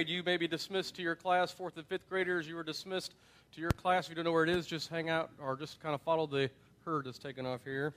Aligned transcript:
grade, 0.00 0.08
you 0.08 0.22
may 0.22 0.38
be 0.38 0.48
dismissed 0.48 0.94
to 0.94 1.02
your 1.02 1.14
class. 1.14 1.52
Fourth 1.52 1.76
and 1.76 1.86
fifth 1.86 2.08
graders, 2.08 2.48
you 2.48 2.54
were 2.54 2.62
dismissed 2.62 3.12
to 3.54 3.60
your 3.60 3.70
class. 3.70 4.06
If 4.06 4.10
you 4.10 4.14
don't 4.14 4.24
know 4.24 4.32
where 4.32 4.44
it 4.44 4.48
is, 4.48 4.66
just 4.66 4.88
hang 4.88 5.10
out 5.10 5.28
or 5.38 5.58
just 5.58 5.78
kind 5.82 5.94
of 5.94 6.00
follow 6.00 6.26
the 6.26 6.48
herd 6.86 7.04
that's 7.04 7.18
taken 7.18 7.44
off 7.44 7.60
here. 7.64 7.92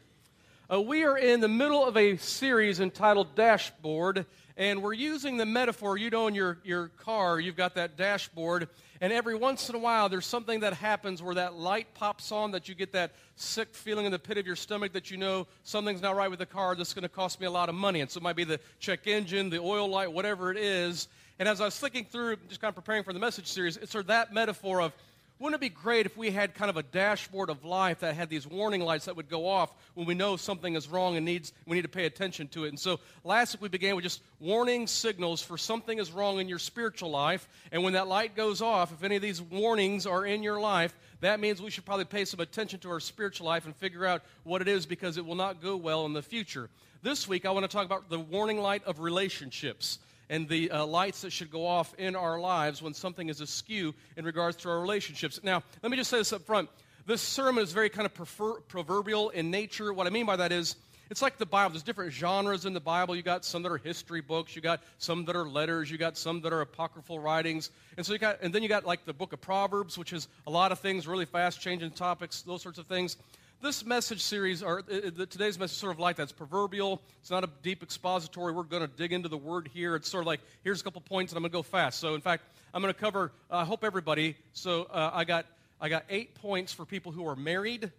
Uh, 0.70 0.82
we 0.82 1.06
are 1.06 1.18
in 1.18 1.40
the 1.40 1.48
middle 1.48 1.86
of 1.86 1.96
a 1.96 2.18
series 2.18 2.82
entitled 2.82 3.36
Dashboard, 3.36 4.26
and 4.58 4.84
we're 4.84 4.92
using 4.92 5.38
the 5.38 5.46
metaphor 5.46 5.98
you 5.98 6.10
know 6.10 6.28
in 6.28 6.36
your, 6.36 6.58
your 6.66 6.90
car, 6.90 7.40
you've 7.40 7.56
got 7.56 7.76
that 7.76 7.96
dashboard, 7.96 8.68
and 9.00 9.14
every 9.14 9.36
once 9.36 9.70
in 9.70 9.76
a 9.76 9.80
while 9.80 10.10
there's 10.10 10.26
something 10.26 10.60
that 10.60 10.74
happens 10.74 11.24
where 11.24 11.36
that 11.36 11.54
light 11.54 11.94
pops 11.94 12.34
on 12.34 12.52
that 12.52 12.68
you 12.68 12.76
get 12.76 12.92
that 12.92 13.14
sick 13.38 13.74
feeling 13.74 14.06
in 14.06 14.12
the 14.12 14.20
pit 14.20 14.38
of 14.38 14.46
your 14.46 14.56
stomach 14.58 14.92
that 14.92 15.10
you 15.10 15.16
know 15.16 15.48
something's 15.64 16.02
not 16.02 16.18
right 16.18 16.30
with 16.30 16.40
the 16.40 16.46
car, 16.46 16.76
this 16.76 16.90
is 16.90 16.94
going 16.94 17.04
to 17.04 17.10
cost 17.10 17.40
me 17.40 17.46
a 17.46 17.52
lot 17.52 17.70
of 17.70 17.76
money. 17.76 18.02
And 18.02 18.12
so 18.12 18.18
it 18.18 18.24
might 18.24 18.36
be 18.36 18.44
the 18.44 18.60
check 18.80 19.08
engine, 19.08 19.50
the 19.50 19.60
oil 19.60 19.88
light, 19.88 20.12
whatever 20.12 20.52
it 20.52 20.58
is. 20.58 21.08
And 21.40 21.50
as 21.50 21.60
I 21.62 21.66
was 21.66 21.78
flicking 21.78 22.06
through, 22.06 22.38
just 22.48 22.62
kind 22.62 22.70
of 22.70 22.76
preparing 22.76 23.04
for 23.04 23.14
the 23.14 23.20
message 23.20 23.48
series, 23.48 23.78
it's 23.78 23.92
sort 23.92 24.04
of 24.04 24.08
that 24.08 24.34
metaphor 24.34 24.82
of 24.82 24.94
wouldn't 25.40 25.62
it 25.62 25.66
be 25.66 25.70
great 25.70 26.06
if 26.06 26.16
we 26.16 26.32
had 26.32 26.54
kind 26.54 26.70
of 26.70 26.78
a 26.78 26.84
dashboard 26.84 27.50
of 27.50 27.66
life 27.66 28.00
that 28.00 28.16
had 28.16 28.30
these 28.30 28.48
warning 28.48 28.80
lights 28.80 29.06
that 29.06 29.16
would 29.18 29.30
go 29.30 29.46
off 29.46 29.74
when 29.96 30.06
we 30.06 30.14
know 30.14 30.38
something 30.38 30.76
is 30.76 30.88
wrong 30.88 31.18
and 31.18 31.26
needs 31.26 31.52
we 31.66 31.76
need 31.76 31.82
to 31.82 31.90
pay 31.90 32.06
attention 32.06 32.48
to 32.50 32.66
it? 32.66 32.70
And 32.70 32.80
so 32.80 33.00
last 33.24 33.56
week 33.56 33.64
we 33.64 33.68
began 33.68 33.96
with 33.96 34.04
just 34.04 34.22
warning 34.40 34.88
signals 34.88 35.42
for 35.42 35.58
something 35.58 35.98
is 35.98 36.12
wrong 36.12 36.40
in 36.40 36.48
your 36.48 36.60
spiritual 36.60 37.10
life. 37.10 37.50
And 37.72 37.84
when 37.84 37.92
that 37.92 38.08
light 38.08 38.38
goes 38.38 38.62
off, 38.62 38.94
if 38.94 39.04
any 39.04 39.16
of 39.16 39.22
these 39.22 39.42
warnings 39.42 40.06
are 40.06 40.26
in 40.26 40.44
your 40.44 40.62
life, 40.62 40.96
that 41.20 41.40
means 41.40 41.62
we 41.62 41.72
should 41.72 41.86
probably 41.86 42.06
pay 42.06 42.26
some 42.26 42.40
attention 42.40 42.80
to 42.82 42.92
our 42.92 43.02
spiritual 43.02 43.48
life 43.48 43.66
and 43.66 43.76
figure 43.76 44.06
out 44.06 44.22
what 44.44 44.62
it 44.62 44.68
is 44.68 44.86
because 44.86 45.18
it 45.18 45.26
will 45.26 45.36
not 45.36 45.62
go 45.62 45.76
well 45.76 46.06
in 46.06 46.14
the 46.14 46.22
future. 46.22 46.70
This 47.02 47.28
week 47.28 47.46
I 47.46 47.52
want 47.52 47.70
to 47.70 47.76
talk 47.76 47.86
about 47.86 48.08
the 48.08 48.20
warning 48.20 48.60
light 48.60 48.84
of 48.86 49.00
relationships 49.00 50.00
and 50.30 50.48
the 50.48 50.72
uh, 50.72 50.86
lights 50.86 51.22
that 51.22 51.32
should 51.32 51.52
go 51.52 51.66
off 51.66 51.94
in 51.98 52.16
our 52.16 52.40
lives 52.40 52.82
when 52.82 52.94
something 52.94 53.30
is 53.30 53.42
askew 53.42 53.94
in 54.18 54.26
regards 54.26 54.58
to 54.58 54.70
our 54.70 54.80
relationships. 54.80 55.40
Now, 55.44 55.64
let 55.82 55.92
me 55.92 55.98
just 55.98 56.10
say 56.10 56.18
this 56.18 56.34
up 56.34 56.42
front. 56.42 56.70
This 57.06 57.22
sermon 57.22 57.64
is 57.64 57.72
very 57.72 57.90
kind 57.90 58.06
of 58.06 58.14
prefer- 58.14 58.62
proverbial 58.62 59.30
in 59.30 59.52
nature. 59.52 59.94
What 59.94 60.08
I 60.08 60.10
mean 60.10 60.26
by 60.26 60.38
that 60.38 60.52
is, 60.52 60.76
it's 61.10 61.22
like 61.22 61.38
the 61.38 61.46
Bible. 61.46 61.72
There's 61.72 61.84
different 61.84 62.14
genres 62.14 62.66
in 62.66 62.74
the 62.74 62.80
Bible. 62.80 63.16
You 63.16 63.22
got 63.22 63.44
some 63.44 63.62
that 63.64 63.72
are 63.72 63.78
history 63.78 64.22
books. 64.22 64.56
You 64.56 64.62
got 64.62 64.82
some 64.98 65.26
that 65.26 65.36
are 65.36 65.48
letters. 65.48 65.92
You 65.92 65.98
got 65.98 66.18
some 66.18 66.42
that 66.42 66.54
are 66.54 66.62
apocryphal 66.62 67.20
writings. 67.20 67.70
And 67.98 68.06
so 68.06 68.14
you 68.14 68.20
got, 68.20 68.42
and 68.42 68.56
then 68.56 68.64
you 68.64 68.70
got 68.70 68.86
like 68.86 69.06
the 69.06 69.14
book 69.14 69.34
of 69.34 69.42
Proverbs, 69.42 69.98
which 69.98 70.14
is 70.14 70.28
a 70.48 70.50
lot 70.50 70.72
of 70.72 70.80
things, 70.80 71.06
really 71.06 71.26
fast 71.26 71.60
changing 71.60 71.92
topics, 71.92 72.42
those 72.42 72.62
sorts 72.62 72.80
of 72.80 72.88
things 72.88 73.18
this 73.64 73.86
message 73.86 74.22
series, 74.22 74.62
or 74.62 74.84
uh, 74.92 74.96
uh 74.96 75.26
today's 75.26 75.58
message, 75.58 75.76
is 75.76 75.80
sort 75.80 75.94
of 75.94 76.00
like 76.00 76.18
that. 76.18 76.24
It's 76.24 76.32
proverbial. 76.34 77.02
It's 77.22 77.32
not 77.32 77.46
a 77.46 77.50
deep 77.64 77.82
expository. 77.82 78.52
We're 78.52 78.64
going 78.64 78.82
to 78.82 78.94
dig 78.94 79.14
into 79.14 79.30
the 79.30 79.38
word 79.38 79.70
here. 79.74 79.96
It's 79.96 80.10
sort 80.10 80.22
of 80.22 80.28
like 80.28 80.42
here's 80.64 80.82
a 80.82 80.84
couple 80.84 81.02
points, 81.02 81.32
and 81.32 81.38
I'm 81.38 81.44
going 81.44 81.52
to 81.52 81.58
go 81.58 81.64
fast. 81.64 82.00
So, 82.00 82.14
in 82.14 82.22
fact, 82.22 82.44
I'm 82.74 82.82
going 82.82 82.94
to 82.94 83.00
cover. 83.00 83.32
I 83.50 83.62
uh, 83.62 83.66
hope 83.66 83.86
everybody. 83.86 84.36
So, 84.52 84.84
uh, 84.84 85.12
I 85.14 85.24
got 85.24 85.46
I 85.80 85.88
got 85.88 86.04
eight 86.10 86.36
points 86.36 86.74
for 86.74 86.86
people 86.86 87.14
who 87.14 87.26
are 87.28 87.38
married 87.38 87.92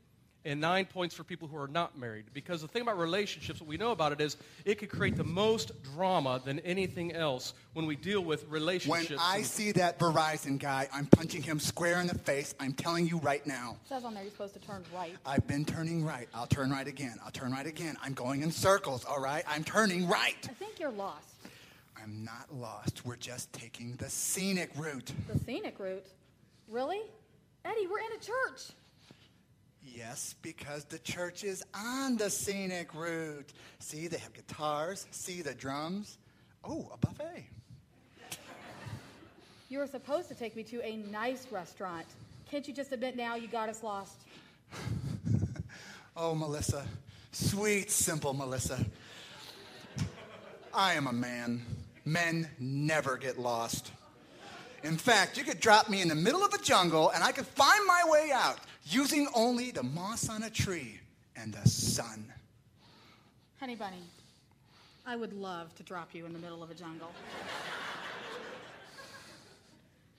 and 0.45 0.61
nine 0.61 0.85
points 0.85 1.15
for 1.15 1.25
people 1.25 1.49
who 1.49 1.57
are 1.57 1.69
not 1.69 1.99
married. 1.99 2.27
Because 2.33 2.61
the 2.61 2.69
thing 2.69 2.83
about 2.83 2.99
relationships, 2.99 3.61
what 3.61 3.69
we 3.69 3.77
know 3.77 3.93
about 3.93 4.13
it 4.13 4.21
is 4.21 4.37
it 4.65 4.79
could 4.79 4.91
create 4.91 5.17
the 5.17 5.25
most 5.25 5.73
drama 5.83 6.41
than 6.45 6.61
anything 6.61 7.13
else 7.13 7.55
when 7.73 7.87
we 7.87 7.97
deal 7.97 8.21
with 8.23 8.47
relationships. 8.49 9.11
When 9.11 9.19
I 9.21 9.43
see 9.43 9.73
that 9.73 9.99
Verizon 9.99 10.59
guy, 10.59 10.89
I'm 10.93 11.07
punching 11.07 11.43
him 11.43 11.59
square 11.59 12.01
in 12.01 12.07
the 12.07 12.19
face. 12.19 12.55
I'm 12.61 12.73
telling 12.73 13.07
you 13.07 13.19
right 13.19 13.47
now. 13.47 13.77
It 13.85 13.89
says 13.89 14.05
on 14.05 14.15
there 14.15 14.23
you're 14.23 14.33
supposed 14.33 14.55
to 14.55 14.61
turn 14.61 14.85
right. 14.95 15.15
I've 15.25 15.47
been 15.47 15.65
turning 15.65 16.05
right. 16.05 16.29
I'll 16.35 16.47
turn 16.47 16.71
right 16.71 16.87
again. 16.87 17.17
I'll 17.25 17.31
turn 17.31 17.53
right 17.53 17.67
again. 17.67 17.97
I'm 18.03 18.13
going 18.13 18.43
in 18.43 18.51
circles, 18.51 19.05
all 19.05 19.21
right? 19.21 19.45
I'm 19.49 19.65
turning 19.65 20.07
right. 20.07 20.37
I 20.49 20.53
think 20.53 20.79
you're 20.79 20.91
lost. 20.91 21.29
I'm 22.01 22.23
not 22.23 22.55
lost. 22.55 23.07
We're 23.07 23.17
just 23.17 23.51
taking 23.53 23.97
the 23.97 24.11
scenic 24.11 24.71
route. 24.77 25.11
The 25.33 25.39
scenic 25.39 25.79
route? 25.79 26.07
Really? 26.69 27.01
Eddie, 27.65 27.87
we're 27.87 28.01
in 28.01 28.13
a 28.13 28.21
church. 28.21 28.73
Yes, 29.95 30.35
because 30.43 30.85
the 30.85 30.99
church 30.99 31.45
is 31.45 31.65
on 31.73 32.17
the 32.17 32.29
scenic 32.29 32.93
route. 32.95 33.53
See, 33.79 34.09
they 34.09 34.19
have 34.19 34.33
guitars. 34.33 35.07
See 35.13 35.41
the 35.41 35.55
drums. 35.55 36.19
Oh, 36.65 36.91
a 36.93 36.97
buffet. 36.97 37.47
You 39.69 39.79
were 39.79 39.87
supposed 39.87 40.29
to 40.29 40.35
take 40.35 40.57
me 40.57 40.65
to 40.65 40.83
a 40.83 40.97
nice 40.97 41.47
restaurant. 41.53 42.07
Can't 42.51 42.67
you 42.67 42.75
just 42.75 42.91
admit 42.91 43.17
now 43.17 43.37
you 43.37 43.47
got 43.47 43.69
us 43.69 43.85
lost? 43.85 44.17
oh, 46.17 46.35
Melissa. 46.35 46.85
Sweet, 47.31 47.91
simple 47.91 48.35
Melissa. 48.35 48.85
I 50.73 50.95
am 50.95 51.07
a 51.07 51.13
man. 51.13 51.63
Men 52.05 52.49
never 52.59 53.17
get 53.17 53.39
lost. 53.39 53.93
In 54.83 54.97
fact, 54.97 55.39
you 55.39 55.45
could 55.45 55.61
drop 55.61 55.89
me 55.89 56.03
in 56.03 56.09
the 56.09 56.15
middle 56.15 56.45
of 56.45 56.53
a 56.53 56.59
jungle 56.59 57.11
and 57.11 57.23
I 57.23 57.31
could 57.31 57.47
find 57.47 57.87
my 57.87 58.03
way 58.07 58.31
out 58.35 58.59
using 58.85 59.29
only 59.35 59.71
the 59.71 59.83
moss 59.83 60.29
on 60.29 60.43
a 60.43 60.51
tree 60.51 61.01
and 61.37 61.53
the 61.53 61.69
sun. 61.69 62.33
Honey 63.59 63.75
Bunny, 63.75 64.03
I 65.07 65.17
would 65.17 65.33
love 65.33 65.75
to 65.77 65.83
drop 65.83 66.15
you 66.15 66.27
in 66.27 66.33
the 66.33 66.39
middle 66.39 66.63
of 66.63 66.71
a 66.71 66.75
jungle. 66.75 67.11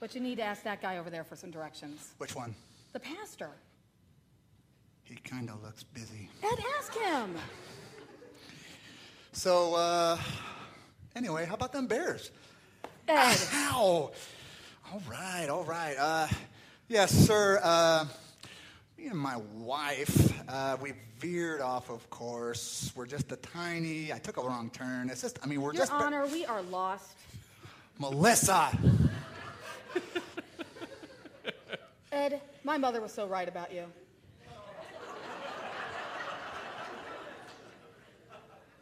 but 0.00 0.14
you 0.14 0.20
need 0.20 0.36
to 0.36 0.42
ask 0.42 0.62
that 0.64 0.82
guy 0.82 0.98
over 0.98 1.10
there 1.10 1.24
for 1.24 1.36
some 1.36 1.50
directions. 1.50 2.12
Which 2.18 2.34
one? 2.34 2.54
The 2.92 3.00
pastor. 3.00 3.50
He 5.04 5.16
kind 5.16 5.48
of 5.48 5.62
looks 5.62 5.84
busy. 5.84 6.28
Ed, 6.42 6.58
ask 6.78 6.92
him. 6.94 7.36
So, 9.32 9.74
uh, 9.74 10.18
anyway, 11.14 11.44
how 11.44 11.54
about 11.54 11.72
them 11.72 11.86
bears? 11.86 12.30
Ed. 13.06 13.38
Ow! 13.52 14.10
All 14.92 15.02
right, 15.08 15.48
all 15.48 15.64
right. 15.64 15.94
Uh, 15.96 16.26
yes, 16.88 17.12
sir. 17.12 17.60
Uh, 17.62 18.06
me 18.98 19.08
and 19.08 19.18
my 19.18 19.36
wife, 19.58 20.32
uh, 20.48 20.76
we 20.80 20.92
veered 21.18 21.60
off, 21.60 21.90
of 21.90 22.08
course. 22.10 22.92
We're 22.94 23.06
just 23.06 23.30
a 23.32 23.36
tiny, 23.36 24.12
I 24.12 24.18
took 24.18 24.38
a 24.38 24.42
wrong 24.42 24.70
turn. 24.70 25.10
It's 25.10 25.20
just, 25.20 25.38
I 25.42 25.46
mean, 25.46 25.60
we're 25.60 25.72
Your 25.72 25.82
just. 25.82 25.92
Honor, 25.92 26.26
we 26.26 26.46
are 26.46 26.62
lost. 26.62 27.16
Melissa! 27.98 28.70
Ed, 32.12 32.40
my 32.64 32.78
mother 32.78 33.00
was 33.00 33.12
so 33.12 33.26
right 33.26 33.48
about 33.48 33.72
you. 33.72 33.84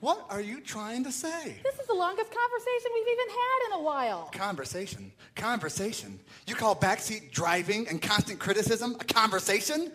What 0.05 0.27
are 0.29 0.43
you 0.43 0.61
trying 0.61 1.03
to 1.05 1.11
say? 1.11 1.57
This 1.63 1.79
is 1.79 1.87
the 1.87 1.95
longest 1.95 2.31
conversation 2.31 2.91
we've 2.93 3.09
even 3.09 3.29
had 3.31 3.67
in 3.69 3.73
a 3.81 3.83
while. 3.83 4.29
Conversation. 4.35 5.11
Conversation. 5.35 6.21
You 6.47 6.55
call 6.55 6.77
backseat 6.77 7.31
driving 7.31 7.89
and 7.89 8.03
constant 8.03 8.39
criticism 8.39 8.99
a 9.01 9.05
conversation? 9.05 9.91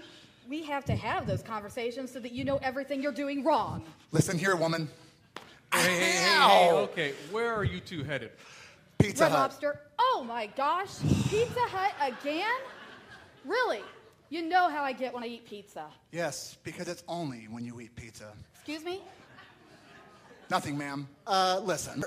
We 0.49 0.63
have 0.63 0.83
to 0.85 0.95
have 0.95 1.27
those 1.27 1.43
conversations 1.43 2.11
so 2.11 2.19
that 2.21 2.31
you 2.31 2.43
know 2.43 2.57
everything 2.63 3.03
you're 3.03 3.11
doing 3.11 3.43
wrong. 3.43 3.83
Listen 4.11 4.35
here, 4.35 4.55
woman. 4.55 4.89
Hey, 5.71 5.83
hey, 5.83 5.99
hey, 5.99 6.11
hey, 6.23 6.71
okay, 6.71 7.13
where 7.29 7.53
are 7.53 7.63
you 7.63 7.79
two 7.79 8.03
headed? 8.03 8.31
Pizza 8.97 9.25
Red 9.25 9.31
Hut. 9.31 9.39
Lobster. 9.41 9.79
Oh 9.99 10.25
my 10.27 10.47
gosh, 10.57 10.97
Pizza 11.29 11.59
Hut 11.67 11.93
again? 12.01 12.59
Really? 13.45 13.83
You 14.31 14.41
know 14.41 14.69
how 14.69 14.81
I 14.81 14.91
get 14.91 15.13
when 15.13 15.21
I 15.21 15.27
eat 15.27 15.45
pizza. 15.47 15.85
Yes, 16.11 16.57
because 16.63 16.87
it's 16.87 17.03
only 17.07 17.47
when 17.47 17.63
you 17.63 17.79
eat 17.79 17.95
pizza. 17.95 18.33
Excuse 18.55 18.83
me? 18.83 19.03
Nothing, 20.49 20.77
ma'am. 20.77 21.07
Uh, 21.27 21.61
listen, 21.63 22.03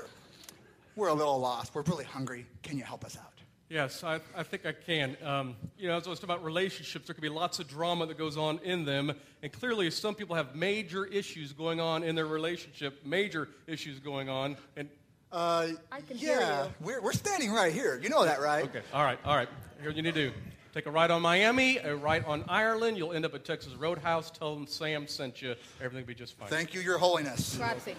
we're 0.95 1.07
a 1.07 1.13
little 1.13 1.39
lost. 1.39 1.73
We're 1.73 1.83
really 1.83 2.03
hungry. 2.05 2.45
Can 2.61 2.77
you 2.77 2.83
help 2.83 3.05
us 3.05 3.17
out? 3.17 3.29
Yes, 3.69 4.03
I, 4.03 4.19
I 4.35 4.43
think 4.43 4.65
I 4.65 4.73
can. 4.73 5.17
Um, 5.23 5.55
you 5.77 5.87
know, 5.87 5.97
as 5.97 6.05
I 6.05 6.09
was 6.09 6.19
talking 6.19 6.35
about 6.35 6.43
relationships, 6.43 7.07
there 7.07 7.13
could 7.15 7.21
be 7.23 7.29
lots 7.29 7.59
of 7.59 7.67
drama 7.67 8.05
that 8.05 8.17
goes 8.17 8.37
on 8.37 8.59
in 8.63 8.85
them. 8.85 9.13
And 9.41 9.51
clearly, 9.51 9.89
some 9.89 10.13
people 10.13 10.35
have 10.35 10.55
major 10.55 11.05
issues 11.05 11.53
going 11.53 11.79
on 11.79 12.03
in 12.03 12.15
their 12.15 12.27
relationship, 12.27 13.03
major 13.05 13.47
issues 13.65 13.99
going 13.99 14.29
on. 14.29 14.57
And 14.75 14.89
Uh, 15.31 15.69
I 15.91 16.01
can 16.01 16.17
hear 16.17 16.39
yeah, 16.39 16.65
you. 16.65 16.69
we're, 16.81 17.01
we're 17.01 17.13
standing 17.13 17.51
right 17.51 17.73
here. 17.73 17.99
You 18.03 18.09
know 18.09 18.25
that, 18.25 18.41
right? 18.41 18.65
Okay, 18.65 18.81
all 18.93 19.03
right, 19.03 19.17
all 19.25 19.35
right. 19.35 19.49
Here's 19.79 19.93
what 19.93 19.95
you 19.97 20.03
need 20.03 20.13
to 20.13 20.29
do 20.29 20.33
take 20.73 20.85
a 20.87 20.91
ride 20.91 21.11
on 21.11 21.21
Miami, 21.21 21.77
a 21.77 21.95
ride 21.95 22.25
on 22.25 22.43
Ireland. 22.47 22.97
You'll 22.97 23.13
end 23.13 23.25
up 23.25 23.35
at 23.35 23.45
Texas 23.45 23.73
Roadhouse. 23.73 24.31
Tell 24.31 24.55
them 24.55 24.65
Sam 24.65 25.07
sent 25.07 25.41
you. 25.41 25.55
Everything 25.79 26.03
will 26.03 26.07
be 26.07 26.15
just 26.15 26.35
fine. 26.37 26.49
Thank 26.49 26.73
you, 26.73 26.81
Your 26.81 26.97
Holiness. 26.97 27.57
Privacy. 27.57 27.95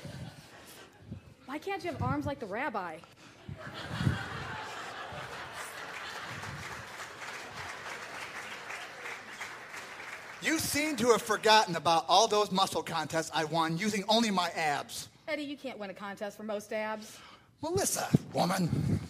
Why 1.47 1.59
can't 1.59 1.85
you 1.85 1.93
have 1.93 2.03
arms 2.03 2.27
like 2.27 2.41
the 2.41 2.47
rabbi? 2.47 2.97
You 10.43 10.59
seem 10.59 10.97
to 10.97 11.07
have 11.13 11.23
forgotten 11.23 11.75
about 11.77 12.05
all 12.07 12.29
those 12.29 12.53
muscle 12.53 12.83
contests 12.83 13.31
I 13.33 13.45
won 13.45 13.79
using 13.79 14.05
only 14.09 14.31
my 14.31 14.51
abs. 14.51 15.09
Eddie, 15.27 15.45
you 15.45 15.57
can't 15.57 15.79
win 15.79 15.89
a 15.89 15.95
contest 15.95 16.37
for 16.37 16.43
most 16.43 16.71
abs. 16.71 17.19
Melissa, 17.63 18.09
woman. 18.35 19.01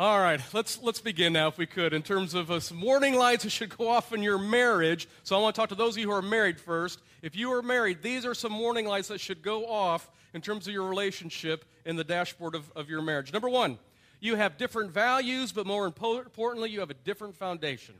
All 0.00 0.18
right, 0.18 0.40
let's 0.54 0.80
let's 0.82 1.02
begin 1.02 1.34
now, 1.34 1.48
if 1.48 1.58
we 1.58 1.66
could, 1.66 1.92
in 1.92 2.00
terms 2.00 2.32
of 2.32 2.50
uh, 2.50 2.58
some 2.58 2.80
warning 2.80 3.16
lights 3.16 3.44
that 3.44 3.50
should 3.50 3.76
go 3.76 3.86
off 3.86 4.14
in 4.14 4.22
your 4.22 4.38
marriage. 4.38 5.06
So 5.24 5.36
I 5.36 5.42
want 5.42 5.54
to 5.54 5.60
talk 5.60 5.68
to 5.68 5.74
those 5.74 5.92
of 5.92 5.98
you 5.98 6.06
who 6.06 6.14
are 6.14 6.22
married 6.22 6.58
first. 6.58 7.02
If 7.20 7.36
you 7.36 7.52
are 7.52 7.60
married, 7.60 8.00
these 8.00 8.24
are 8.24 8.32
some 8.32 8.58
warning 8.58 8.86
lights 8.86 9.08
that 9.08 9.20
should 9.20 9.42
go 9.42 9.66
off 9.66 10.10
in 10.32 10.40
terms 10.40 10.66
of 10.66 10.72
your 10.72 10.88
relationship 10.88 11.66
in 11.84 11.96
the 11.96 12.04
dashboard 12.04 12.54
of, 12.54 12.72
of 12.74 12.88
your 12.88 13.02
marriage. 13.02 13.30
Number 13.30 13.50
one, 13.50 13.78
You 14.20 14.36
have 14.36 14.58
different 14.58 14.90
values, 14.90 15.50
but 15.50 15.66
more 15.66 15.90
impo- 15.90 16.24
importantly, 16.24 16.70
you 16.70 16.80
have 16.80 16.90
a 16.90 16.94
different 16.94 17.34
foundation. 17.34 17.94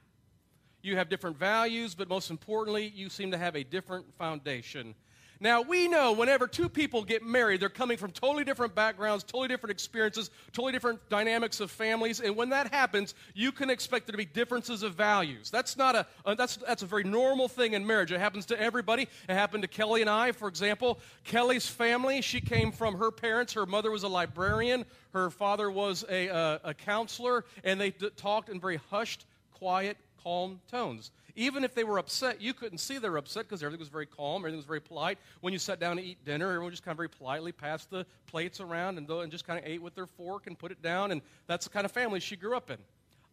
You 0.82 0.96
have 0.96 1.08
different 1.08 1.38
values, 1.38 1.94
but 1.94 2.08
most 2.08 2.30
importantly, 2.30 2.92
you 2.94 3.08
seem 3.08 3.30
to 3.30 3.38
have 3.38 3.56
a 3.56 3.64
different 3.64 4.14
foundation. 4.16 4.94
Now, 5.42 5.62
we 5.62 5.88
know 5.88 6.12
whenever 6.12 6.46
two 6.46 6.68
people 6.68 7.02
get 7.02 7.22
married, 7.22 7.60
they're 7.60 7.70
coming 7.70 7.96
from 7.96 8.10
totally 8.10 8.44
different 8.44 8.74
backgrounds, 8.74 9.24
totally 9.24 9.48
different 9.48 9.70
experiences, 9.70 10.30
totally 10.52 10.72
different 10.72 11.00
dynamics 11.08 11.60
of 11.60 11.70
families. 11.70 12.20
And 12.20 12.36
when 12.36 12.50
that 12.50 12.70
happens, 12.70 13.14
you 13.32 13.50
can 13.50 13.70
expect 13.70 14.06
there 14.06 14.12
to 14.12 14.18
be 14.18 14.26
differences 14.26 14.82
of 14.82 14.94
values. 14.94 15.50
That's 15.50 15.78
not 15.78 15.96
a, 15.96 16.06
uh, 16.26 16.34
that's, 16.34 16.56
that's 16.56 16.82
a 16.82 16.86
very 16.86 17.04
normal 17.04 17.48
thing 17.48 17.72
in 17.72 17.86
marriage. 17.86 18.12
It 18.12 18.20
happens 18.20 18.44
to 18.46 18.60
everybody. 18.60 19.08
It 19.30 19.32
happened 19.32 19.62
to 19.62 19.68
Kelly 19.68 20.02
and 20.02 20.10
I, 20.10 20.32
for 20.32 20.46
example. 20.46 21.00
Kelly's 21.24 21.66
family, 21.66 22.20
she 22.20 22.42
came 22.42 22.70
from 22.70 22.98
her 22.98 23.10
parents. 23.10 23.54
Her 23.54 23.64
mother 23.64 23.90
was 23.90 24.02
a 24.02 24.08
librarian, 24.08 24.84
her 25.14 25.30
father 25.30 25.70
was 25.70 26.04
a, 26.10 26.28
uh, 26.28 26.58
a 26.64 26.74
counselor, 26.74 27.46
and 27.64 27.80
they 27.80 27.90
d- 27.90 28.10
talked 28.14 28.50
in 28.50 28.60
very 28.60 28.78
hushed, 28.90 29.24
quiet, 29.54 29.96
calm 30.22 30.60
tones. 30.70 31.10
Even 31.40 31.64
if 31.64 31.74
they 31.74 31.84
were 31.84 31.96
upset, 31.96 32.42
you 32.42 32.52
couldn't 32.52 32.76
see 32.76 32.98
they 32.98 33.08
were 33.08 33.16
upset 33.16 33.44
because 33.44 33.62
everything 33.62 33.80
was 33.80 33.88
very 33.88 34.04
calm, 34.04 34.42
everything 34.42 34.58
was 34.58 34.66
very 34.66 34.82
polite. 34.82 35.16
When 35.40 35.54
you 35.54 35.58
sat 35.58 35.80
down 35.80 35.96
to 35.96 36.02
eat 36.02 36.22
dinner, 36.22 36.50
everyone 36.50 36.70
just 36.70 36.82
kind 36.82 36.92
of 36.92 36.98
very 36.98 37.08
politely 37.08 37.50
passed 37.50 37.88
the 37.88 38.04
plates 38.26 38.60
around 38.60 38.98
and, 38.98 39.08
and 39.08 39.32
just 39.32 39.46
kind 39.46 39.58
of 39.58 39.64
ate 39.64 39.80
with 39.80 39.94
their 39.94 40.04
fork 40.04 40.46
and 40.46 40.58
put 40.58 40.70
it 40.70 40.82
down. 40.82 41.12
And 41.12 41.22
that's 41.46 41.64
the 41.64 41.70
kind 41.70 41.86
of 41.86 41.92
family 41.92 42.20
she 42.20 42.36
grew 42.36 42.54
up 42.54 42.70
in. 42.70 42.76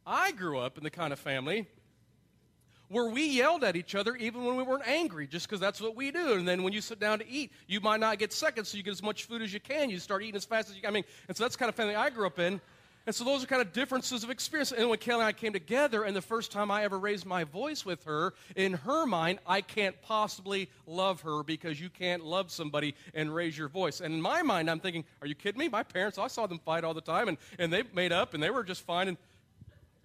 I 0.06 0.32
grew 0.32 0.58
up 0.58 0.78
in 0.78 0.86
the 0.86 0.90
kind 0.90 1.12
of 1.12 1.20
family 1.20 1.68
where 2.88 3.10
we 3.10 3.28
yelled 3.28 3.66
at 3.66 3.76
each 3.76 3.94
other 3.94 4.16
even 4.16 4.46
when 4.46 4.56
we 4.56 4.64
weren't 4.64 4.88
angry, 4.88 5.28
just 5.28 5.46
because 5.46 5.60
that's 5.60 5.82
what 5.82 5.94
we 5.94 6.10
do. 6.10 6.36
And 6.36 6.48
then 6.48 6.64
when 6.64 6.72
you 6.72 6.80
sit 6.80 7.02
down 7.02 7.20
to 7.20 7.28
eat, 7.28 7.52
you 7.68 7.82
might 7.82 8.00
not 8.00 8.20
get 8.20 8.32
seconds, 8.32 8.70
so 8.70 8.78
you 8.78 8.84
get 8.84 8.92
as 8.92 9.04
much 9.04 9.26
food 9.26 9.42
as 9.42 9.54
you 9.54 9.60
can. 9.60 9.90
You 9.90 10.00
start 10.00 10.24
eating 10.24 10.38
as 10.38 10.46
fast 10.46 10.70
as 10.70 10.78
you 10.78 10.82
can. 10.82 10.92
I 10.92 10.94
mean, 10.94 11.04
and 11.28 11.36
so 11.36 11.44
that's 11.44 11.58
kind 11.58 11.68
of 11.68 11.76
family 11.76 11.96
I 11.96 12.10
grew 12.10 12.26
up 12.26 12.40
in. 12.40 12.62
And 13.08 13.16
so 13.16 13.24
those 13.24 13.42
are 13.42 13.48
kind 13.48 13.62
of 13.62 13.72
differences 13.72 14.26
of 14.26 14.30
experience. 14.30 14.74
And 14.74 14.90
when 14.90 15.00
Kelly 15.00 15.22
and 15.22 15.28
I 15.28 15.32
came 15.32 15.54
together, 15.54 16.04
and 16.04 16.14
the 16.14 16.22
first 16.22 16.52
time 16.52 16.70
I 16.70 16.84
ever 16.84 17.00
raised 17.00 17.26
my 17.26 17.46
voice 17.46 17.86
with 17.86 18.04
her, 18.04 18.34
in 18.58 18.74
her 18.74 19.06
mind, 19.06 19.40
I 19.48 19.62
can't 19.62 20.00
possibly 20.02 20.70
love 20.86 21.22
her 21.22 21.42
because 21.42 21.80
you 21.80 21.90
can't 21.90 22.26
love 22.26 22.52
somebody 22.52 22.96
and 23.14 23.34
raise 23.34 23.58
your 23.58 23.70
voice. 23.70 24.02
And 24.02 24.14
in 24.14 24.22
my 24.22 24.42
mind, 24.42 24.70
I'm 24.70 24.82
thinking, 24.82 25.06
are 25.22 25.28
you 25.28 25.36
kidding 25.36 25.58
me? 25.58 25.70
My 25.70 25.84
parents, 25.84 26.18
I 26.18 26.28
saw 26.28 26.48
them 26.48 26.60
fight 26.60 26.84
all 26.84 26.94
the 26.94 27.00
time, 27.00 27.30
and, 27.30 27.38
and 27.58 27.72
they 27.72 27.84
made 27.94 28.12
up, 28.12 28.34
and 28.34 28.44
they 28.44 28.50
were 28.50 28.66
just 28.66 28.82
fine. 28.82 29.08
And 29.08 29.18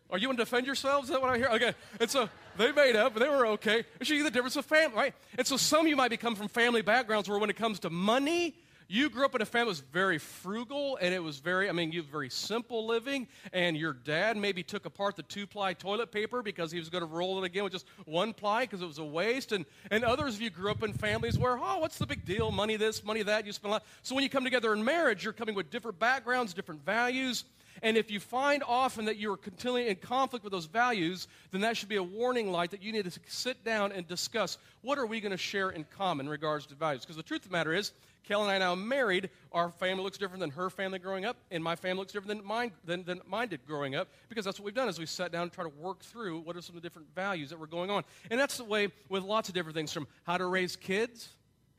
are 0.08 0.19
you 0.19 0.28
going 0.28 0.37
to 0.37 0.44
defend 0.44 0.66
yourselves? 0.66 1.08
Is 1.08 1.12
that 1.12 1.20
what 1.20 1.31
I 1.31 1.38
hear? 1.38 1.49
Okay. 1.49 1.75
And 1.99 2.08
so 2.08 2.28
they 2.56 2.70
made 2.70 2.94
up, 2.94 3.14
and 3.16 3.25
they 3.25 3.28
were 3.28 3.46
okay. 3.49 3.82
And 3.99 4.06
see 4.06 4.22
the 4.22 4.31
difference 4.31 4.54
of 4.54 4.64
family, 4.64 4.96
right? 4.96 5.14
And 5.37 5.44
so 5.44 5.56
some 5.56 5.81
of 5.81 5.88
you 5.88 5.96
might 5.96 6.10
be 6.12 6.16
come 6.16 6.37
from 6.37 6.46
family 6.46 6.82
backgrounds 6.82 7.28
where 7.28 7.40
when 7.40 7.50
it 7.50 7.56
comes 7.56 7.81
to 7.81 7.90
money, 7.90 8.54
you 8.92 9.08
grew 9.08 9.24
up 9.24 9.34
in 9.34 9.40
a 9.40 9.46
family 9.46 9.64
that 9.64 9.70
was 9.70 9.80
very 9.80 10.18
frugal 10.18 10.98
and 11.00 11.14
it 11.14 11.22
was 11.22 11.38
very, 11.38 11.70
I 11.70 11.72
mean, 11.72 11.92
you 11.92 12.02
very 12.02 12.28
simple 12.28 12.86
living. 12.86 13.26
And 13.54 13.74
your 13.74 13.94
dad 13.94 14.36
maybe 14.36 14.62
took 14.62 14.84
apart 14.84 15.16
the 15.16 15.22
two 15.22 15.46
ply 15.46 15.72
toilet 15.72 16.12
paper 16.12 16.42
because 16.42 16.70
he 16.70 16.78
was 16.78 16.90
going 16.90 17.00
to 17.00 17.08
roll 17.08 17.42
it 17.42 17.46
again 17.46 17.64
with 17.64 17.72
just 17.72 17.86
one 18.04 18.34
ply 18.34 18.64
because 18.64 18.82
it 18.82 18.86
was 18.86 18.98
a 18.98 19.04
waste. 19.04 19.52
And, 19.52 19.64
and 19.90 20.04
others 20.04 20.34
of 20.34 20.42
you 20.42 20.50
grew 20.50 20.70
up 20.70 20.82
in 20.82 20.92
families 20.92 21.38
where, 21.38 21.58
oh, 21.58 21.78
what's 21.78 21.96
the 21.96 22.06
big 22.06 22.26
deal? 22.26 22.52
Money 22.52 22.76
this, 22.76 23.02
money 23.02 23.22
that. 23.22 23.46
You 23.46 23.52
spend 23.52 23.70
a 23.70 23.72
lot. 23.72 23.84
So 24.02 24.14
when 24.14 24.24
you 24.24 24.30
come 24.30 24.44
together 24.44 24.74
in 24.74 24.84
marriage, 24.84 25.24
you're 25.24 25.32
coming 25.32 25.54
with 25.54 25.70
different 25.70 25.98
backgrounds, 25.98 26.52
different 26.52 26.84
values. 26.84 27.44
And 27.80 27.96
if 27.96 28.10
you 28.10 28.20
find 28.20 28.62
often 28.66 29.06
that 29.06 29.16
you're 29.16 29.38
continually 29.38 29.88
in 29.88 29.96
conflict 29.96 30.44
with 30.44 30.52
those 30.52 30.66
values, 30.66 31.28
then 31.50 31.62
that 31.62 31.78
should 31.78 31.88
be 31.88 31.96
a 31.96 32.02
warning 32.02 32.52
light 32.52 32.70
that 32.72 32.82
you 32.82 32.92
need 32.92 33.10
to 33.10 33.20
sit 33.26 33.64
down 33.64 33.90
and 33.92 34.06
discuss 34.06 34.58
what 34.82 34.98
are 34.98 35.06
we 35.06 35.20
going 35.20 35.32
to 35.32 35.38
share 35.38 35.70
in 35.70 35.84
common 35.96 36.26
in 36.26 36.30
regards 36.30 36.66
to 36.66 36.74
values. 36.74 37.02
Because 37.02 37.16
the 37.16 37.22
truth 37.22 37.42
of 37.42 37.48
the 37.50 37.56
matter 37.56 37.72
is, 37.72 37.92
Kelly 38.24 38.42
and 38.44 38.52
I 38.52 38.58
now 38.58 38.74
married. 38.74 39.30
Our 39.52 39.70
family 39.70 40.02
looks 40.02 40.19
different 40.19 40.40
than 40.40 40.50
her 40.50 40.70
family 40.70 40.98
growing 40.98 41.24
up, 41.24 41.36
and 41.50 41.62
my 41.62 41.76
family 41.76 41.98
looks 41.98 42.12
different 42.12 42.38
than 42.38 42.46
mine, 42.46 42.72
than, 42.84 43.04
than 43.04 43.20
mine 43.26 43.48
did 43.48 43.66
growing 43.66 43.94
up, 43.94 44.08
because 44.28 44.44
that's 44.44 44.58
what 44.58 44.66
we've 44.66 44.74
done 44.74 44.88
is 44.88 44.98
we 44.98 45.06
sat 45.06 45.32
down 45.32 45.42
and 45.42 45.52
try 45.52 45.64
to 45.64 45.72
work 45.80 46.00
through 46.00 46.40
what 46.40 46.56
are 46.56 46.62
some 46.62 46.76
of 46.76 46.82
the 46.82 46.86
different 46.86 47.08
values 47.14 47.50
that 47.50 47.58
were 47.58 47.66
going 47.66 47.90
on. 47.90 48.04
And 48.30 48.38
that's 48.38 48.56
the 48.56 48.64
way 48.64 48.88
with 49.08 49.22
lots 49.22 49.48
of 49.48 49.54
different 49.54 49.76
things, 49.76 49.92
from 49.92 50.06
how 50.24 50.38
to 50.38 50.46
raise 50.46 50.76
kids, 50.76 51.30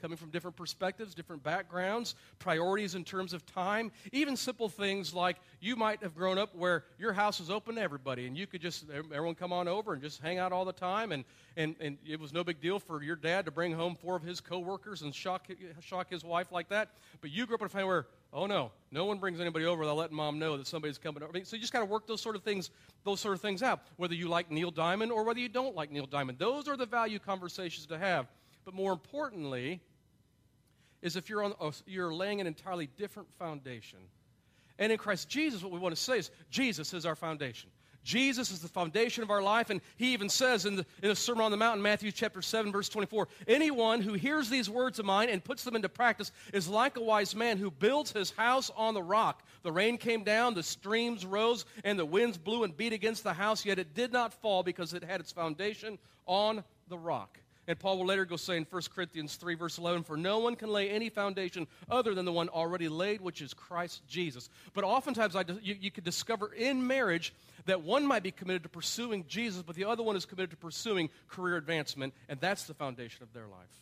coming 0.04 0.18
from 0.18 0.30
different 0.32 0.58
perspectives, 0.58 1.16
different 1.16 1.42
backgrounds, 1.44 2.16
priorities 2.38 2.94
in 2.94 3.06
terms 3.06 3.32
of 3.32 3.46
time, 3.46 3.90
even 4.12 4.36
simple 4.36 4.68
things 4.68 5.14
like 5.14 5.38
you 5.62 5.78
might 5.78 6.04
have 6.04 6.14
grown 6.14 6.38
up 6.38 6.54
where 6.54 6.84
your 7.00 7.14
house 7.14 7.40
was 7.40 7.50
open 7.50 7.76
to 7.76 7.82
everybody 7.82 8.28
and 8.28 8.36
you 8.36 8.46
could 8.46 8.60
just, 8.60 8.84
everyone 8.92 9.34
come 9.34 9.54
on 9.54 9.66
over 9.70 9.94
and 9.94 10.02
just 10.02 10.22
hang 10.22 10.40
out 10.40 10.52
all 10.52 10.66
the 10.66 10.74
time. 10.74 11.14
And, 11.14 11.24
and, 11.56 11.78
and 11.80 11.98
it 12.06 12.20
was 12.20 12.34
no 12.34 12.44
big 12.44 12.60
deal 12.60 12.80
for 12.80 13.02
your 13.02 13.16
dad 13.16 13.46
to 13.46 13.52
bring 13.52 13.72
home 13.72 13.96
four 13.96 14.18
of 14.18 14.24
his 14.24 14.42
coworkers 14.42 15.04
and 15.04 15.16
shock, 15.16 15.48
shock 15.80 16.10
his 16.10 16.26
wife 16.26 16.52
like 16.52 16.68
that. 16.68 16.90
But 17.22 17.32
you 17.32 17.46
grew 17.46 17.56
up 17.56 17.62
in 17.62 17.68
a 17.68 17.70
family 17.70 17.88
where, 17.88 18.08
oh 18.34 18.46
no, 18.46 18.72
no 18.92 19.06
one 19.06 19.20
brings 19.20 19.40
anybody 19.40 19.64
over 19.64 19.80
without 19.80 19.96
letting 19.96 20.18
mom 20.18 20.38
know 20.38 20.58
that 20.58 20.68
somebody's 20.68 20.98
coming 20.98 21.24
over. 21.24 21.32
I 21.32 21.34
mean, 21.34 21.46
so 21.46 21.56
you 21.56 21.62
just 21.62 21.72
got 21.72 21.80
to 21.80 21.86
work 21.86 22.08
those 22.08 22.20
sort 22.20 22.36
of 22.36 22.44
things, 22.44 22.72
those 23.06 23.22
sort 23.22 23.36
of 23.36 23.42
things 23.42 23.64
out, 23.64 23.84
whether 23.96 24.16
you 24.16 24.28
like 24.28 24.52
Neil 24.52 24.70
Diamond 24.70 25.14
or 25.14 25.24
whether 25.24 25.40
you 25.40 25.48
don't 25.48 25.78
like 25.78 25.92
Neil 25.92 26.08
Diamond. 26.08 26.40
Those 26.40 26.68
are 26.68 26.76
the 26.76 26.86
value 26.86 27.20
conversations 27.20 27.86
to 27.86 27.98
have. 27.98 28.28
But 28.66 28.74
more 28.74 28.94
importantly, 28.94 29.82
is 31.04 31.16
if 31.16 31.30
you're, 31.30 31.44
on, 31.44 31.54
you're 31.86 32.14
laying 32.14 32.42
an 32.42 32.48
entirely 32.48 32.88
different 32.98 33.32
foundation. 33.34 34.00
And 34.80 34.92
in 34.92 34.98
Christ 34.98 35.30
Jesus, 35.30 35.62
what 35.62 35.72
we 35.72 35.78
want 35.78 35.96
to 35.96 36.02
say 36.02 36.18
is 36.18 36.32
Jesus 36.50 36.94
is 36.94 37.06
our 37.06 37.16
foundation. 37.16 37.70
Jesus 38.04 38.52
is 38.52 38.60
the 38.60 38.68
foundation 38.68 39.24
of 39.24 39.30
our 39.30 39.42
life, 39.42 39.70
and 39.70 39.80
he 39.96 40.14
even 40.14 40.28
says 40.28 40.66
in 40.66 40.76
the, 40.76 40.86
in 41.02 41.10
the 41.10 41.16
Sermon 41.16 41.46
on 41.46 41.52
the 41.52 41.58
Mount, 41.58 41.78
in 41.78 41.82
Matthew 41.82 42.12
chapter 42.12 42.42
7, 42.42 42.72
verse 42.72 42.90
24, 42.90 43.30
anyone 43.48 44.02
who 44.02 44.14
hears 44.14 44.50
these 44.50 44.70
words 44.70 45.00
of 45.00 45.06
mine 45.06 45.30
and 45.30 45.44
puts 45.44 45.64
them 45.64 45.76
into 45.76 45.88
practice 45.88 46.32
is 46.54 46.68
like 46.68 46.98
a 46.98 47.02
wise 47.02 47.34
man 47.34 47.58
who 47.58 47.72
builds 47.72 48.12
his 48.12 48.32
house 48.32 48.70
on 48.76 48.94
the 48.94 49.04
rock. 49.04 49.44
The 49.62 49.72
rain 49.72 49.98
came 49.98 50.24
down, 50.24 50.54
the 50.54 50.64
streams 50.64 51.26
rose, 51.26 51.66
and 51.86 51.98
the 51.98 52.06
winds 52.06 52.38
blew 52.38 52.66
and 52.66 52.76
beat 52.76 52.92
against 52.92 53.24
the 53.24 53.34
house, 53.34 53.66
yet 53.66 53.80
it 53.80 53.94
did 53.94 54.12
not 54.12 54.34
fall 54.34 54.64
because 54.64 54.94
it 54.94 55.04
had 55.04 55.22
its 55.22 55.32
foundation 55.32 55.98
on 56.26 56.64
the 56.90 56.98
rock. 56.98 57.40
And 57.68 57.80
Paul 57.80 58.00
will 58.00 58.06
later 58.06 58.25
go 58.25 58.36
say 58.36 58.57
in 58.57 58.68
1 58.69 58.81
Corinthians 58.94 59.36
3, 59.36 59.56
verse 59.56 59.77
11, 59.77 60.04
For 60.04 60.18
no 60.18 60.39
one 60.39 60.56
can 60.56 60.69
lay 60.69 60.89
any 60.89 61.10
foundation 61.10 61.68
other 61.89 62.13
than 62.13 62.25
the 62.25 62.31
one 62.31 62.50
already 62.50 62.89
laid, 62.89 63.21
which 63.21 63.42
is 63.42 63.54
Christ 63.54 64.01
Jesus. 64.07 64.50
But 64.74 64.83
oftentimes 64.83 65.36
I, 65.36 65.45
you, 65.62 65.77
you 65.80 65.89
could 65.89 66.04
discover 66.04 66.51
in 66.54 66.86
marriage 66.86 67.33
that 67.65 67.81
one 67.81 68.06
might 68.06 68.24
be 68.24 68.31
committed 68.31 68.63
to 68.63 68.69
pursuing 68.69 69.25
Jesus, 69.27 69.62
but 69.62 69.75
the 69.75 69.86
other 69.86 70.04
one 70.04 70.18
is 70.18 70.25
committed 70.25 70.51
to 70.51 70.57
pursuing 70.57 71.10
career 71.30 71.56
advancement, 71.56 72.13
and 72.27 72.39
that's 72.42 72.65
the 72.65 72.74
foundation 72.74 73.24
of 73.24 73.31
their 73.33 73.48
life. 73.48 73.81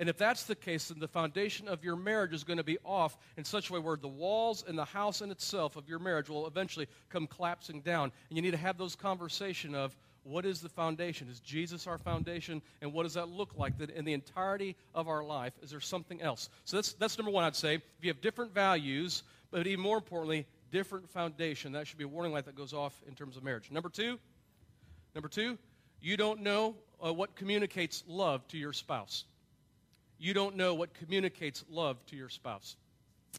And 0.00 0.08
if 0.08 0.18
that's 0.18 0.44
the 0.44 0.56
case, 0.56 0.88
then 0.88 0.98
the 0.98 1.06
foundation 1.06 1.68
of 1.68 1.84
your 1.84 1.94
marriage 1.94 2.32
is 2.32 2.42
going 2.42 2.56
to 2.56 2.64
be 2.64 2.78
off 2.84 3.16
in 3.36 3.44
such 3.44 3.70
a 3.70 3.72
way 3.72 3.78
where 3.78 3.96
the 3.96 4.08
walls 4.08 4.64
and 4.66 4.76
the 4.76 4.84
house 4.84 5.20
in 5.20 5.30
itself 5.30 5.76
of 5.76 5.88
your 5.88 6.00
marriage 6.00 6.28
will 6.28 6.48
eventually 6.48 6.88
come 7.10 7.28
collapsing 7.28 7.80
down. 7.80 8.10
And 8.28 8.36
you 8.36 8.42
need 8.42 8.50
to 8.50 8.56
have 8.56 8.76
those 8.76 8.96
conversation 8.96 9.74
of, 9.74 9.96
what 10.24 10.44
is 10.46 10.60
the 10.60 10.68
foundation? 10.68 11.28
Is 11.28 11.40
Jesus 11.40 11.86
our 11.86 11.98
foundation? 11.98 12.62
And 12.80 12.92
what 12.92 13.04
does 13.04 13.14
that 13.14 13.28
look 13.28 13.56
like 13.56 13.78
that 13.78 13.90
in 13.90 14.04
the 14.04 14.14
entirety 14.14 14.74
of 14.94 15.06
our 15.06 15.22
life? 15.22 15.52
Is 15.62 15.70
there 15.70 15.80
something 15.80 16.20
else? 16.22 16.48
So 16.64 16.78
that's, 16.78 16.94
that's 16.94 17.18
number 17.18 17.30
one, 17.30 17.44
I'd 17.44 17.54
say. 17.54 17.74
If 17.74 17.82
you 18.00 18.10
have 18.10 18.20
different 18.20 18.54
values, 18.54 19.22
but 19.50 19.66
even 19.66 19.80
more 19.80 19.98
importantly, 19.98 20.46
different 20.72 21.08
foundation, 21.10 21.72
that 21.72 21.86
should 21.86 21.98
be 21.98 22.04
a 22.04 22.08
warning 22.08 22.32
light 22.32 22.46
that 22.46 22.56
goes 22.56 22.72
off 22.72 23.00
in 23.06 23.14
terms 23.14 23.36
of 23.36 23.44
marriage. 23.44 23.70
Number 23.70 23.88
two, 23.88 24.18
number 25.14 25.28
two, 25.28 25.58
you 26.00 26.16
don't 26.16 26.40
know 26.40 26.74
uh, 27.04 27.12
what 27.12 27.36
communicates 27.36 28.02
love 28.06 28.46
to 28.48 28.58
your 28.58 28.72
spouse. 28.72 29.24
You 30.18 30.32
don't 30.32 30.56
know 30.56 30.74
what 30.74 30.94
communicates 30.94 31.64
love 31.68 32.04
to 32.06 32.16
your 32.16 32.28
spouse. 32.28 32.76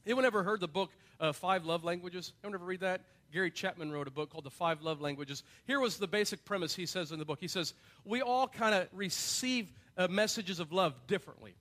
Anyone 0.06 0.26
ever 0.26 0.44
heard 0.44 0.60
the 0.60 0.68
book 0.68 0.92
uh, 1.20 1.32
Five 1.32 1.66
Love 1.66 1.84
Languages? 1.84 2.34
Anyone 2.44 2.60
ever 2.60 2.66
read 2.66 2.82
that? 2.82 3.02
Gary 3.36 3.52
Chapman 3.52 3.92
wrote 3.92 4.08
a 4.08 4.12
book 4.12 4.30
called 4.30 4.46
The 4.46 4.50
Five 4.50 4.82
Love 4.82 5.02
Languages. 5.02 5.44
Here 5.68 5.82
was 5.82 5.98
the 5.98 6.08
basic 6.08 6.46
premise 6.46 6.74
he 6.74 6.86
says 6.86 7.12
in 7.12 7.20
the 7.20 7.26
book. 7.26 7.40
He 7.42 7.50
says, 7.50 7.74
We 8.06 8.22
all 8.22 8.48
kind 8.48 8.74
of 8.74 8.88
receive 8.94 9.70
uh, 9.98 10.08
messages 10.08 10.62
of 10.62 10.72
love 10.72 10.94
differently. 11.06 11.54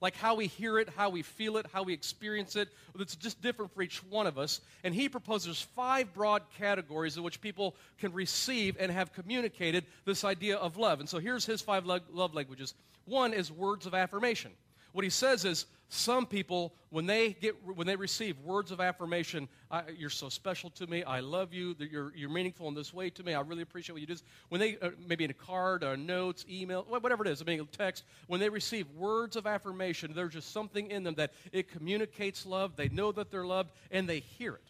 Like 0.00 0.16
how 0.16 0.34
we 0.34 0.48
hear 0.48 0.80
it, 0.80 0.88
how 0.88 1.10
we 1.10 1.22
feel 1.22 1.58
it, 1.58 1.66
how 1.72 1.84
we 1.84 1.92
experience 1.92 2.56
it. 2.56 2.70
It's 2.98 3.14
just 3.14 3.40
different 3.40 3.72
for 3.72 3.82
each 3.82 4.02
one 4.02 4.26
of 4.26 4.36
us. 4.36 4.62
And 4.82 4.92
he 4.92 5.08
proposes 5.08 5.62
five 5.62 6.12
broad 6.12 6.42
categories 6.58 7.16
in 7.16 7.22
which 7.22 7.40
people 7.40 7.76
can 7.98 8.12
receive 8.12 8.76
and 8.80 8.90
have 8.90 9.12
communicated 9.12 9.84
this 10.04 10.24
idea 10.24 10.56
of 10.56 10.76
love. 10.76 10.98
And 10.98 11.08
so 11.08 11.20
here's 11.20 11.46
his 11.46 11.60
five 11.60 11.86
love 11.86 12.34
languages. 12.34 12.74
One 13.04 13.32
is 13.32 13.52
words 13.52 13.86
of 13.86 13.94
affirmation. 13.94 14.50
What 14.92 15.04
he 15.04 15.10
says 15.10 15.44
is 15.44 15.66
some 15.88 16.24
people, 16.24 16.72
when 16.88 17.04
they, 17.04 17.34
get, 17.34 17.54
when 17.66 17.86
they 17.86 17.96
receive 17.96 18.38
words 18.38 18.70
of 18.70 18.80
affirmation, 18.80 19.46
you're 19.94 20.08
so 20.08 20.30
special 20.30 20.70
to 20.70 20.86
me, 20.86 21.04
I 21.04 21.20
love 21.20 21.52
you, 21.52 21.76
you're, 21.78 22.14
you're 22.16 22.30
meaningful 22.30 22.66
in 22.68 22.74
this 22.74 22.94
way 22.94 23.10
to 23.10 23.22
me, 23.22 23.34
I 23.34 23.42
really 23.42 23.60
appreciate 23.60 23.92
what 23.92 24.00
you 24.00 24.06
do. 24.06 24.16
When 24.48 24.58
they, 24.58 24.78
uh, 24.80 24.90
maybe 25.06 25.24
in 25.24 25.30
a 25.30 25.34
card, 25.34 25.84
or 25.84 25.98
notes, 25.98 26.46
email, 26.48 26.86
whatever 26.88 27.26
it 27.26 27.30
is, 27.30 27.42
I 27.42 27.44
mean, 27.44 27.68
text, 27.72 28.04
when 28.26 28.40
they 28.40 28.48
receive 28.48 28.90
words 28.92 29.36
of 29.36 29.46
affirmation, 29.46 30.12
there's 30.14 30.32
just 30.32 30.50
something 30.50 30.90
in 30.90 31.04
them 31.04 31.14
that 31.16 31.32
it 31.52 31.70
communicates 31.70 32.46
love, 32.46 32.74
they 32.74 32.88
know 32.88 33.12
that 33.12 33.30
they're 33.30 33.44
loved, 33.44 33.70
and 33.90 34.08
they 34.08 34.20
hear 34.20 34.54
it. 34.54 34.64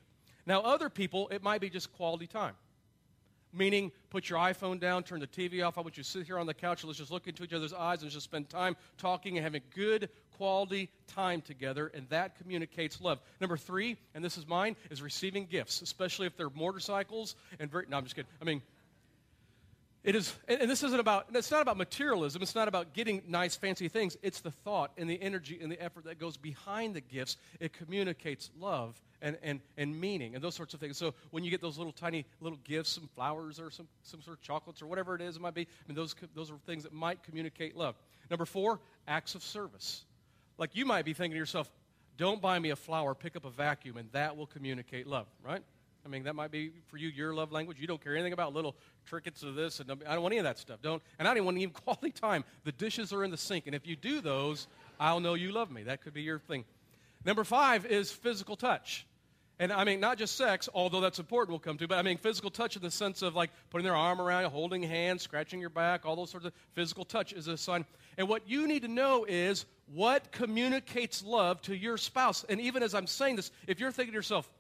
Now, 0.44 0.62
other 0.62 0.88
people, 0.88 1.28
it 1.28 1.40
might 1.40 1.60
be 1.60 1.70
just 1.70 1.92
quality 1.92 2.26
time. 2.26 2.54
Meaning, 3.54 3.92
put 4.08 4.30
your 4.30 4.38
iPhone 4.38 4.80
down, 4.80 5.02
turn 5.02 5.20
the 5.20 5.26
TV 5.26 5.66
off. 5.66 5.76
I 5.76 5.82
want 5.82 5.98
you 5.98 6.02
to 6.02 6.08
sit 6.08 6.24
here 6.24 6.38
on 6.38 6.46
the 6.46 6.54
couch 6.54 6.82
and 6.82 6.88
let's 6.88 6.98
just 6.98 7.10
look 7.10 7.26
into 7.26 7.44
each 7.44 7.52
other's 7.52 7.74
eyes 7.74 8.02
and 8.02 8.10
just 8.10 8.24
spend 8.24 8.48
time 8.48 8.76
talking 8.96 9.36
and 9.36 9.44
having 9.44 9.62
good 9.74 10.08
quality 10.36 10.88
time 11.06 11.40
together, 11.42 11.90
and 11.94 12.08
that 12.08 12.36
communicates 12.38 13.00
love. 13.00 13.20
Number 13.40 13.56
three, 13.56 13.96
and 14.14 14.24
this 14.24 14.38
is 14.38 14.46
mine, 14.46 14.74
is 14.90 15.02
receiving 15.02 15.46
gifts, 15.46 15.82
especially 15.82 16.26
if 16.26 16.36
they're 16.36 16.50
motorcycles 16.50 17.36
and 17.60 17.70
very. 17.70 17.84
No, 17.88 17.98
I'm 17.98 18.04
just 18.04 18.16
kidding. 18.16 18.30
I 18.40 18.44
mean, 18.44 18.62
it 20.02 20.16
is, 20.16 20.34
and 20.48 20.68
this 20.68 20.82
isn't 20.82 20.98
about, 20.98 21.26
it's 21.32 21.50
not 21.50 21.62
about 21.62 21.76
materialism. 21.76 22.42
It's 22.42 22.56
not 22.56 22.66
about 22.66 22.92
getting 22.92 23.22
nice, 23.28 23.54
fancy 23.54 23.88
things. 23.88 24.16
It's 24.22 24.40
the 24.40 24.50
thought 24.50 24.90
and 24.98 25.08
the 25.08 25.20
energy 25.22 25.60
and 25.62 25.70
the 25.70 25.80
effort 25.80 26.04
that 26.04 26.18
goes 26.18 26.36
behind 26.36 26.94
the 26.94 27.00
gifts. 27.00 27.36
It 27.60 27.72
communicates 27.72 28.50
love 28.58 29.00
and, 29.22 29.38
and, 29.42 29.60
and 29.78 29.98
meaning 29.98 30.34
and 30.34 30.44
those 30.44 30.54
sorts 30.54 30.74
of 30.74 30.80
things. 30.80 30.98
So 30.98 31.14
when 31.30 31.44
you 31.44 31.50
get 31.50 31.62
those 31.62 31.78
little 31.78 31.92
tiny 31.92 32.26
little 32.40 32.58
gifts, 32.64 32.90
some 32.90 33.08
flowers 33.14 33.58
or 33.58 33.70
some, 33.70 33.88
some 34.02 34.20
sort 34.20 34.36
of 34.36 34.42
chocolates 34.42 34.82
or 34.82 34.86
whatever 34.86 35.14
it 35.14 35.22
is, 35.22 35.36
it 35.36 35.42
might 35.42 35.54
be, 35.54 35.62
I 35.62 35.88
mean, 35.88 35.96
those, 35.96 36.14
those 36.34 36.50
are 36.50 36.56
things 36.66 36.82
that 36.82 36.92
might 36.92 37.22
communicate 37.22 37.76
love. 37.76 37.94
Number 38.28 38.44
four, 38.44 38.80
acts 39.06 39.34
of 39.34 39.42
service. 39.42 40.04
Like 40.58 40.74
you 40.74 40.84
might 40.84 41.04
be 41.04 41.14
thinking 41.14 41.32
to 41.32 41.38
yourself, 41.38 41.70
don't 42.18 42.42
buy 42.42 42.58
me 42.58 42.70
a 42.70 42.76
flower, 42.76 43.14
pick 43.14 43.36
up 43.36 43.44
a 43.44 43.50
vacuum, 43.50 43.96
and 43.96 44.10
that 44.12 44.36
will 44.36 44.46
communicate 44.46 45.06
love, 45.06 45.26
right? 45.42 45.62
I 46.04 46.08
mean, 46.08 46.24
that 46.24 46.34
might 46.34 46.50
be 46.50 46.72
for 46.88 46.96
you 46.96 47.08
your 47.08 47.32
love 47.32 47.52
language. 47.52 47.78
You 47.80 47.86
don't 47.86 48.02
care 48.02 48.14
anything 48.14 48.32
about 48.32 48.52
little 48.52 48.74
trinkets 49.06 49.42
of 49.44 49.54
this, 49.54 49.78
and 49.80 49.90
I 49.90 50.14
don't 50.14 50.22
want 50.22 50.32
any 50.32 50.38
of 50.38 50.44
that 50.44 50.58
stuff. 50.58 50.82
Don't, 50.82 51.00
and 51.18 51.28
I 51.28 51.30
don't 51.30 51.38
even 51.38 51.44
want 51.46 51.58
even 51.58 51.74
quality 51.84 52.10
time. 52.10 52.44
The 52.64 52.72
dishes 52.72 53.12
are 53.12 53.24
in 53.24 53.30
the 53.30 53.36
sink, 53.36 53.66
and 53.66 53.74
if 53.74 53.86
you 53.86 53.96
do 53.96 54.20
those, 54.20 54.66
I'll 54.98 55.20
know 55.20 55.34
you 55.34 55.52
love 55.52 55.70
me. 55.70 55.84
That 55.84 56.02
could 56.02 56.12
be 56.12 56.22
your 56.22 56.40
thing. 56.40 56.64
Number 57.24 57.44
five 57.44 57.86
is 57.86 58.10
physical 58.10 58.56
touch. 58.56 59.06
And 59.62 59.72
I 59.72 59.84
mean, 59.84 60.00
not 60.00 60.18
just 60.18 60.36
sex, 60.36 60.68
although 60.74 61.00
that's 61.00 61.20
important, 61.20 61.50
we'll 61.50 61.60
come 61.60 61.78
to, 61.78 61.86
but 61.86 61.96
I 61.96 62.02
mean 62.02 62.18
physical 62.18 62.50
touch 62.50 62.74
in 62.74 62.82
the 62.82 62.90
sense 62.90 63.22
of 63.22 63.36
like 63.36 63.50
putting 63.70 63.84
their 63.84 63.94
arm 63.94 64.20
around 64.20 64.42
you, 64.42 64.48
holding 64.48 64.82
hands, 64.82 65.22
scratching 65.22 65.60
your 65.60 65.70
back, 65.70 66.04
all 66.04 66.16
those 66.16 66.30
sorts 66.30 66.46
of 66.46 66.52
physical 66.72 67.04
touch 67.04 67.32
is 67.32 67.46
a 67.46 67.56
sign. 67.56 67.84
And 68.18 68.28
what 68.28 68.48
you 68.48 68.66
need 68.66 68.82
to 68.82 68.88
know 68.88 69.24
is 69.24 69.64
what 69.94 70.32
communicates 70.32 71.22
love 71.22 71.62
to 71.62 71.76
your 71.76 71.96
spouse. 71.96 72.44
And 72.48 72.60
even 72.60 72.82
as 72.82 72.92
I'm 72.92 73.06
saying 73.06 73.36
this, 73.36 73.52
if 73.68 73.78
you're 73.78 73.92
thinking 73.92 74.14
to 74.14 74.16
yourself, 74.16 74.50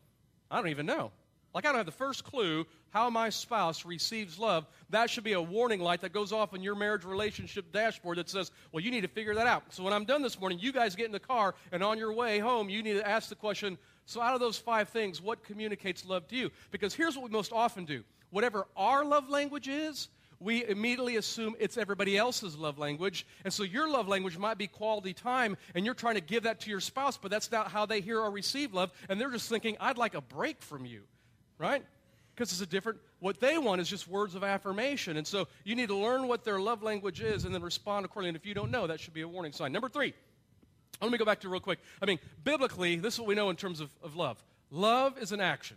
I 0.48 0.58
don't 0.58 0.68
even 0.68 0.86
know, 0.86 1.10
like 1.52 1.66
I 1.66 1.70
don't 1.70 1.78
have 1.78 1.86
the 1.86 1.90
first 1.90 2.22
clue 2.22 2.64
how 2.90 3.10
my 3.10 3.30
spouse 3.30 3.84
receives 3.84 4.38
love. 4.38 4.66
That 4.90 5.10
should 5.10 5.24
be 5.24 5.32
a 5.32 5.40
warning 5.40 5.80
light 5.80 6.02
that 6.02 6.12
goes 6.12 6.30
off 6.30 6.54
in 6.54 6.62
your 6.62 6.74
marriage 6.74 7.04
relationship 7.04 7.72
dashboard 7.72 8.18
that 8.18 8.28
says, 8.28 8.52
well, 8.70 8.84
you 8.84 8.90
need 8.90 9.00
to 9.00 9.08
figure 9.08 9.34
that 9.34 9.46
out. 9.46 9.64
So 9.70 9.82
when 9.82 9.94
I'm 9.94 10.04
done 10.04 10.22
this 10.22 10.38
morning, 10.38 10.58
you 10.60 10.72
guys 10.72 10.94
get 10.94 11.06
in 11.06 11.12
the 11.12 11.18
car 11.18 11.54
and 11.72 11.82
on 11.82 11.98
your 11.98 12.12
way 12.12 12.38
home, 12.38 12.68
you 12.68 12.82
need 12.82 12.94
to 12.94 13.08
ask 13.08 13.30
the 13.30 13.34
question, 13.34 13.78
so 14.06 14.20
out 14.20 14.34
of 14.34 14.40
those 14.40 14.58
five 14.58 14.88
things, 14.88 15.20
what 15.20 15.44
communicates 15.44 16.04
love 16.04 16.26
to 16.28 16.36
you? 16.36 16.50
Because 16.70 16.94
here's 16.94 17.16
what 17.16 17.24
we 17.24 17.30
most 17.30 17.52
often 17.52 17.84
do. 17.84 18.02
Whatever 18.30 18.66
our 18.76 19.04
love 19.04 19.28
language 19.28 19.68
is, 19.68 20.08
we 20.40 20.64
immediately 20.64 21.16
assume 21.16 21.54
it's 21.60 21.76
everybody 21.76 22.16
else's 22.16 22.56
love 22.56 22.78
language. 22.78 23.26
And 23.44 23.52
so 23.52 23.62
your 23.62 23.88
love 23.88 24.08
language 24.08 24.36
might 24.36 24.58
be 24.58 24.66
quality 24.66 25.12
time, 25.12 25.56
and 25.74 25.84
you're 25.84 25.94
trying 25.94 26.16
to 26.16 26.20
give 26.20 26.42
that 26.42 26.60
to 26.60 26.70
your 26.70 26.80
spouse, 26.80 27.16
but 27.16 27.30
that's 27.30 27.52
not 27.52 27.68
how 27.68 27.86
they 27.86 28.00
hear 28.00 28.18
or 28.18 28.30
receive 28.30 28.74
love. 28.74 28.90
And 29.08 29.20
they're 29.20 29.30
just 29.30 29.48
thinking, 29.48 29.76
I'd 29.78 29.98
like 29.98 30.14
a 30.14 30.20
break 30.20 30.60
from 30.62 30.84
you 30.84 31.02
right? 31.62 31.84
Because 32.34 32.50
it's 32.52 32.60
a 32.60 32.66
different, 32.66 32.98
what 33.20 33.40
they 33.40 33.56
want 33.56 33.80
is 33.80 33.88
just 33.88 34.08
words 34.08 34.34
of 34.34 34.42
affirmation. 34.42 35.16
And 35.16 35.26
so 35.26 35.46
you 35.64 35.76
need 35.76 35.88
to 35.88 35.96
learn 35.96 36.26
what 36.26 36.44
their 36.44 36.58
love 36.58 36.82
language 36.82 37.20
is 37.20 37.44
and 37.44 37.54
then 37.54 37.62
respond 37.62 38.04
accordingly. 38.04 38.30
And 38.30 38.36
if 38.36 38.44
you 38.44 38.54
don't 38.54 38.70
know, 38.70 38.86
that 38.88 39.00
should 39.00 39.14
be 39.14 39.20
a 39.20 39.28
warning 39.28 39.52
sign. 39.52 39.70
Number 39.70 39.88
three, 39.88 40.12
let 41.02 41.12
me 41.12 41.18
go 41.18 41.24
back 41.24 41.40
to 41.40 41.48
real 41.48 41.60
quick. 41.60 41.80
I 42.00 42.06
mean, 42.06 42.18
biblically, 42.44 42.96
this 42.96 43.14
is 43.14 43.20
what 43.20 43.28
we 43.28 43.34
know 43.34 43.50
in 43.50 43.56
terms 43.56 43.80
of, 43.80 43.90
of 44.02 44.16
love 44.16 44.42
love 44.70 45.18
is 45.18 45.32
an 45.32 45.40
action. 45.40 45.76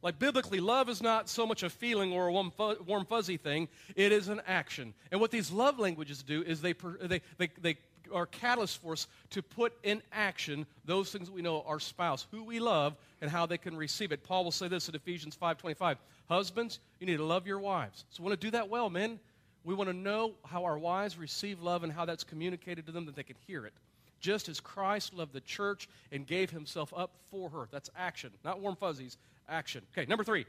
Like 0.00 0.18
biblically, 0.18 0.60
love 0.60 0.88
is 0.88 1.02
not 1.02 1.28
so 1.28 1.46
much 1.46 1.62
a 1.62 1.70
feeling 1.70 2.12
or 2.12 2.28
a 2.28 2.32
warm, 2.32 2.52
warm 2.86 3.04
fuzzy 3.04 3.36
thing, 3.36 3.68
it 3.96 4.12
is 4.12 4.28
an 4.28 4.40
action. 4.46 4.94
And 5.10 5.20
what 5.20 5.30
these 5.30 5.50
love 5.50 5.78
languages 5.78 6.22
do 6.22 6.42
is 6.42 6.60
they, 6.60 6.72
they, 7.02 7.20
they, 7.36 7.48
they 7.60 7.76
are 8.12 8.26
catalysts 8.26 8.78
for 8.78 8.92
us 8.92 9.08
to 9.30 9.42
put 9.42 9.72
in 9.82 10.02
action 10.12 10.66
those 10.84 11.10
things 11.10 11.26
that 11.26 11.34
we 11.34 11.42
know 11.42 11.64
our 11.66 11.80
spouse, 11.80 12.26
who 12.30 12.44
we 12.44 12.60
love, 12.60 12.96
and 13.20 13.30
how 13.30 13.44
they 13.44 13.58
can 13.58 13.76
receive 13.76 14.12
it. 14.12 14.22
Paul 14.22 14.44
will 14.44 14.52
say 14.52 14.68
this 14.68 14.88
in 14.88 14.94
Ephesians 14.94 15.36
5.25. 15.40 15.96
Husbands, 16.28 16.78
you 17.00 17.06
need 17.06 17.16
to 17.16 17.24
love 17.24 17.46
your 17.46 17.58
wives. 17.58 18.04
So 18.10 18.22
we 18.22 18.28
want 18.28 18.40
to 18.40 18.46
do 18.46 18.52
that 18.52 18.68
well, 18.68 18.90
men. 18.90 19.18
We 19.64 19.74
want 19.74 19.90
to 19.90 19.96
know 19.96 20.34
how 20.46 20.64
our 20.64 20.78
wives 20.78 21.18
receive 21.18 21.60
love 21.60 21.82
and 21.82 21.92
how 21.92 22.04
that's 22.04 22.24
communicated 22.24 22.86
to 22.86 22.92
them 22.92 23.06
that 23.06 23.16
they 23.16 23.24
can 23.24 23.36
hear 23.46 23.66
it. 23.66 23.74
Just 24.20 24.48
as 24.48 24.60
Christ 24.60 25.14
loved 25.14 25.32
the 25.32 25.40
church 25.40 25.88
and 26.10 26.26
gave 26.26 26.50
himself 26.50 26.92
up 26.96 27.12
for 27.30 27.50
her. 27.50 27.68
That's 27.70 27.90
action, 27.96 28.30
not 28.44 28.60
warm 28.60 28.76
fuzzies, 28.76 29.16
action. 29.48 29.82
Okay, 29.92 30.06
number 30.06 30.24
three. 30.24 30.46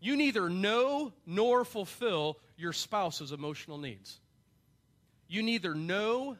You 0.00 0.16
neither 0.16 0.50
know 0.50 1.12
nor 1.24 1.64
fulfill 1.64 2.38
your 2.56 2.72
spouse's 2.72 3.32
emotional 3.32 3.78
needs. 3.78 4.18
You 5.28 5.42
neither 5.42 5.74
know 5.74 6.36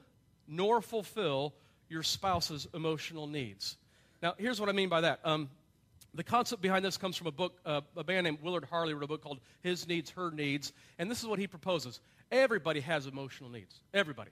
nor 0.46 0.80
fulfill 0.82 1.54
your 1.88 2.02
spouse's 2.02 2.66
emotional 2.74 3.26
needs. 3.26 3.76
Now, 4.22 4.34
here's 4.38 4.60
what 4.60 4.68
I 4.68 4.72
mean 4.72 4.88
by 4.88 5.02
that. 5.02 5.20
Um, 5.24 5.48
the 6.14 6.24
concept 6.24 6.62
behind 6.62 6.84
this 6.84 6.96
comes 6.96 7.16
from 7.16 7.26
a 7.26 7.32
book, 7.32 7.58
uh, 7.64 7.82
a 7.96 8.04
man 8.04 8.24
named 8.24 8.38
Willard 8.42 8.64
Harley 8.64 8.94
wrote 8.94 9.04
a 9.04 9.06
book 9.06 9.22
called 9.22 9.40
His 9.62 9.86
Needs, 9.86 10.10
Her 10.10 10.30
Needs. 10.30 10.72
And 10.98 11.10
this 11.10 11.20
is 11.20 11.26
what 11.26 11.38
he 11.38 11.46
proposes 11.46 12.00
everybody 12.30 12.80
has 12.80 13.06
emotional 13.06 13.50
needs. 13.50 13.74
Everybody. 13.94 14.30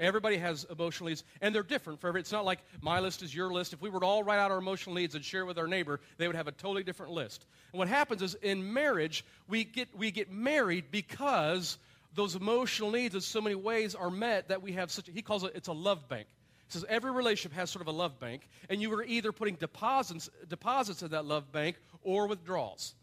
Everybody 0.00 0.38
has 0.38 0.66
emotional 0.70 1.08
needs, 1.08 1.22
and 1.40 1.54
they're 1.54 1.62
different 1.62 2.00
for 2.00 2.08
every. 2.08 2.20
It's 2.20 2.32
not 2.32 2.44
like 2.44 2.58
my 2.80 3.00
list 3.00 3.22
is 3.22 3.34
your 3.34 3.52
list. 3.52 3.72
If 3.72 3.80
we 3.80 3.90
were 3.90 4.00
to 4.00 4.06
all 4.06 4.24
write 4.24 4.38
out 4.38 4.50
our 4.50 4.58
emotional 4.58 4.96
needs 4.96 5.14
and 5.14 5.24
share 5.24 5.46
with 5.46 5.58
our 5.58 5.68
neighbor, 5.68 6.00
they 6.18 6.26
would 6.26 6.36
have 6.36 6.48
a 6.48 6.52
totally 6.52 6.82
different 6.82 7.12
list. 7.12 7.46
And 7.72 7.78
what 7.78 7.88
happens 7.88 8.20
is 8.22 8.34
in 8.42 8.72
marriage, 8.72 9.24
we 9.48 9.64
get, 9.64 9.88
we 9.96 10.10
get 10.10 10.32
married 10.32 10.86
because 10.90 11.78
those 12.14 12.34
emotional 12.34 12.90
needs 12.90 13.14
in 13.14 13.20
so 13.20 13.40
many 13.40 13.54
ways 13.54 13.94
are 13.94 14.10
met 14.10 14.48
that 14.48 14.62
we 14.62 14.72
have 14.72 14.90
such, 14.90 15.08
he 15.12 15.22
calls 15.22 15.44
it, 15.44 15.52
it's 15.54 15.68
a 15.68 15.72
love 15.72 16.08
bank. 16.08 16.26
He 16.68 16.72
says 16.72 16.84
every 16.88 17.12
relationship 17.12 17.56
has 17.56 17.70
sort 17.70 17.82
of 17.82 17.88
a 17.88 17.96
love 17.96 18.18
bank, 18.18 18.48
and 18.68 18.80
you 18.80 18.92
are 18.94 19.04
either 19.04 19.32
putting 19.32 19.54
deposits, 19.56 20.30
deposits 20.48 21.02
in 21.02 21.10
that 21.10 21.24
love 21.24 21.52
bank 21.52 21.76
or 22.02 22.26
withdrawals. 22.26 22.94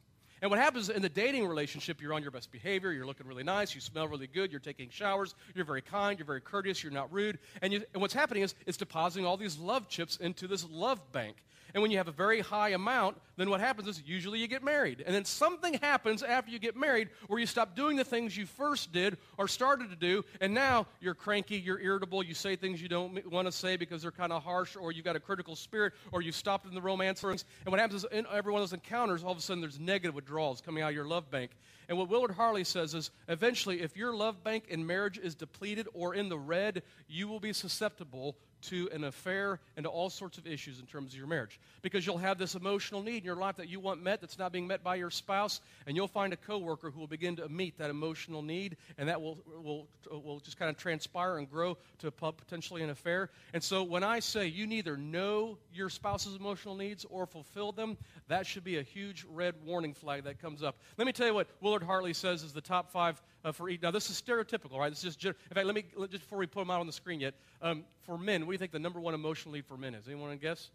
And 0.41 0.49
what 0.49 0.59
happens 0.59 0.89
in 0.89 1.03
the 1.03 1.09
dating 1.09 1.47
relationship, 1.47 2.01
you're 2.01 2.13
on 2.13 2.23
your 2.23 2.31
best 2.31 2.51
behavior, 2.51 2.91
you're 2.91 3.05
looking 3.05 3.27
really 3.27 3.43
nice, 3.43 3.75
you 3.75 3.81
smell 3.81 4.07
really 4.07 4.25
good, 4.25 4.51
you're 4.51 4.59
taking 4.59 4.89
showers, 4.89 5.35
you're 5.53 5.65
very 5.65 5.83
kind, 5.83 6.17
you're 6.17 6.25
very 6.25 6.41
courteous, 6.41 6.83
you're 6.83 6.91
not 6.91 7.13
rude. 7.13 7.37
And, 7.61 7.71
you, 7.71 7.83
and 7.93 8.01
what's 8.01 8.15
happening 8.15 8.41
is 8.41 8.55
it's 8.65 8.77
depositing 8.77 9.25
all 9.25 9.37
these 9.37 9.59
love 9.59 9.87
chips 9.87 10.17
into 10.17 10.47
this 10.47 10.65
love 10.71 10.99
bank. 11.11 11.35
And 11.73 11.81
when 11.81 11.91
you 11.91 11.97
have 11.97 12.07
a 12.07 12.11
very 12.11 12.41
high 12.41 12.69
amount, 12.69 13.17
then 13.37 13.49
what 13.49 13.59
happens 13.59 13.87
is 13.87 14.01
usually 14.05 14.39
you 14.39 14.47
get 14.47 14.63
married. 14.63 15.03
And 15.05 15.15
then 15.15 15.25
something 15.25 15.75
happens 15.75 16.23
after 16.23 16.51
you 16.51 16.59
get 16.59 16.75
married 16.75 17.09
where 17.27 17.39
you 17.39 17.45
stop 17.45 17.75
doing 17.75 17.95
the 17.97 18.03
things 18.03 18.35
you 18.35 18.45
first 18.45 18.91
did 18.91 19.17
or 19.37 19.47
started 19.47 19.89
to 19.89 19.95
do, 19.95 20.23
and 20.39 20.53
now 20.53 20.87
you're 20.99 21.15
cranky, 21.15 21.57
you're 21.57 21.79
irritable, 21.79 22.23
you 22.23 22.33
say 22.33 22.55
things 22.55 22.81
you 22.81 22.89
don't 22.89 23.31
want 23.31 23.47
to 23.47 23.51
say 23.51 23.77
because 23.77 24.01
they're 24.01 24.11
kind 24.11 24.31
of 24.31 24.43
harsh, 24.43 24.75
or 24.75 24.91
you've 24.91 25.05
got 25.05 25.15
a 25.15 25.19
critical 25.19 25.55
spirit, 25.55 25.93
or 26.11 26.21
you've 26.21 26.35
stopped 26.35 26.65
in 26.65 26.73
the 26.73 26.81
romance. 26.81 27.23
And 27.23 27.43
what 27.65 27.79
happens 27.79 28.03
is 28.03 28.09
in 28.11 28.25
every 28.31 28.51
one 28.51 28.61
of 28.61 28.69
those 28.69 28.73
encounters, 28.73 29.23
all 29.23 29.31
of 29.31 29.37
a 29.37 29.41
sudden 29.41 29.61
there's 29.61 29.79
negative 29.79 30.15
withdrawals 30.15 30.61
coming 30.61 30.83
out 30.83 30.89
of 30.89 30.95
your 30.95 31.05
love 31.05 31.29
bank. 31.29 31.51
And 31.87 31.97
what 31.97 32.09
Willard 32.09 32.31
Harley 32.31 32.63
says 32.63 32.93
is 32.93 33.11
eventually, 33.27 33.81
if 33.81 33.97
your 33.97 34.15
love 34.15 34.43
bank 34.43 34.65
in 34.69 34.87
marriage 34.87 35.17
is 35.17 35.35
depleted 35.35 35.87
or 35.93 36.15
in 36.15 36.29
the 36.29 36.37
red, 36.37 36.83
you 37.07 37.27
will 37.27 37.39
be 37.39 37.53
susceptible 37.53 38.37
to 38.63 38.89
an 38.91 39.03
affair 39.03 39.59
and 39.75 39.83
to 39.83 39.89
all 39.89 40.09
sorts 40.09 40.37
of 40.37 40.47
issues 40.47 40.79
in 40.79 40.85
terms 40.85 41.13
of 41.13 41.17
your 41.17 41.27
marriage. 41.27 41.59
Because 41.81 42.05
you'll 42.05 42.17
have 42.17 42.37
this 42.37 42.55
emotional 42.55 43.01
need 43.01 43.17
in 43.17 43.23
your 43.23 43.35
life 43.35 43.57
that 43.57 43.69
you 43.69 43.79
want 43.79 44.01
met 44.01 44.21
that's 44.21 44.37
not 44.37 44.51
being 44.51 44.67
met 44.67 44.83
by 44.83 44.95
your 44.95 45.09
spouse, 45.09 45.61
and 45.87 45.95
you'll 45.95 46.07
find 46.07 46.33
a 46.33 46.37
coworker 46.37 46.89
who 46.91 46.99
will 46.99 47.07
begin 47.07 47.35
to 47.37 47.49
meet 47.49 47.77
that 47.77 47.89
emotional 47.89 48.41
need, 48.41 48.77
and 48.97 49.09
that 49.09 49.21
will, 49.21 49.37
will, 49.63 49.87
will 50.09 50.39
just 50.39 50.57
kind 50.57 50.69
of 50.69 50.77
transpire 50.77 51.37
and 51.37 51.49
grow 51.49 51.77
to 51.99 52.11
potentially 52.11 52.83
an 52.83 52.89
affair. 52.89 53.29
And 53.53 53.63
so 53.63 53.83
when 53.83 54.03
I 54.03 54.19
say 54.19 54.47
you 54.47 54.67
neither 54.67 54.97
know 54.97 55.57
your 55.73 55.89
spouse's 55.89 56.35
emotional 56.35 56.75
needs 56.75 57.05
or 57.09 57.25
fulfill 57.25 57.71
them, 57.71 57.97
that 58.27 58.45
should 58.45 58.63
be 58.63 58.77
a 58.77 58.83
huge 58.83 59.25
red 59.31 59.55
warning 59.65 59.93
flag 59.93 60.23
that 60.23 60.41
comes 60.41 60.63
up. 60.63 60.77
Let 60.97 61.07
me 61.07 61.13
tell 61.13 61.27
you 61.27 61.33
what 61.33 61.47
Willard 61.61 61.83
Harley 61.83 62.13
says 62.13 62.43
is 62.43 62.53
the 62.53 62.61
top 62.61 62.91
five 62.91 63.21
uh, 63.43 63.51
for 63.51 63.69
each. 63.69 63.81
Now, 63.81 63.91
this 63.91 64.09
is 64.09 64.21
stereotypical, 64.21 64.77
right? 64.77 64.89
This 64.89 65.03
is 65.03 65.15
just, 65.15 65.37
in 65.49 65.55
fact, 65.55 65.65
let 65.65 65.75
me, 65.75 65.85
just 66.09 66.23
before 66.23 66.37
we 66.37 66.45
put 66.45 66.61
them 66.61 66.69
out 66.69 66.79
on 66.79 66.87
the 66.87 66.93
screen 66.93 67.19
yet, 67.19 67.33
um, 67.61 67.83
for 68.03 68.17
men, 68.17 68.45
you 68.53 68.59
think 68.59 68.71
the 68.71 68.79
number 68.79 68.99
one 68.99 69.13
emotional 69.13 69.53
need 69.53 69.65
for 69.65 69.77
men 69.77 69.95
is? 69.95 70.07
Anyone 70.07 70.29
want 70.29 70.41
to 70.41 70.47
guess? 70.47 70.69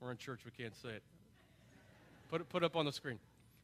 We're 0.00 0.10
in 0.10 0.16
church, 0.16 0.40
we 0.44 0.50
can't 0.50 0.74
say 0.76 0.90
it. 0.90 1.02
Put 2.30 2.40
it, 2.40 2.48
put 2.48 2.64
up 2.64 2.76
on 2.76 2.84
the 2.84 2.92
screen. 2.92 3.18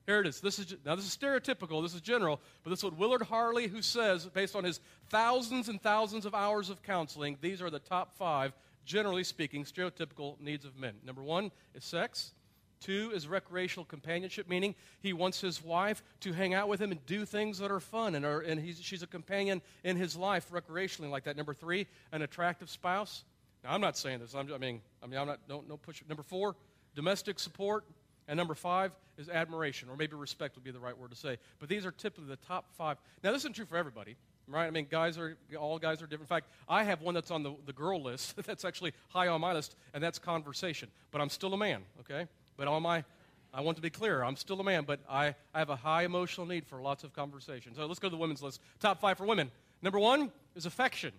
Here 0.07 0.21
it 0.21 0.27
is. 0.27 0.41
This 0.41 0.59
is 0.59 0.77
now 0.85 0.95
this 0.95 1.05
is 1.05 1.17
stereotypical. 1.17 1.83
This 1.83 1.95
is 1.95 2.01
general, 2.01 2.41
but 2.63 2.71
this 2.71 2.81
is 2.81 2.85
what 2.85 2.97
Willard 2.97 3.23
Harley, 3.23 3.67
who 3.67 3.83
says, 3.83 4.27
based 4.27 4.55
on 4.55 4.63
his 4.63 4.81
thousands 5.09 5.69
and 5.69 5.83
thousands 5.83 6.27
of 6.27 6.35
hours 6.35 6.71
of 6.71 6.83
counseling, 6.83 7.39
these 7.41 7.61
are 7.61 7.71
the 7.71 7.81
top 7.81 8.17
five, 8.17 8.53
generally 8.85 9.25
speaking, 9.25 9.65
stereotypical 9.65 10.41
needs 10.41 10.65
of 10.65 10.79
men. 10.79 10.95
Number 11.05 11.23
one 11.23 11.51
is 11.75 11.85
sex. 11.85 12.33
Two 12.81 13.11
is 13.15 13.27
recreational 13.27 13.85
companionship, 13.85 14.49
meaning 14.49 14.75
he 15.01 15.13
wants 15.13 15.41
his 15.41 15.63
wife 15.63 16.03
to 16.21 16.33
hang 16.33 16.55
out 16.55 16.69
with 16.69 16.81
him 16.81 16.91
and 16.93 17.05
do 17.07 17.25
things 17.25 17.59
that 17.59 17.71
are 17.71 17.81
fun, 17.81 18.15
and, 18.15 18.25
are, 18.25 18.41
and 18.41 18.63
she's 18.81 19.03
a 19.03 19.07
companion 19.07 19.63
in 19.83 19.97
his 19.97 20.17
life 20.17 20.51
recreationally 20.51 21.11
like 21.11 21.25
that. 21.25 21.37
Number 21.37 21.55
three, 21.55 21.87
an 22.13 22.23
attractive 22.23 22.69
spouse. 22.69 23.25
Now, 23.65 23.73
I'm 23.73 23.81
not 23.81 23.97
saying 23.97 24.21
this. 24.21 24.35
I'm, 24.35 24.53
I 24.53 24.59
mean, 24.59 24.81
I 25.03 25.07
mean, 25.07 25.19
I'm 25.19 25.27
not. 25.27 25.41
Don't, 25.49 25.69
don't 25.69 25.83
push 25.83 26.01
it. 26.01 26.09
Number 26.09 26.23
four, 26.23 26.55
domestic 26.95 27.39
support. 27.39 27.85
And 28.29 28.37
number 28.37 28.55
five 28.55 28.93
is 29.19 29.29
admiration, 29.29 29.89
or 29.89 29.97
maybe 29.97 30.17
respect 30.17 30.57
would 30.57 30.65
be 30.65 30.73
the 30.73 30.81
right 30.81 30.97
word 30.97 31.11
to 31.11 31.17
say. 31.17 31.39
But 31.59 31.69
these 31.69 31.87
are 31.87 31.93
typically 31.93 32.29
the 32.29 32.37
top 32.37 32.67
five. 32.77 32.99
Now, 33.23 33.33
this 33.33 33.43
isn't 33.43 33.55
true 33.55 33.67
for 33.67 33.77
everybody, 33.77 34.17
right? 34.49 34.67
I 34.67 34.71
mean, 34.71 34.89
guys 34.91 35.17
are, 35.17 35.37
all 35.59 35.79
guys 35.79 36.03
are 36.03 36.07
different. 36.07 36.23
In 36.23 36.27
fact, 36.27 36.49
I 36.69 36.83
have 36.83 37.03
one 37.03 37.15
that's 37.15 37.31
on 37.31 37.43
the, 37.43 37.55
the 37.67 37.73
girl 37.73 38.03
list 38.03 38.35
that's 38.47 38.65
actually 38.65 38.93
high 39.09 39.29
on 39.29 39.41
my 39.41 39.53
list, 39.53 39.77
and 39.95 40.03
that's 40.03 40.19
conversation. 40.19 40.89
But 41.13 41.21
I'm 41.21 41.31
still 41.31 41.55
a 41.55 41.57
man, 41.57 41.83
okay? 42.01 42.27
But 42.57 42.69
on 42.69 42.83
my, 42.83 43.05
I 43.53 43.61
want 43.61 43.77
to 43.77 43.83
be 43.83 43.91
clear, 43.91 44.23
I'm 44.23 44.37
still 44.37 44.61
a 44.61 44.65
man, 44.65 44.85
but 44.85 45.01
I, 45.09 45.35
I 45.55 45.59
have 45.59 45.71
a 45.71 45.77
high 45.77 46.05
emotional 46.05 46.47
need 46.47 46.67
for 46.67 46.81
lots 46.81 47.05
of 47.05 47.15
conversation. 47.15 47.75
So 47.75 47.87
let's 47.87 48.01
go 48.01 48.09
to 48.09 48.15
the 48.15 48.21
women's 48.21 48.43
list. 48.43 48.61
Top 48.81 49.01
five 49.01 49.19
for 49.19 49.27
women. 49.27 49.51
Number 49.83 49.99
one 49.99 50.31
is 50.55 50.67
affection. 50.67 51.13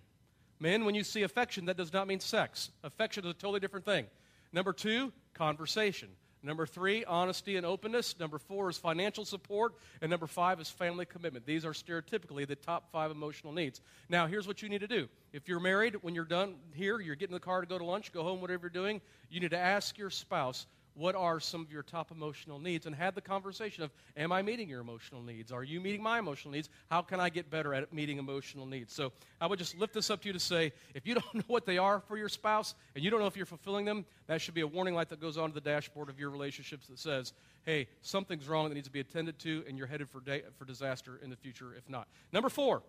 Men, 0.60 0.84
when 0.84 0.94
you 0.94 1.04
see 1.04 1.22
affection, 1.22 1.66
that 1.66 1.76
does 1.76 1.92
not 1.92 2.06
mean 2.08 2.20
sex. 2.20 2.70
Affection 2.82 3.24
is 3.24 3.30
a 3.30 3.34
totally 3.34 3.60
different 3.60 3.84
thing. 3.84 4.06
Number 4.52 4.72
two, 4.72 5.12
conversation. 5.34 6.08
Number 6.42 6.66
three, 6.66 7.04
honesty 7.04 7.56
and 7.56 7.66
openness. 7.66 8.18
Number 8.18 8.38
four 8.38 8.70
is 8.70 8.78
financial 8.78 9.24
support. 9.24 9.74
And 10.00 10.10
number 10.10 10.26
five 10.26 10.60
is 10.60 10.70
family 10.70 11.04
commitment. 11.04 11.46
These 11.46 11.64
are 11.64 11.72
stereotypically 11.72 12.46
the 12.46 12.56
top 12.56 12.90
five 12.92 13.10
emotional 13.10 13.52
needs. 13.52 13.80
Now, 14.08 14.26
here's 14.26 14.46
what 14.46 14.62
you 14.62 14.68
need 14.68 14.80
to 14.80 14.86
do. 14.86 15.08
If 15.32 15.48
you're 15.48 15.60
married, 15.60 15.96
when 16.02 16.14
you're 16.14 16.24
done 16.24 16.54
here, 16.74 17.00
you're 17.00 17.16
getting 17.16 17.34
in 17.34 17.40
the 17.40 17.44
car 17.44 17.60
to 17.60 17.66
go 17.66 17.78
to 17.78 17.84
lunch, 17.84 18.12
go 18.12 18.22
home, 18.22 18.40
whatever 18.40 18.62
you're 18.62 18.70
doing, 18.70 19.00
you 19.30 19.40
need 19.40 19.50
to 19.50 19.58
ask 19.58 19.98
your 19.98 20.10
spouse, 20.10 20.66
what 20.98 21.14
are 21.14 21.38
some 21.38 21.60
of 21.60 21.70
your 21.70 21.84
top 21.84 22.10
emotional 22.10 22.58
needs 22.58 22.84
and 22.84 22.94
have 22.94 23.14
the 23.14 23.20
conversation 23.20 23.84
of 23.84 23.92
am 24.16 24.32
i 24.32 24.42
meeting 24.42 24.68
your 24.68 24.80
emotional 24.80 25.22
needs? 25.22 25.52
Are 25.52 25.62
you 25.62 25.80
meeting 25.80 26.02
my 26.02 26.18
emotional 26.18 26.52
needs? 26.52 26.68
How 26.90 27.02
can 27.02 27.20
i 27.20 27.28
get 27.28 27.50
better 27.50 27.72
at 27.72 27.92
meeting 27.92 28.18
emotional 28.18 28.66
needs? 28.66 28.92
So 28.92 29.12
i 29.40 29.46
would 29.46 29.58
just 29.58 29.78
lift 29.78 29.94
this 29.94 30.10
up 30.10 30.22
to 30.22 30.26
you 30.26 30.32
to 30.32 30.40
say 30.40 30.72
if 30.94 31.06
you 31.06 31.14
don't 31.20 31.34
know 31.34 31.44
what 31.46 31.66
they 31.66 31.78
are 31.78 32.00
for 32.00 32.18
your 32.18 32.28
spouse 32.28 32.74
and 32.94 33.04
you 33.04 33.10
don't 33.10 33.20
know 33.20 33.26
if 33.26 33.36
you're 33.36 33.46
fulfilling 33.46 33.84
them 33.84 34.04
that 34.26 34.40
should 34.40 34.54
be 34.54 34.62
a 34.62 34.66
warning 34.66 34.94
light 34.94 35.08
that 35.10 35.20
goes 35.20 35.38
onto 35.38 35.54
the 35.54 35.60
dashboard 35.60 36.08
of 36.08 36.18
your 36.18 36.30
relationships 36.30 36.88
that 36.88 36.98
says 36.98 37.32
hey 37.64 37.86
something's 38.02 38.48
wrong 38.48 38.68
that 38.68 38.74
needs 38.74 38.88
to 38.88 38.92
be 38.92 39.00
attended 39.00 39.38
to 39.38 39.64
and 39.68 39.78
you're 39.78 39.86
headed 39.86 40.08
for, 40.10 40.20
for 40.58 40.64
disaster 40.64 41.20
in 41.22 41.30
the 41.30 41.36
future 41.36 41.74
if 41.76 41.88
not. 41.88 42.08
Number 42.32 42.48
four 42.48 42.82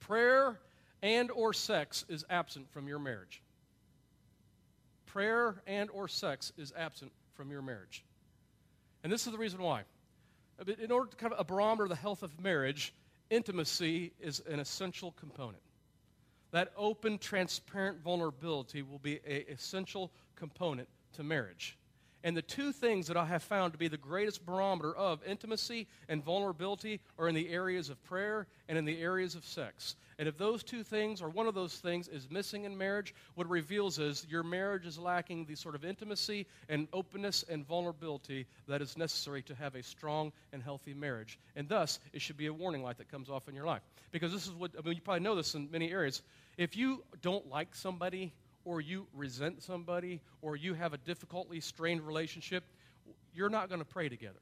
prayer 0.00 0.58
and 1.02 1.30
or 1.30 1.52
sex 1.52 2.04
is 2.08 2.24
absent 2.28 2.68
from 2.72 2.88
your 2.88 2.98
marriage 2.98 3.40
prayer 5.14 5.62
and 5.68 5.88
or 5.90 6.08
sex 6.08 6.52
is 6.58 6.72
absent 6.76 7.12
from 7.34 7.48
your 7.48 7.62
marriage. 7.62 8.04
And 9.04 9.12
this 9.12 9.26
is 9.26 9.32
the 9.32 9.38
reason 9.38 9.62
why. 9.62 9.82
In 10.80 10.90
order 10.90 11.08
to 11.08 11.16
kind 11.16 11.32
of 11.32 11.38
a 11.38 11.44
barometer 11.44 11.84
of 11.84 11.90
the 11.90 11.94
health 11.94 12.24
of 12.24 12.40
marriage, 12.40 12.92
intimacy 13.30 14.12
is 14.18 14.42
an 14.50 14.58
essential 14.58 15.12
component. 15.12 15.62
That 16.50 16.72
open, 16.76 17.18
transparent 17.18 18.00
vulnerability 18.02 18.82
will 18.82 18.98
be 18.98 19.20
an 19.24 19.44
essential 19.48 20.10
component 20.34 20.88
to 21.12 21.22
marriage. 21.22 21.78
And 22.24 22.34
the 22.34 22.42
two 22.42 22.72
things 22.72 23.06
that 23.08 23.18
I 23.18 23.26
have 23.26 23.42
found 23.42 23.74
to 23.74 23.78
be 23.78 23.86
the 23.86 23.98
greatest 23.98 24.46
barometer 24.46 24.96
of 24.96 25.22
intimacy 25.26 25.86
and 26.08 26.24
vulnerability 26.24 27.00
are 27.18 27.28
in 27.28 27.34
the 27.34 27.50
areas 27.50 27.90
of 27.90 28.02
prayer 28.04 28.46
and 28.66 28.78
in 28.78 28.86
the 28.86 29.00
areas 29.00 29.34
of 29.34 29.44
sex. 29.44 29.94
And 30.18 30.26
if 30.26 30.38
those 30.38 30.62
two 30.62 30.82
things, 30.82 31.20
or 31.20 31.28
one 31.28 31.46
of 31.46 31.54
those 31.54 31.74
things, 31.74 32.08
is 32.08 32.30
missing 32.30 32.64
in 32.64 32.78
marriage, 32.78 33.14
what 33.34 33.46
it 33.46 33.50
reveals 33.50 33.98
is 33.98 34.26
your 34.30 34.42
marriage 34.42 34.86
is 34.86 34.98
lacking 34.98 35.44
the 35.44 35.54
sort 35.54 35.74
of 35.74 35.84
intimacy 35.84 36.46
and 36.70 36.88
openness 36.94 37.44
and 37.48 37.66
vulnerability 37.66 38.46
that 38.68 38.80
is 38.80 38.96
necessary 38.96 39.42
to 39.42 39.54
have 39.54 39.74
a 39.74 39.82
strong 39.82 40.32
and 40.52 40.62
healthy 40.62 40.94
marriage. 40.94 41.38
And 41.56 41.68
thus, 41.68 41.98
it 42.14 42.22
should 42.22 42.38
be 42.38 42.46
a 42.46 42.52
warning 42.54 42.82
light 42.82 42.96
that 42.98 43.10
comes 43.10 43.28
off 43.28 43.48
in 43.48 43.54
your 43.54 43.66
life. 43.66 43.82
Because 44.12 44.32
this 44.32 44.46
is 44.46 44.52
what, 44.52 44.70
I 44.78 44.86
mean, 44.86 44.94
you 44.94 45.02
probably 45.02 45.20
know 45.20 45.34
this 45.34 45.54
in 45.54 45.70
many 45.70 45.90
areas. 45.90 46.22
If 46.56 46.76
you 46.76 47.02
don't 47.20 47.50
like 47.50 47.74
somebody, 47.74 48.32
or 48.64 48.80
you 48.80 49.06
resent 49.14 49.62
somebody, 49.62 50.20
or 50.42 50.56
you 50.56 50.74
have 50.74 50.92
a 50.92 50.98
difficultly 50.98 51.60
strained 51.60 52.00
relationship, 52.00 52.64
you're 53.34 53.50
not 53.50 53.68
going 53.68 53.80
to 53.80 53.86
pray 53.86 54.08
together. 54.08 54.40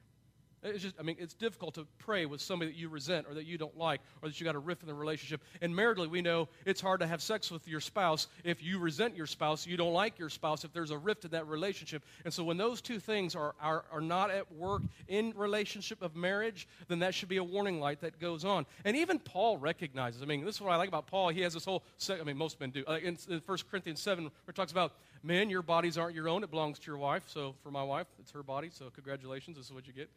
It's 0.62 0.82
just, 0.82 0.94
I 0.98 1.02
mean, 1.02 1.16
it's 1.18 1.34
difficult 1.34 1.74
to 1.74 1.86
pray 1.98 2.24
with 2.24 2.40
somebody 2.40 2.70
that 2.70 2.78
you 2.78 2.88
resent 2.88 3.26
or 3.28 3.34
that 3.34 3.46
you 3.46 3.58
don't 3.58 3.76
like 3.76 4.00
or 4.22 4.28
that 4.28 4.40
you 4.40 4.44
got 4.44 4.54
a 4.54 4.60
rift 4.60 4.82
in 4.82 4.88
the 4.88 4.94
relationship. 4.94 5.40
And 5.60 5.74
maritally, 5.74 6.08
we 6.08 6.22
know 6.22 6.48
it's 6.64 6.80
hard 6.80 7.00
to 7.00 7.06
have 7.06 7.20
sex 7.20 7.50
with 7.50 7.66
your 7.66 7.80
spouse 7.80 8.28
if 8.44 8.62
you 8.62 8.78
resent 8.78 9.16
your 9.16 9.26
spouse, 9.26 9.66
you 9.66 9.76
don't 9.76 9.92
like 9.92 10.18
your 10.20 10.28
spouse, 10.28 10.64
if 10.64 10.72
there's 10.72 10.92
a 10.92 10.98
rift 10.98 11.24
in 11.24 11.32
that 11.32 11.48
relationship. 11.48 12.04
And 12.24 12.32
so 12.32 12.44
when 12.44 12.58
those 12.58 12.80
two 12.80 13.00
things 13.00 13.34
are, 13.34 13.54
are, 13.60 13.84
are 13.92 14.00
not 14.00 14.30
at 14.30 14.52
work 14.52 14.82
in 15.08 15.32
relationship 15.36 16.00
of 16.00 16.14
marriage, 16.14 16.68
then 16.86 17.00
that 17.00 17.12
should 17.14 17.28
be 17.28 17.38
a 17.38 17.44
warning 17.44 17.80
light 17.80 18.00
that 18.02 18.20
goes 18.20 18.44
on. 18.44 18.64
And 18.84 18.96
even 18.96 19.18
Paul 19.18 19.58
recognizes, 19.58 20.22
I 20.22 20.26
mean, 20.26 20.44
this 20.44 20.56
is 20.56 20.60
what 20.60 20.72
I 20.72 20.76
like 20.76 20.88
about 20.88 21.08
Paul. 21.08 21.30
He 21.30 21.40
has 21.40 21.54
this 21.54 21.64
whole, 21.64 21.82
I 22.08 22.22
mean, 22.22 22.36
most 22.36 22.60
men 22.60 22.70
do. 22.70 22.84
Uh, 22.86 22.98
in, 23.02 23.18
in 23.28 23.42
1 23.44 23.58
Corinthians 23.68 24.00
7, 24.00 24.24
where 24.24 24.30
it 24.48 24.54
talks 24.54 24.70
about 24.70 24.92
men, 25.24 25.50
your 25.50 25.62
bodies 25.62 25.98
aren't 25.98 26.14
your 26.14 26.28
own, 26.28 26.44
it 26.44 26.50
belongs 26.50 26.78
to 26.78 26.86
your 26.86 26.98
wife. 26.98 27.24
So 27.26 27.54
for 27.62 27.72
my 27.72 27.82
wife, 27.82 28.06
it's 28.20 28.30
her 28.30 28.42
body, 28.42 28.70
so 28.72 28.90
congratulations, 28.94 29.56
this 29.56 29.66
is 29.66 29.72
what 29.72 29.86
you 29.86 29.92
get. 29.92 30.08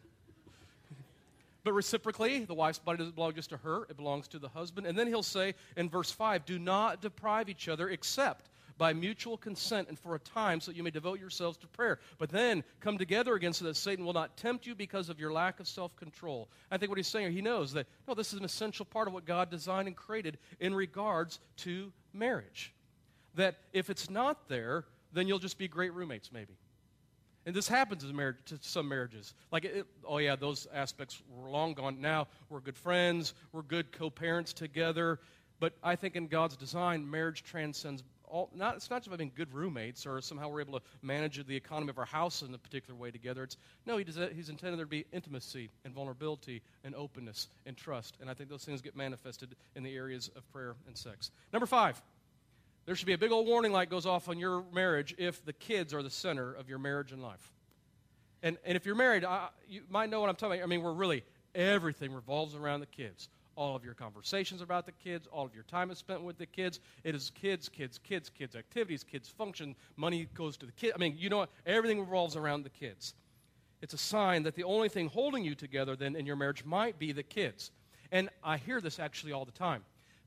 But 1.66 1.74
reciprocally, 1.74 2.46
the 2.46 2.54
wife's 2.54 2.78
body 2.78 3.00
doesn't 3.00 3.16
belong 3.16 3.34
just 3.34 3.50
to 3.50 3.58
her, 3.58 3.88
it 3.90 3.98
belongs 3.98 4.28
to 4.30 4.40
the 4.40 4.48
husband. 4.48 4.86
And 4.86 4.96
then 4.96 5.08
he'll 5.08 5.24
say 5.24 5.56
in 5.76 5.90
verse 5.90 6.12
5 6.12 6.46
do 6.46 6.60
not 6.60 7.02
deprive 7.02 7.50
each 7.50 7.68
other 7.68 7.90
except 7.90 8.52
by 8.78 8.94
mutual 8.94 9.36
consent 9.36 9.88
and 9.88 9.98
for 9.98 10.14
a 10.14 10.20
time 10.20 10.62
so 10.62 10.70
that 10.70 10.78
you 10.78 10.84
may 10.84 10.92
devote 10.92 11.20
yourselves 11.20 11.58
to 11.58 11.68
prayer. 11.68 11.98
But 12.20 12.30
then 12.30 12.64
come 12.82 13.00
together 13.00 13.34
again 13.34 13.52
so 13.52 13.66
that 13.66 13.76
Satan 13.78 14.06
will 14.06 14.14
not 14.14 14.38
tempt 14.38 14.68
you 14.68 14.76
because 14.76 15.10
of 15.10 15.20
your 15.20 15.34
lack 15.34 15.60
of 15.60 15.68
self 15.68 15.96
control. 15.96 16.50
I 16.70 16.78
think 16.78 16.90
what 16.90 17.00
he's 17.00 17.08
saying, 17.08 17.24
here, 17.24 17.32
he 17.32 17.42
knows 17.42 17.74
that, 17.74 17.88
no, 18.08 18.14
this 18.14 18.32
is 18.32 18.38
an 18.38 18.46
essential 18.46 18.86
part 18.86 19.08
of 19.08 19.16
what 19.16 19.26
God 19.26 19.50
designed 19.50 19.88
and 19.88 19.98
created 19.98 20.38
in 20.60 20.76
regards 20.76 21.40
to 21.58 21.92
marriage. 22.14 22.76
That 23.34 23.56
if 23.74 23.90
it's 23.90 24.08
not 24.08 24.50
there, 24.50 24.86
then 25.14 25.28
you'll 25.28 25.40
just 25.40 25.58
be 25.58 25.68
great 25.68 25.96
roommates, 25.96 26.32
maybe. 26.32 26.54
And 27.46 27.56
this 27.56 27.68
happens 27.68 28.04
in 28.04 28.16
marriage, 28.16 28.38
to 28.46 28.58
some 28.62 28.88
marriages. 28.88 29.34
Like, 29.52 29.66
it, 29.66 29.86
oh 30.04 30.18
yeah, 30.18 30.36
those 30.36 30.68
aspects 30.74 31.22
were 31.30 31.50
long 31.50 31.74
gone. 31.74 32.02
Now 32.02 32.28
we're 32.50 32.60
good 32.60 32.78
friends, 32.78 33.34
we're 33.52 33.62
good 33.62 33.92
co-parents 33.92 34.54
together. 34.54 35.20
But 35.60 35.74
I 35.84 35.96
think 35.96 36.16
in 36.16 36.28
God's 36.28 36.58
design, 36.58 37.10
marriage 37.10 37.44
transcends 37.44 38.04
all. 38.28 38.50
Not 38.54 38.76
it's 38.76 38.90
not 38.90 38.98
just 38.98 39.08
about 39.08 39.20
being 39.20 39.32
good 39.36 39.54
roommates 39.54 40.06
or 40.06 40.20
somehow 40.22 40.50
we're 40.50 40.62
able 40.62 40.80
to 40.80 40.86
manage 41.02 41.46
the 41.46 41.56
economy 41.56 41.92
of 41.92 41.98
our 41.98 42.06
house 42.06 42.42
in 42.42 42.54
a 42.54 42.58
particular 42.58 43.00
way 43.00 43.12
together. 43.12 43.44
It's 43.44 43.58
no, 43.86 43.98
he 43.98 44.04
does, 44.04 44.18
he's 44.34 44.50
intended 44.50 44.80
there 44.80 44.86
to 44.86 44.90
be 44.90 45.06
intimacy 45.14 45.70
and 45.86 45.94
vulnerability 45.94 46.62
and 46.84 46.94
openness 46.96 47.48
and 47.66 47.78
trust. 47.78 48.18
And 48.20 48.30
I 48.30 48.34
think 48.34 48.50
those 48.50 48.66
things 48.66 48.82
get 48.82 48.96
manifested 48.96 49.56
in 49.76 49.84
the 49.84 49.96
areas 49.96 50.30
of 50.36 50.52
prayer 50.52 50.76
and 50.88 50.98
sex. 50.98 51.32
Number 51.54 51.68
five. 51.68 52.02
There 52.86 52.96
should 52.96 53.08
be 53.08 53.14
a 53.14 53.18
big 53.18 53.32
old 53.32 53.48
warning 53.48 53.72
light 53.72 53.90
goes 53.90 54.06
off 54.06 54.30
on 54.30 54.38
your 54.38 54.64
marriage 54.72 55.16
if 55.18 55.44
the 55.44 55.54
kids 55.54 55.94
are 55.94 56.04
the 56.04 56.10
center 56.10 56.54
of 56.54 56.70
your 56.70 56.78
marriage 56.78 57.12
and 57.12 57.22
life. 57.22 57.52
And, 58.44 58.58
and 58.64 58.76
if 58.76 58.86
you're 58.86 58.96
married, 58.96 59.26
I, 59.26 59.48
you 59.68 59.82
might 59.90 60.10
know 60.10 60.20
what 60.20 60.30
I'm 60.30 60.36
talking 60.36 60.60
about. 60.60 60.66
I 60.66 60.68
mean, 60.68 60.84
we're 60.84 60.94
really, 60.94 61.24
everything 61.56 62.14
revolves 62.14 62.54
around 62.54 62.82
the 62.82 62.86
kids. 62.86 63.30
All 63.56 63.76
of 63.76 63.84
your 63.84 63.96
conversations 63.96 64.62
about 64.62 64.86
the 64.86 64.92
kids, 64.92 65.28
all 65.32 65.46
of 65.46 65.56
your 65.56 65.64
time 65.64 65.90
is 65.90 65.98
spent 65.98 66.22
with 66.22 66.38
the 66.38 66.46
kids. 66.46 66.80
It 67.04 67.16
is 67.16 67.32
kids, 67.32 67.70
kids, 67.70 67.98
kids, 67.98 68.30
kids 68.30 68.56
activities, 68.56 69.04
kids 69.04 69.30
function. 69.30 69.76
Money 69.96 70.28
goes 70.36 70.58
to 70.58 70.66
the 70.68 70.72
kids. 70.74 70.94
I 70.94 71.00
mean, 71.00 71.16
you 71.18 71.30
know 71.30 71.38
what? 71.38 71.50
Everything 71.66 72.00
revolves 72.00 72.36
around 72.36 72.64
the 72.64 72.70
kids. 72.70 73.16
It's 73.82 73.94
a 73.94 73.98
sign 73.98 74.44
that 74.44 74.56
the 74.56 74.64
only 74.64 74.90
thing 74.90 75.08
holding 75.08 75.44
you 75.44 75.56
together 75.56 75.96
then 75.96 76.16
in 76.16 76.26
your 76.26 76.36
marriage 76.36 76.66
might 76.66 77.00
be 77.00 77.14
the 77.14 77.24
kids. 77.24 77.72
And 78.12 78.30
I 78.44 78.58
hear 78.58 78.80
this 78.80 79.00
actually 79.00 79.32
all 79.32 79.46
the 79.46 79.52
time 79.52 79.84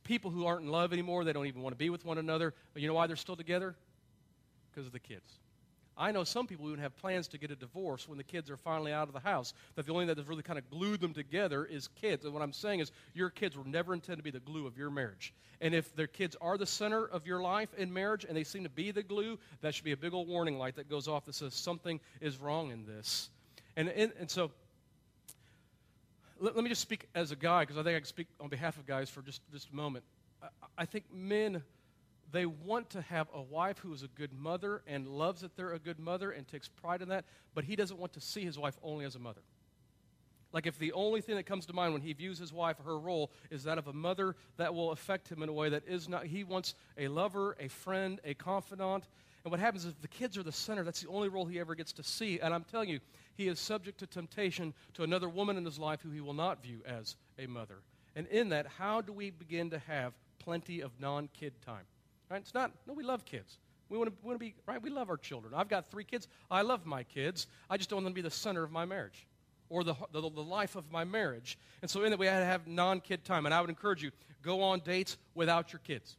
people 0.09 0.31
who 0.31 0.47
aren't 0.47 0.65
in 0.65 0.71
love 0.71 0.95
anymore, 0.95 1.23
they 1.23 1.35
don't 1.35 1.47
even 1.47 1.61
want 1.61 1.75
to 1.75 1.79
be 1.79 1.91
with 1.91 2.05
one 2.07 2.17
another. 2.17 2.55
But 2.73 2.81
you 2.81 2.89
know 2.89 2.95
why 2.95 3.07
they're 3.07 3.15
still 3.15 3.37
together? 3.37 3.77
Because 4.71 4.87
of 4.87 4.93
the 4.93 4.99
kids. 4.99 5.39
I 5.99 6.13
know 6.13 6.25
some 6.25 6.47
people 6.47 6.67
who 6.67 6.75
have 6.77 6.97
plans 6.97 7.29
to 7.29 7.39
get 7.39 7.51
a 7.51 7.57
divorce 7.57 8.09
when 8.09 8.17
the 8.17 8.25
kids 8.25 8.51
are 8.51 8.57
finally 8.57 8.91
out 8.93 9.09
of 9.09 9.13
the 9.13 9.21
house. 9.21 9.53
That 9.75 9.85
the 9.85 9.93
only 9.93 10.03
thing 10.03 10.09
that 10.09 10.19
has 10.19 10.27
really 10.27 10.43
kind 10.43 10.59
of 10.59 10.71
glued 10.71 11.01
them 11.01 11.13
together 11.13 11.67
is 11.67 11.89
kids. 11.89 12.25
And 12.25 12.33
what 12.33 12.43
I'm 12.43 12.55
saying 12.55 12.81
is, 12.81 12.91
your 13.13 13.29
kids 13.29 13.55
were 13.55 13.65
never 13.65 13.93
intended 13.93 14.19
to 14.19 14.23
be 14.23 14.31
the 14.31 14.41
glue 14.41 14.67
of 14.67 14.79
your 14.79 14.91
marriage. 14.91 15.35
And 15.61 15.75
if 15.75 15.95
their 15.95 16.07
kids 16.07 16.37
are 16.41 16.57
the 16.57 16.67
center 16.67 17.05
of 17.05 17.27
your 17.27 17.43
life 17.43 17.75
in 17.77 17.93
marriage 17.93 18.25
and 18.25 18.35
they 18.35 18.45
seem 18.45 18.63
to 18.63 18.71
be 18.71 18.93
the 18.93 19.03
glue, 19.03 19.39
that 19.61 19.75
should 19.75 19.85
be 19.85 19.93
a 19.93 19.97
big 19.97 20.15
old 20.15 20.29
warning 20.29 20.57
light 20.57 20.77
that 20.77 20.89
goes 20.89 21.07
off 21.07 21.27
that 21.27 21.35
says 21.35 21.53
something 21.53 22.01
is 22.21 22.39
wrong 22.39 22.71
in 22.71 22.87
this. 22.87 23.29
And, 23.77 23.89
and, 23.89 24.13
and 24.19 24.31
so 24.31 24.53
let, 26.41 26.55
let 26.55 26.63
me 26.65 26.69
just 26.69 26.83
speak 26.83 27.09
as 27.15 27.31
a 27.31 27.37
guy, 27.37 27.61
because 27.61 27.77
I 27.77 27.83
think 27.83 27.97
I 27.97 27.99
can 28.01 28.07
speak 28.07 28.29
on 28.41 28.49
behalf 28.49 28.79
of 28.79 28.87
guys 28.87 29.11
for 29.11 29.23
just, 29.23 29.43
just 29.53 29.71
a 29.71 29.75
moment. 29.75 30.05
I, 30.43 30.49
I 30.79 30.85
think 30.85 31.05
men, 31.13 31.63
they 32.31 32.47
want 32.47 32.91
to 32.91 33.03
have 33.03 33.29
a 33.35 33.43
wife 33.43 33.79
who 33.79 33.93
is 33.93 34.03
a 34.03 34.09
good 34.09 34.33
mother 34.33 34.83
and 34.87 35.09
loves 35.09 35.41
that 35.41 35.57
they're 35.57 35.73
a 35.73 35.79
good 35.79 35.99
mother 35.99 36.31
and 36.31 36.47
takes 36.47 36.69
pride 36.69 37.03
in 37.03 37.09
that, 37.09 37.25
but 37.55 37.65
he 37.65 37.77
doesn't 37.77 37.99
want 37.99 38.13
to 38.15 38.21
see 38.21 38.45
his 38.45 38.59
wife 38.59 38.77
only 38.83 39.05
as 39.05 39.15
a 39.15 39.19
mother. 39.19 39.41
Like, 40.51 40.67
if 40.67 40.79
the 40.79 40.93
only 40.93 41.21
thing 41.21 41.37
that 41.37 41.45
comes 41.45 41.67
to 41.67 41.75
mind 41.75 41.93
when 41.93 42.01
he 42.01 42.15
views 42.15 42.39
his 42.39 42.55
wife, 42.55 42.77
her 42.83 42.99
role, 42.99 43.31
is 43.51 43.65
that 43.65 43.77
of 43.77 43.87
a 43.87 43.93
mother, 43.93 44.35
that 44.57 44.75
will 44.75 44.93
affect 44.93 45.29
him 45.29 45.43
in 45.43 45.51
a 45.51 45.53
way 45.53 45.69
that 45.69 45.83
is 45.87 46.09
not. 46.09 46.25
He 46.25 46.43
wants 46.43 46.75
a 46.97 47.09
lover, 47.09 47.55
a 47.61 47.69
friend, 47.69 48.19
a 48.25 48.33
confidant. 48.33 49.05
And 49.45 49.51
what 49.51 49.61
happens 49.61 49.85
is 49.85 49.93
if 49.93 50.03
the 50.03 50.09
kids 50.09 50.37
are 50.37 50.43
the 50.43 50.53
center, 50.53 50.85
that's 50.85 51.01
the 51.01 51.09
only 51.09 51.29
role 51.29 51.45
he 51.45 51.61
ever 51.61 51.75
gets 51.75 51.93
to 51.95 52.03
see. 52.03 52.41
And 52.41 52.53
I'm 52.53 52.65
telling 52.65 52.89
you, 52.89 53.01
he 53.37 53.49
is 53.49 53.61
subject 53.61 53.99
to 54.01 54.07
temptation 54.07 54.75
to 54.95 55.05
another 55.05 55.29
woman 55.29 55.57
in 55.57 55.65
his 55.65 55.79
life 55.79 56.01
who 56.03 56.11
he 56.11 56.21
will 56.21 56.35
not 56.35 56.63
view 56.63 56.83
as 56.87 57.17
a 57.39 57.47
mother. 57.47 57.77
And 58.17 58.27
in 58.29 58.49
that, 58.49 58.67
how 58.67 59.01
do 59.01 59.13
we 59.13 59.31
begin 59.31 59.71
to 59.71 59.79
have 59.79 60.13
plenty 60.39 60.81
of 60.81 60.91
non 61.01 61.29
kid 61.33 61.53
time? 61.65 61.85
Right? 62.29 62.41
It's 62.41 62.55
not, 62.55 62.73
no, 62.87 62.95
we 62.95 63.05
love 63.05 63.25
kids. 63.25 63.59
We 63.89 63.97
want 63.97 64.13
to, 64.23 64.39
be, 64.39 64.55
right? 64.67 64.83
We 64.83 64.91
love 64.91 65.09
our 65.09 65.17
children. 65.17 65.55
I've 65.57 65.69
got 65.69 65.91
three 65.91 66.05
kids. 66.05 66.29
I 66.51 66.61
love 66.61 66.85
my 66.85 67.05
kids. 67.05 67.47
I 67.71 67.79
just 67.79 67.89
don't 67.89 67.99
want 67.99 68.07
them 68.07 68.13
to 68.13 68.17
be 68.17 68.23
the 68.23 68.31
center 68.31 68.63
of 68.63 68.71
my 68.71 68.85
marriage 68.85 69.27
or 69.71 69.83
the, 69.83 69.95
the, 70.13 70.21
the 70.21 70.43
life 70.43 70.77
of 70.77 70.91
my 70.93 71.05
marriage. 71.05 71.59
And 71.81 71.91
so 71.91 72.03
in 72.03 72.11
that 72.11 72.19
we 72.19 72.27
had 72.27 72.41
to 72.41 72.45
have 72.45 72.67
non-kid 72.67 73.25
time. 73.25 73.47
And 73.47 73.55
I 73.55 73.63
would 73.63 73.71
encourage 73.71 74.03
you, 74.03 74.11
go 74.43 74.63
on 74.63 74.81
dates 74.81 75.17
without 75.35 75.73
your 75.73 75.81
kids. 75.81 76.18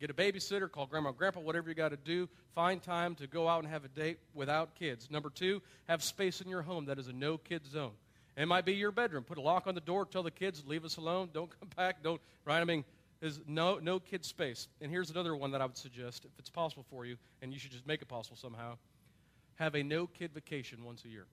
Get 0.00 0.10
a 0.10 0.14
babysitter, 0.14 0.70
call 0.70 0.86
grandma 0.86 1.12
grandpa, 1.12 1.40
whatever 1.40 1.68
you 1.68 1.74
got 1.74 1.90
to 1.90 1.96
do. 1.96 2.26
Find 2.54 2.82
time 2.82 3.14
to 3.16 3.26
go 3.26 3.46
out 3.46 3.62
and 3.62 3.70
have 3.70 3.84
a 3.84 3.88
date 3.88 4.18
without 4.32 4.74
kids. 4.74 5.10
Number 5.10 5.28
two, 5.28 5.60
have 5.88 6.02
space 6.02 6.40
in 6.40 6.48
your 6.48 6.62
home 6.62 6.86
that 6.86 6.98
is 6.98 7.08
a 7.08 7.12
no 7.12 7.36
kid 7.36 7.66
zone. 7.66 7.92
It 8.34 8.46
might 8.46 8.64
be 8.64 8.72
your 8.72 8.92
bedroom. 8.92 9.24
Put 9.24 9.36
a 9.36 9.42
lock 9.42 9.66
on 9.66 9.74
the 9.74 9.80
door. 9.82 10.06
Tell 10.06 10.22
the 10.22 10.30
kids, 10.30 10.64
leave 10.66 10.86
us 10.86 10.96
alone. 10.96 11.28
Don't 11.34 11.50
come 11.60 11.68
back. 11.76 12.02
Don't, 12.02 12.20
right? 12.46 12.60
I 12.60 12.64
mean, 12.64 12.84
there's 13.20 13.38
no, 13.46 13.78
no 13.78 14.00
kid 14.00 14.24
space. 14.24 14.68
And 14.80 14.90
here's 14.90 15.10
another 15.10 15.36
one 15.36 15.50
that 15.50 15.60
I 15.60 15.66
would 15.66 15.76
suggest, 15.76 16.24
if 16.24 16.30
it's 16.38 16.48
possible 16.48 16.86
for 16.88 17.04
you, 17.04 17.16
and 17.42 17.52
you 17.52 17.58
should 17.58 17.72
just 17.72 17.86
make 17.86 18.00
it 18.00 18.08
possible 18.08 18.38
somehow. 18.38 18.78
Have 19.56 19.74
a 19.74 19.82
no 19.82 20.06
kid 20.06 20.32
vacation 20.32 20.82
once 20.82 21.04
a 21.04 21.08
year. 21.08 21.26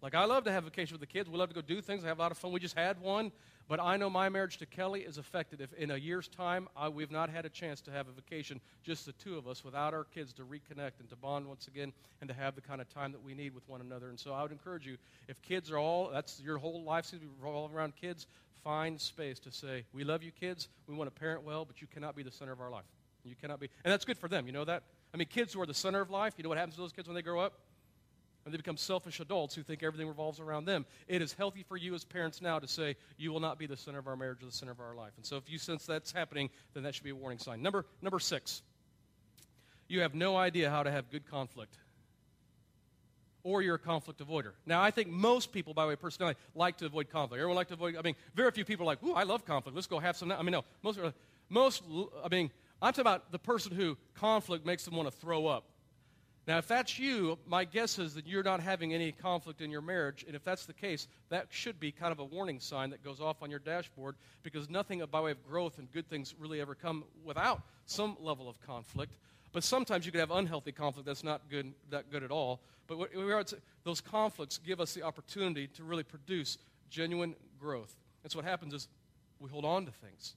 Like, 0.00 0.14
I 0.14 0.24
love 0.24 0.44
to 0.44 0.52
have 0.52 0.64
vacation 0.64 0.94
with 0.94 1.00
the 1.00 1.06
kids. 1.06 1.28
We 1.28 1.36
love 1.36 1.50
to 1.50 1.54
go 1.54 1.60
do 1.60 1.82
things. 1.82 2.04
I 2.04 2.08
have 2.08 2.18
a 2.18 2.22
lot 2.22 2.30
of 2.30 2.38
fun. 2.38 2.52
We 2.52 2.60
just 2.60 2.76
had 2.76 2.98
one. 2.98 3.32
But 3.70 3.78
I 3.78 3.96
know 3.96 4.10
my 4.10 4.28
marriage 4.28 4.56
to 4.56 4.66
Kelly 4.66 5.02
is 5.02 5.16
affected 5.16 5.60
if 5.60 5.72
in 5.74 5.92
a 5.92 5.96
year's 5.96 6.26
time 6.26 6.66
I, 6.76 6.88
we've 6.88 7.12
not 7.12 7.30
had 7.30 7.46
a 7.46 7.48
chance 7.48 7.80
to 7.82 7.92
have 7.92 8.08
a 8.08 8.10
vacation, 8.10 8.60
just 8.82 9.06
the 9.06 9.12
two 9.12 9.38
of 9.38 9.46
us, 9.46 9.64
without 9.64 9.94
our 9.94 10.02
kids 10.02 10.32
to 10.34 10.42
reconnect 10.42 10.98
and 10.98 11.08
to 11.08 11.14
bond 11.14 11.46
once 11.46 11.68
again 11.68 11.92
and 12.20 12.26
to 12.26 12.34
have 12.34 12.56
the 12.56 12.60
kind 12.60 12.80
of 12.80 12.88
time 12.92 13.12
that 13.12 13.22
we 13.22 13.32
need 13.32 13.54
with 13.54 13.62
one 13.68 13.80
another. 13.80 14.08
And 14.08 14.18
so 14.18 14.32
I 14.32 14.42
would 14.42 14.50
encourage 14.50 14.88
you, 14.88 14.96
if 15.28 15.40
kids 15.40 15.70
are 15.70 15.78
all, 15.78 16.10
that's 16.10 16.40
your 16.40 16.58
whole 16.58 16.82
life 16.82 17.04
seems 17.04 17.22
to 17.22 17.28
be 17.28 17.32
revolving 17.40 17.76
around 17.76 17.94
kids, 17.94 18.26
find 18.64 19.00
space 19.00 19.38
to 19.38 19.52
say, 19.52 19.84
we 19.92 20.02
love 20.02 20.24
you 20.24 20.32
kids, 20.32 20.66
we 20.88 20.96
want 20.96 21.06
to 21.06 21.16
parent 21.20 21.44
well, 21.44 21.64
but 21.64 21.80
you 21.80 21.86
cannot 21.86 22.16
be 22.16 22.24
the 22.24 22.32
center 22.32 22.50
of 22.50 22.60
our 22.60 22.72
life. 22.72 22.82
You 23.22 23.36
cannot 23.40 23.60
be. 23.60 23.70
And 23.84 23.92
that's 23.92 24.04
good 24.04 24.18
for 24.18 24.26
them, 24.26 24.48
you 24.48 24.52
know 24.52 24.64
that? 24.64 24.82
I 25.14 25.16
mean, 25.16 25.28
kids 25.28 25.52
who 25.52 25.60
are 25.62 25.66
the 25.66 25.74
center 25.74 26.00
of 26.00 26.10
life, 26.10 26.34
you 26.36 26.42
know 26.42 26.48
what 26.48 26.58
happens 26.58 26.74
to 26.74 26.80
those 26.80 26.92
kids 26.92 27.06
when 27.06 27.14
they 27.14 27.22
grow 27.22 27.38
up? 27.38 27.60
And 28.50 28.54
they 28.54 28.62
become 28.62 28.76
selfish 28.76 29.20
adults 29.20 29.54
who 29.54 29.62
think 29.62 29.84
everything 29.84 30.08
revolves 30.08 30.40
around 30.40 30.64
them. 30.64 30.84
It 31.06 31.22
is 31.22 31.32
healthy 31.32 31.62
for 31.62 31.76
you 31.76 31.94
as 31.94 32.04
parents 32.04 32.42
now 32.42 32.58
to 32.58 32.66
say, 32.66 32.96
You 33.16 33.30
will 33.30 33.38
not 33.38 33.60
be 33.60 33.66
the 33.66 33.76
center 33.76 34.00
of 34.00 34.08
our 34.08 34.16
marriage 34.16 34.42
or 34.42 34.46
the 34.46 34.52
center 34.52 34.72
of 34.72 34.80
our 34.80 34.92
life. 34.96 35.12
And 35.16 35.24
so 35.24 35.36
if 35.36 35.48
you 35.48 35.56
sense 35.56 35.86
that's 35.86 36.10
happening, 36.10 36.50
then 36.74 36.82
that 36.82 36.96
should 36.96 37.04
be 37.04 37.10
a 37.10 37.14
warning 37.14 37.38
sign. 37.38 37.62
Number, 37.62 37.86
number 38.02 38.18
six, 38.18 38.62
you 39.86 40.00
have 40.00 40.16
no 40.16 40.36
idea 40.36 40.68
how 40.68 40.82
to 40.82 40.90
have 40.90 41.10
good 41.10 41.30
conflict. 41.30 41.78
Or 43.44 43.62
you're 43.62 43.76
a 43.76 43.78
conflict 43.78 44.20
avoider. 44.20 44.52
Now, 44.66 44.82
I 44.82 44.90
think 44.90 45.08
most 45.08 45.52
people, 45.52 45.72
by 45.72 45.86
way 45.86 45.92
of 45.92 46.00
personality, 46.00 46.38
like 46.56 46.76
to 46.78 46.86
avoid 46.86 47.08
conflict. 47.08 47.38
Everyone 47.38 47.56
like 47.56 47.68
to 47.68 47.74
avoid, 47.74 47.96
I 47.96 48.02
mean, 48.02 48.16
very 48.34 48.50
few 48.50 48.64
people 48.64 48.84
are 48.84 48.86
like, 48.86 49.02
ooh, 49.04 49.14
I 49.14 49.22
love 49.22 49.46
conflict. 49.46 49.76
Let's 49.76 49.86
go 49.86 50.00
have 50.00 50.16
some. 50.16 50.28
Now. 50.28 50.38
I 50.38 50.42
mean, 50.42 50.52
no. 50.52 50.64
Most, 50.82 50.98
most, 51.48 51.84
I 52.24 52.28
mean, 52.28 52.50
I'm 52.82 52.92
talking 52.92 53.02
about 53.02 53.30
the 53.30 53.38
person 53.38 53.72
who 53.72 53.96
conflict 54.14 54.66
makes 54.66 54.84
them 54.84 54.96
want 54.96 55.08
to 55.08 55.16
throw 55.16 55.46
up. 55.46 55.69
Now, 56.50 56.58
if 56.58 56.66
that's 56.66 56.98
you, 56.98 57.38
my 57.46 57.64
guess 57.64 57.96
is 58.00 58.14
that 58.14 58.26
you're 58.26 58.42
not 58.42 58.58
having 58.58 58.92
any 58.92 59.12
conflict 59.12 59.60
in 59.60 59.70
your 59.70 59.82
marriage. 59.82 60.24
And 60.26 60.34
if 60.34 60.42
that's 60.42 60.66
the 60.66 60.72
case, 60.72 61.06
that 61.28 61.46
should 61.50 61.78
be 61.78 61.92
kind 61.92 62.10
of 62.10 62.18
a 62.18 62.24
warning 62.24 62.58
sign 62.58 62.90
that 62.90 63.04
goes 63.04 63.20
off 63.20 63.40
on 63.40 63.52
your 63.52 63.60
dashboard 63.60 64.16
because 64.42 64.68
nothing 64.68 65.00
by 65.12 65.20
way 65.20 65.30
of 65.30 65.48
growth 65.48 65.78
and 65.78 65.92
good 65.92 66.10
things 66.10 66.34
really 66.40 66.60
ever 66.60 66.74
come 66.74 67.04
without 67.24 67.62
some 67.86 68.16
level 68.18 68.48
of 68.48 68.60
conflict. 68.62 69.16
But 69.52 69.62
sometimes 69.62 70.06
you 70.06 70.10
could 70.10 70.18
have 70.18 70.32
unhealthy 70.32 70.72
conflict 70.72 71.06
that's 71.06 71.22
not 71.22 71.42
good, 71.48 71.72
that 71.90 72.10
good 72.10 72.24
at 72.24 72.32
all. 72.32 72.62
But 72.88 72.98
what, 72.98 73.54
those 73.84 74.00
conflicts 74.00 74.58
give 74.58 74.80
us 74.80 74.92
the 74.92 75.04
opportunity 75.04 75.68
to 75.76 75.84
really 75.84 76.02
produce 76.02 76.58
genuine 76.90 77.36
growth. 77.60 77.94
And 78.24 78.32
so 78.32 78.40
what 78.40 78.44
happens 78.44 78.74
is 78.74 78.88
we 79.38 79.48
hold 79.50 79.64
on 79.64 79.86
to 79.86 79.92
things. 79.92 80.34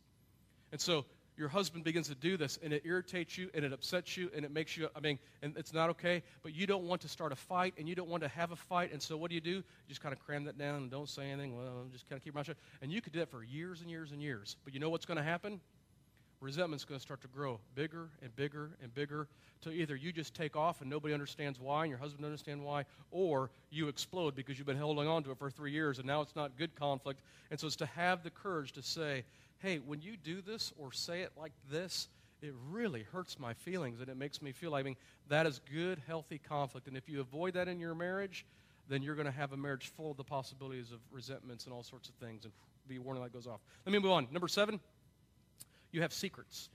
And 0.71 0.79
so 0.79 1.05
your 1.37 1.49
husband 1.49 1.83
begins 1.83 2.07
to 2.09 2.15
do 2.15 2.37
this 2.37 2.59
and 2.63 2.73
it 2.73 2.83
irritates 2.85 3.37
you 3.37 3.49
and 3.53 3.65
it 3.65 3.73
upsets 3.73 4.15
you 4.15 4.29
and 4.35 4.45
it 4.45 4.51
makes 4.51 4.77
you, 4.77 4.87
I 4.95 4.99
mean, 4.99 5.17
and 5.41 5.55
it's 5.57 5.73
not 5.73 5.89
okay, 5.91 6.21
but 6.43 6.53
you 6.53 6.67
don't 6.67 6.83
want 6.83 7.01
to 7.01 7.07
start 7.07 7.31
a 7.31 7.35
fight 7.35 7.73
and 7.77 7.87
you 7.89 7.95
don't 7.95 8.09
want 8.09 8.23
to 8.23 8.29
have 8.29 8.51
a 8.51 8.55
fight. 8.55 8.91
And 8.91 9.01
so 9.01 9.17
what 9.17 9.29
do 9.29 9.35
you 9.35 9.41
do? 9.41 9.49
You 9.49 9.63
just 9.87 10.01
kind 10.01 10.13
of 10.13 10.19
cram 10.19 10.43
that 10.45 10.57
down 10.57 10.75
and 10.75 10.91
don't 10.91 11.09
say 11.09 11.31
anything. 11.31 11.57
Well, 11.57 11.85
just 11.91 12.07
kind 12.07 12.19
of 12.19 12.23
keep 12.23 12.35
my 12.35 12.43
shut. 12.43 12.57
And 12.81 12.91
you 12.91 13.01
could 13.01 13.13
do 13.13 13.19
that 13.19 13.29
for 13.29 13.43
years 13.43 13.81
and 13.81 13.89
years 13.89 14.11
and 14.11 14.21
years. 14.21 14.57
But 14.63 14.73
you 14.73 14.79
know 14.79 14.89
what's 14.89 15.05
going 15.05 15.17
to 15.17 15.23
happen? 15.23 15.59
Resentment's 16.43 16.83
going 16.83 16.99
to 16.99 17.01
start 17.01 17.21
to 17.21 17.29
grow 17.29 17.59
bigger 17.73 18.09
and 18.21 18.35
bigger 18.35 18.71
and 18.81 18.93
bigger 18.93 19.29
till 19.61 19.71
either 19.71 19.95
you 19.95 20.11
just 20.11 20.33
take 20.33 20.57
off 20.57 20.81
and 20.81 20.89
nobody 20.89 21.13
understands 21.13 21.57
why 21.57 21.83
and 21.83 21.89
your 21.89 21.97
husband 21.97 22.19
doesn't 22.19 22.33
understand 22.33 22.61
why, 22.61 22.83
or 23.11 23.49
you 23.71 23.87
explode 23.87 24.35
because 24.35 24.57
you've 24.57 24.67
been 24.67 24.77
holding 24.77 25.07
on 25.07 25.23
to 25.23 25.31
it 25.31 25.37
for 25.39 25.49
three 25.49 25.71
years 25.71 25.99
and 25.99 26.05
now 26.05 26.19
it's 26.19 26.35
not 26.35 26.57
good 26.57 26.75
conflict. 26.75 27.21
And 27.49 27.57
so 27.57 27.67
it's 27.67 27.77
to 27.77 27.85
have 27.85 28.23
the 28.23 28.29
courage 28.29 28.73
to 28.73 28.83
say, 28.83 29.23
hey, 29.63 29.79
when 29.79 30.01
you 30.01 30.17
do 30.17 30.41
this 30.41 30.73
or 30.77 30.91
say 30.91 31.21
it 31.21 31.31
like 31.37 31.53
this, 31.71 32.09
it 32.41 32.53
really 32.69 33.03
hurts 33.13 33.39
my 33.39 33.53
feelings 33.53 34.01
and 34.01 34.09
it 34.09 34.17
makes 34.17 34.41
me 34.41 34.51
feel 34.51 34.71
like 34.71 34.81
I 34.81 34.83
mean, 34.83 34.97
that 35.29 35.47
is 35.47 35.61
good, 35.71 36.01
healthy 36.05 36.37
conflict. 36.37 36.87
And 36.87 36.97
if 36.97 37.07
you 37.07 37.21
avoid 37.21 37.53
that 37.53 37.69
in 37.69 37.79
your 37.79 37.95
marriage, 37.95 38.45
then 38.89 39.01
you're 39.01 39.15
going 39.15 39.25
to 39.25 39.31
have 39.31 39.53
a 39.53 39.57
marriage 39.57 39.91
full 39.95 40.11
of 40.11 40.17
the 40.17 40.23
possibilities 40.23 40.91
of 40.91 40.99
resentments 41.09 41.63
and 41.63 41.73
all 41.73 41.83
sorts 41.83 42.09
of 42.09 42.15
things. 42.15 42.43
And 42.43 42.53
be 42.87 42.99
warning 42.99 43.23
that 43.23 43.31
goes 43.31 43.47
off. 43.47 43.61
Let 43.85 43.93
me 43.93 43.99
move 43.99 44.11
on. 44.11 44.27
Number 44.29 44.49
seven, 44.49 44.81
you 45.91 46.01
have 46.01 46.11
secrets. 46.11 46.69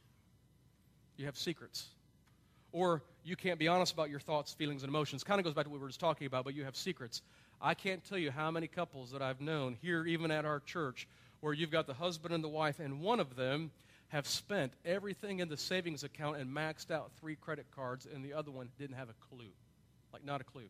You 1.18 1.26
have 1.26 1.36
secrets. 1.36 1.88
Or 2.72 3.02
you 3.24 3.36
can't 3.36 3.58
be 3.58 3.68
honest 3.68 3.92
about 3.92 4.08
your 4.08 4.20
thoughts, 4.20 4.54
feelings, 4.54 4.82
and 4.82 4.88
emotions. 4.88 5.22
Kind 5.22 5.38
of 5.38 5.44
goes 5.44 5.52
back 5.52 5.64
to 5.64 5.70
what 5.70 5.78
we 5.78 5.82
were 5.82 5.88
just 5.88 6.00
talking 6.00 6.26
about, 6.26 6.44
but 6.44 6.54
you 6.54 6.64
have 6.64 6.76
secrets. 6.76 7.20
I 7.60 7.74
can't 7.74 8.02
tell 8.04 8.18
you 8.18 8.30
how 8.30 8.50
many 8.50 8.68
couples 8.68 9.10
that 9.10 9.20
I've 9.20 9.40
known 9.40 9.76
here, 9.82 10.06
even 10.06 10.30
at 10.30 10.44
our 10.44 10.60
church, 10.60 11.08
where 11.40 11.52
you've 11.52 11.70
got 11.70 11.86
the 11.86 11.94
husband 11.94 12.34
and 12.34 12.42
the 12.42 12.48
wife, 12.48 12.80
and 12.80 13.00
one 13.00 13.20
of 13.20 13.36
them 13.36 13.70
have 14.08 14.26
spent 14.26 14.72
everything 14.84 15.40
in 15.40 15.48
the 15.48 15.56
savings 15.56 16.02
account 16.02 16.38
and 16.38 16.50
maxed 16.50 16.90
out 16.90 17.10
three 17.20 17.36
credit 17.36 17.66
cards, 17.74 18.06
and 18.12 18.24
the 18.24 18.32
other 18.32 18.50
one 18.50 18.68
didn't 18.78 18.96
have 18.96 19.08
a 19.10 19.34
clue. 19.34 19.52
Like, 20.12 20.24
not 20.24 20.40
a 20.40 20.44
clue. 20.44 20.68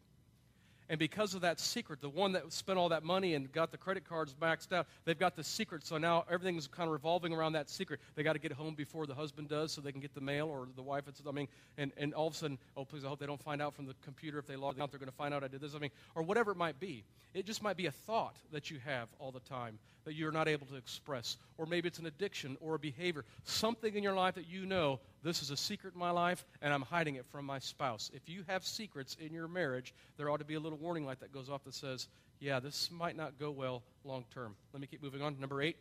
And 0.89 0.99
because 0.99 1.35
of 1.35 1.43
that 1.43 1.61
secret, 1.61 2.01
the 2.01 2.09
one 2.09 2.33
that 2.33 2.51
spent 2.53 2.79
all 2.79 2.89
that 2.89 3.05
money 3.05 3.35
and 3.35 3.53
got 3.53 3.71
the 3.71 3.77
credit 3.77 4.09
cards 4.09 4.35
maxed 4.41 4.73
out, 4.73 4.87
they've 5.05 5.19
got 5.19 5.37
the 5.37 5.45
secret. 5.45 5.85
So 5.85 5.99
now 5.99 6.25
everything's 6.31 6.67
kind 6.67 6.87
of 6.87 6.93
revolving 6.93 7.33
around 7.33 7.53
that 7.53 7.69
secret. 7.69 8.01
They 8.15 8.23
got 8.23 8.33
to 8.33 8.39
get 8.39 8.53
home 8.53 8.75
before 8.75 9.07
the 9.07 9.15
husband 9.15 9.49
does 9.49 9.73
so 9.73 9.81
they 9.81 9.93
can 9.93 10.01
get 10.01 10.15
the 10.15 10.21
mail 10.21 10.49
or 10.49 10.67
the 10.77 10.83
wife. 10.83 11.05
It's, 11.07 11.21
I 11.29 11.31
mean, 11.31 11.49
and, 11.77 11.93
and 11.99 12.15
all 12.15 12.27
of 12.27 12.35
a 12.35 12.37
sudden, 12.37 12.59
oh, 12.77 12.85
please, 12.85 13.05
I 13.05 13.09
hope 13.09 13.19
they 13.19 13.27
don't 13.27 13.43
find 13.43 13.61
out 13.61 13.75
from 13.75 13.87
the 13.87 13.95
computer 14.03 14.39
if 14.39 14.47
they 14.47 14.57
log 14.57 14.81
out. 14.81 14.91
They're 14.91 15.01
going 15.01 15.11
to 15.11 15.17
find 15.17 15.35
out 15.35 15.45
I 15.45 15.49
did 15.49 15.61
this. 15.61 15.75
I 15.75 15.79
mean, 15.79 15.91
or 16.15 16.23
whatever 16.23 16.53
it 16.53 16.57
might 16.57 16.81
be. 16.81 17.05
It 17.35 17.45
just 17.45 17.63
might 17.63 17.77
be 17.77 17.87
a 17.87 17.93
thought 17.93 18.37
that 18.53 18.71
you 18.71 18.79
have 18.85 19.09
all 19.19 19.31
the 19.31 19.41
time 19.41 19.79
that 20.09 20.15
you're 20.15 20.33
not 20.33 20.49
able 20.49 20.67
to 20.67 20.77
express. 20.77 21.37
Or 21.59 21.67
maybe 21.67 21.87
it's 21.87 21.99
an 21.99 22.07
addiction 22.07 22.57
or 22.63 22.77
a 22.77 22.79
behavior. 22.79 23.27
Something 23.45 23.95
in 23.95 24.03
your 24.03 24.15
life 24.15 24.37
that 24.37 24.49
you 24.49 24.65
know, 24.65 25.01
this 25.23 25.43
is 25.43 25.51
a 25.51 25.57
secret 25.57 25.95
in 25.95 26.01
my 26.01 26.11
life 26.11 26.45
and 26.63 26.73
I'm 26.73 26.83
hiding 26.83 27.17
it 27.17 27.27
from 27.27 27.45
my 27.45 27.59
spouse. 27.59 28.11
If 28.15 28.29
you 28.29 28.45
have 28.47 28.65
secrets 28.65 29.17
in 29.21 29.33
your 29.33 29.49
marriage, 29.49 29.95
there 30.17 30.31
ought 30.31 30.39
to 30.39 30.45
be 30.45 30.55
a 30.55 30.61
little 30.61 30.79
warning 30.79 31.05
light 31.05 31.21
that 31.21 31.33
goes 31.33 31.49
off 31.51 31.65
that 31.65 31.75
says, 31.75 32.09
yeah, 32.41 32.61
this 32.61 32.91
might 32.91 33.17
not 33.17 33.39
go 33.39 33.51
well 33.51 33.83
long 34.05 34.25
term. 34.33 34.55
Let 34.73 34.81
me 34.81 34.87
keep 34.87 35.03
moving 35.03 35.23
on. 35.23 35.39
Number 35.41 35.61
eight. 35.61 35.77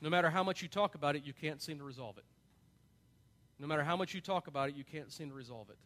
No 0.00 0.08
matter 0.08 0.30
how 0.30 0.42
much 0.42 0.62
you 0.62 0.68
talk 0.68 0.94
about 0.94 1.14
it, 1.14 1.24
you 1.24 1.32
can't 1.32 1.60
seem 1.60 1.78
to 1.78 1.84
resolve 1.84 2.16
it. 2.18 2.24
No 3.58 3.66
matter 3.66 3.84
how 3.84 3.96
much 3.96 4.14
you 4.14 4.20
talk 4.20 4.46
about 4.46 4.70
it, 4.70 4.74
you 4.74 4.84
can't 4.84 5.12
seem 5.12 5.28
to 5.28 5.34
resolve 5.34 5.68
it. 5.68 5.76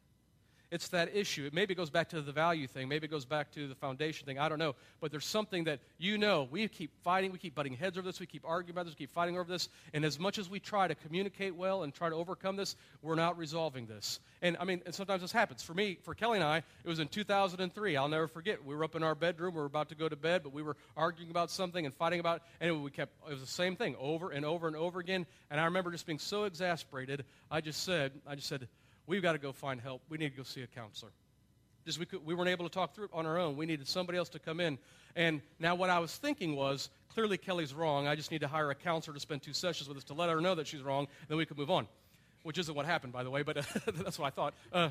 It's 0.74 0.88
that 0.88 1.14
issue. 1.14 1.46
It 1.46 1.54
maybe 1.54 1.72
goes 1.76 1.88
back 1.88 2.08
to 2.08 2.20
the 2.20 2.32
value 2.32 2.66
thing. 2.66 2.88
Maybe 2.88 3.04
it 3.04 3.10
goes 3.12 3.24
back 3.24 3.52
to 3.52 3.68
the 3.68 3.76
foundation 3.76 4.26
thing. 4.26 4.40
I 4.40 4.48
don't 4.48 4.58
know. 4.58 4.74
But 5.00 5.12
there's 5.12 5.24
something 5.24 5.62
that 5.64 5.78
you 5.98 6.18
know. 6.18 6.48
We 6.50 6.66
keep 6.66 6.90
fighting. 7.04 7.30
We 7.30 7.38
keep 7.38 7.54
butting 7.54 7.74
heads 7.74 7.96
over 7.96 8.04
this. 8.04 8.18
We 8.18 8.26
keep 8.26 8.42
arguing 8.44 8.74
about 8.74 8.86
this. 8.86 8.94
We 8.94 9.04
keep 9.04 9.12
fighting 9.12 9.38
over 9.38 9.48
this. 9.48 9.68
And 9.92 10.04
as 10.04 10.18
much 10.18 10.36
as 10.36 10.50
we 10.50 10.58
try 10.58 10.88
to 10.88 10.96
communicate 10.96 11.54
well 11.54 11.84
and 11.84 11.94
try 11.94 12.08
to 12.08 12.16
overcome 12.16 12.56
this, 12.56 12.74
we're 13.02 13.14
not 13.14 13.38
resolving 13.38 13.86
this. 13.86 14.18
And 14.42 14.56
I 14.58 14.64
mean, 14.64 14.82
and 14.84 14.92
sometimes 14.92 15.22
this 15.22 15.30
happens. 15.30 15.62
For 15.62 15.74
me, 15.74 15.96
for 16.02 16.12
Kelly 16.12 16.38
and 16.38 16.44
I, 16.44 16.56
it 16.56 16.88
was 16.88 16.98
in 16.98 17.06
2003. 17.06 17.96
I'll 17.96 18.08
never 18.08 18.26
forget. 18.26 18.64
We 18.64 18.74
were 18.74 18.82
up 18.82 18.96
in 18.96 19.04
our 19.04 19.14
bedroom. 19.14 19.54
We 19.54 19.60
were 19.60 19.66
about 19.66 19.90
to 19.90 19.94
go 19.94 20.08
to 20.08 20.16
bed, 20.16 20.42
but 20.42 20.52
we 20.52 20.62
were 20.62 20.76
arguing 20.96 21.30
about 21.30 21.52
something 21.52 21.86
and 21.86 21.94
fighting 21.94 22.18
about 22.18 22.38
it. 22.38 22.42
And 22.60 22.82
we 22.82 22.90
kept, 22.90 23.12
it 23.28 23.30
was 23.30 23.40
the 23.40 23.46
same 23.46 23.76
thing 23.76 23.94
over 24.00 24.32
and 24.32 24.44
over 24.44 24.66
and 24.66 24.74
over 24.74 24.98
again. 24.98 25.24
And 25.52 25.60
I 25.60 25.66
remember 25.66 25.92
just 25.92 26.04
being 26.04 26.18
so 26.18 26.44
exasperated. 26.44 27.24
I 27.48 27.60
just 27.60 27.84
said, 27.84 28.10
I 28.26 28.34
just 28.34 28.48
said, 28.48 28.66
we've 29.06 29.22
got 29.22 29.32
to 29.32 29.38
go 29.38 29.52
find 29.52 29.80
help. 29.80 30.02
We 30.08 30.18
need 30.18 30.30
to 30.30 30.36
go 30.36 30.42
see 30.42 30.62
a 30.62 30.66
counselor. 30.66 31.12
Just 31.84 31.98
we, 31.98 32.06
could, 32.06 32.24
we 32.24 32.34
weren't 32.34 32.48
able 32.48 32.66
to 32.66 32.72
talk 32.72 32.94
through 32.94 33.06
it 33.06 33.10
on 33.12 33.26
our 33.26 33.38
own. 33.38 33.56
We 33.56 33.66
needed 33.66 33.86
somebody 33.86 34.18
else 34.18 34.30
to 34.30 34.38
come 34.38 34.60
in. 34.60 34.78
And 35.16 35.42
now 35.58 35.74
what 35.74 35.90
I 35.90 35.98
was 35.98 36.16
thinking 36.16 36.56
was, 36.56 36.88
clearly 37.14 37.36
Kelly's 37.36 37.74
wrong. 37.74 38.08
I 38.08 38.14
just 38.16 38.30
need 38.30 38.40
to 38.40 38.48
hire 38.48 38.70
a 38.70 38.74
counselor 38.74 39.14
to 39.14 39.20
spend 39.20 39.42
two 39.42 39.52
sessions 39.52 39.88
with 39.88 39.98
us 39.98 40.04
to 40.04 40.14
let 40.14 40.30
her 40.30 40.40
know 40.40 40.54
that 40.54 40.66
she's 40.66 40.82
wrong, 40.82 41.06
then 41.28 41.36
we 41.36 41.46
could 41.46 41.58
move 41.58 41.70
on. 41.70 41.86
Which 42.42 42.58
isn't 42.58 42.74
what 42.74 42.86
happened, 42.86 43.12
by 43.12 43.22
the 43.22 43.30
way, 43.30 43.42
but 43.42 43.56
that's 43.86 44.18
what 44.18 44.26
I 44.26 44.30
thought. 44.30 44.54
Uh, 44.72 44.90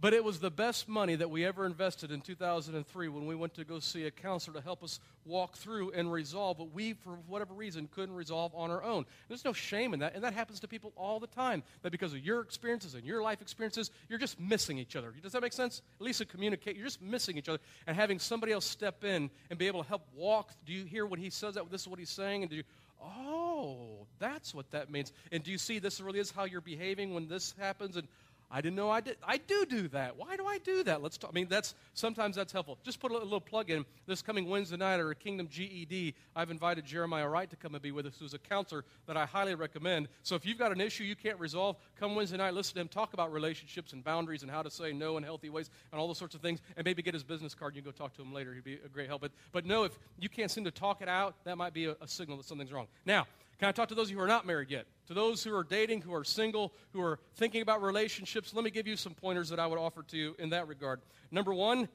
but 0.00 0.12
it 0.12 0.22
was 0.22 0.40
the 0.40 0.50
best 0.50 0.88
money 0.88 1.14
that 1.16 1.30
we 1.30 1.44
ever 1.44 1.64
invested 1.64 2.10
in 2.10 2.20
2003 2.20 3.08
when 3.08 3.26
we 3.26 3.34
went 3.34 3.54
to 3.54 3.64
go 3.64 3.78
see 3.78 4.04
a 4.04 4.10
counselor 4.10 4.58
to 4.58 4.64
help 4.64 4.84
us 4.84 5.00
walk 5.24 5.56
through 5.56 5.90
and 5.92 6.12
resolve 6.12 6.58
what 6.58 6.72
we, 6.72 6.92
for 6.92 7.18
whatever 7.26 7.54
reason, 7.54 7.88
couldn't 7.94 8.14
resolve 8.14 8.54
on 8.54 8.70
our 8.70 8.82
own. 8.82 9.06
There's 9.28 9.44
no 9.44 9.54
shame 9.54 9.94
in 9.94 10.00
that, 10.00 10.14
and 10.14 10.22
that 10.22 10.34
happens 10.34 10.60
to 10.60 10.68
people 10.68 10.92
all 10.96 11.18
the 11.18 11.26
time. 11.26 11.62
That 11.82 11.92
because 11.92 12.12
of 12.12 12.18
your 12.18 12.40
experiences 12.40 12.94
and 12.94 13.04
your 13.04 13.22
life 13.22 13.40
experiences, 13.40 13.90
you're 14.08 14.18
just 14.18 14.38
missing 14.38 14.78
each 14.78 14.96
other. 14.96 15.14
Does 15.22 15.32
that 15.32 15.42
make 15.42 15.54
sense? 15.54 15.80
At 15.98 16.04
least 16.04 16.18
to 16.18 16.26
communicate, 16.26 16.76
you're 16.76 16.86
just 16.86 17.00
missing 17.00 17.38
each 17.38 17.48
other. 17.48 17.60
And 17.86 17.96
having 17.96 18.18
somebody 18.18 18.52
else 18.52 18.66
step 18.66 19.02
in 19.02 19.30
and 19.48 19.58
be 19.58 19.66
able 19.66 19.82
to 19.82 19.88
help 19.88 20.02
walk. 20.14 20.52
Do 20.66 20.74
you 20.74 20.84
hear 20.84 21.06
what 21.06 21.18
he 21.18 21.30
says 21.30 21.54
that 21.54 21.70
this 21.70 21.82
is 21.82 21.88
what 21.88 21.98
he's 21.98 22.10
saying? 22.10 22.42
And 22.42 22.50
do 22.50 22.56
you, 22.56 22.64
oh, 23.02 24.06
that's 24.18 24.54
what 24.54 24.70
that 24.70 24.90
means. 24.90 25.12
And 25.32 25.42
do 25.42 25.50
you 25.50 25.58
see 25.58 25.78
this 25.78 26.00
really 26.00 26.18
is 26.18 26.30
how 26.30 26.44
you're 26.44 26.60
behaving 26.60 27.14
when 27.14 27.28
this 27.28 27.54
happens? 27.58 27.96
And 27.96 28.06
I 28.50 28.60
didn't 28.60 28.76
know 28.76 28.90
I 28.90 29.00
did. 29.00 29.16
I 29.26 29.38
do 29.38 29.66
do 29.66 29.88
that. 29.88 30.16
Why 30.16 30.36
do 30.36 30.46
I 30.46 30.58
do 30.58 30.84
that? 30.84 31.02
Let's 31.02 31.18
talk. 31.18 31.30
I 31.30 31.34
mean, 31.34 31.48
that's 31.48 31.74
sometimes 31.94 32.36
that's 32.36 32.52
helpful. 32.52 32.78
Just 32.84 33.00
put 33.00 33.10
a 33.10 33.14
little 33.14 33.40
plug 33.40 33.70
in. 33.70 33.84
This 34.06 34.22
coming 34.22 34.48
Wednesday 34.48 34.76
night 34.76 35.00
or 35.00 35.10
a 35.10 35.16
Kingdom 35.16 35.48
GED, 35.48 36.14
I've 36.36 36.50
invited 36.50 36.84
Jeremiah 36.84 37.28
Wright 37.28 37.50
to 37.50 37.56
come 37.56 37.74
and 37.74 37.82
be 37.82 37.90
with 37.90 38.06
us, 38.06 38.14
who's 38.20 38.34
a 38.34 38.38
counselor 38.38 38.84
that 39.06 39.16
I 39.16 39.26
highly 39.26 39.56
recommend. 39.56 40.06
So 40.22 40.36
if 40.36 40.46
you've 40.46 40.58
got 40.58 40.70
an 40.70 40.80
issue 40.80 41.02
you 41.02 41.16
can't 41.16 41.40
resolve, 41.40 41.76
come 41.98 42.14
Wednesday 42.14 42.36
night, 42.36 42.54
listen 42.54 42.74
to 42.76 42.80
him 42.82 42.88
talk 42.88 43.14
about 43.14 43.32
relationships 43.32 43.92
and 43.92 44.04
boundaries 44.04 44.42
and 44.42 44.50
how 44.50 44.62
to 44.62 44.70
say 44.70 44.92
no 44.92 45.16
in 45.16 45.24
healthy 45.24 45.50
ways 45.50 45.68
and 45.90 46.00
all 46.00 46.06
those 46.06 46.18
sorts 46.18 46.36
of 46.36 46.40
things, 46.40 46.60
and 46.76 46.84
maybe 46.84 47.02
get 47.02 47.14
his 47.14 47.24
business 47.24 47.52
card. 47.52 47.72
And 47.72 47.76
You 47.76 47.82
can 47.82 47.90
go 47.90 48.04
talk 48.04 48.14
to 48.16 48.22
him 48.22 48.32
later. 48.32 48.54
He'd 48.54 48.62
be 48.62 48.78
a 48.84 48.88
great 48.88 49.08
help. 49.08 49.22
But, 49.22 49.32
but 49.50 49.66
no, 49.66 49.82
if 49.82 49.98
you 50.20 50.28
can't 50.28 50.50
seem 50.50 50.64
to 50.64 50.70
talk 50.70 51.02
it 51.02 51.08
out, 51.08 51.34
that 51.44 51.58
might 51.58 51.74
be 51.74 51.86
a, 51.86 51.96
a 52.00 52.06
signal 52.06 52.36
that 52.36 52.46
something's 52.46 52.72
wrong. 52.72 52.86
Now, 53.04 53.26
can 53.58 53.68
I 53.68 53.72
talk 53.72 53.88
to 53.88 53.94
those 53.94 54.10
who 54.10 54.20
are 54.20 54.26
not 54.26 54.46
married 54.46 54.70
yet? 54.70 54.86
To 55.06 55.14
those 55.14 55.42
who 55.42 55.54
are 55.54 55.64
dating, 55.64 56.02
who 56.02 56.14
are 56.14 56.24
single, 56.24 56.72
who 56.92 57.00
are 57.00 57.18
thinking 57.36 57.62
about 57.62 57.82
relationships, 57.82 58.52
let 58.52 58.64
me 58.64 58.70
give 58.70 58.86
you 58.86 58.96
some 58.96 59.14
pointers 59.14 59.48
that 59.48 59.58
I 59.58 59.66
would 59.66 59.78
offer 59.78 60.02
to 60.02 60.16
you 60.16 60.36
in 60.38 60.50
that 60.50 60.68
regard. 60.68 61.00
Number 61.30 61.54
one, 61.54 61.88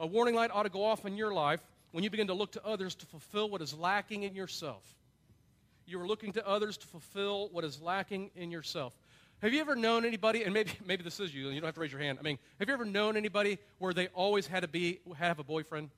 a 0.00 0.06
warning 0.06 0.34
light 0.34 0.50
ought 0.52 0.62
to 0.62 0.70
go 0.70 0.84
off 0.84 1.04
in 1.04 1.16
your 1.16 1.32
life 1.32 1.60
when 1.90 2.02
you 2.02 2.10
begin 2.10 2.28
to 2.28 2.34
look 2.34 2.52
to 2.52 2.64
others 2.64 2.94
to 2.96 3.06
fulfill 3.06 3.50
what 3.50 3.60
is 3.60 3.74
lacking 3.74 4.22
in 4.22 4.34
yourself. 4.34 4.82
You 5.86 6.00
are 6.00 6.06
looking 6.06 6.32
to 6.32 6.48
others 6.48 6.78
to 6.78 6.86
fulfill 6.86 7.48
what 7.52 7.64
is 7.64 7.80
lacking 7.80 8.30
in 8.34 8.50
yourself. 8.50 8.94
Have 9.42 9.52
you 9.52 9.60
ever 9.60 9.74
known 9.74 10.04
anybody, 10.04 10.44
and 10.44 10.54
maybe, 10.54 10.70
maybe 10.86 11.02
this 11.02 11.20
is 11.20 11.34
you, 11.34 11.46
and 11.46 11.54
you 11.54 11.60
don't 11.60 11.68
have 11.68 11.74
to 11.74 11.80
raise 11.80 11.92
your 11.92 12.00
hand. 12.00 12.18
I 12.18 12.22
mean, 12.22 12.38
have 12.58 12.68
you 12.68 12.74
ever 12.74 12.84
known 12.84 13.16
anybody 13.16 13.58
where 13.78 13.92
they 13.92 14.06
always 14.08 14.46
had 14.46 14.60
to 14.60 14.68
be, 14.68 15.00
have 15.18 15.38
a 15.38 15.44
boyfriend? 15.44 15.90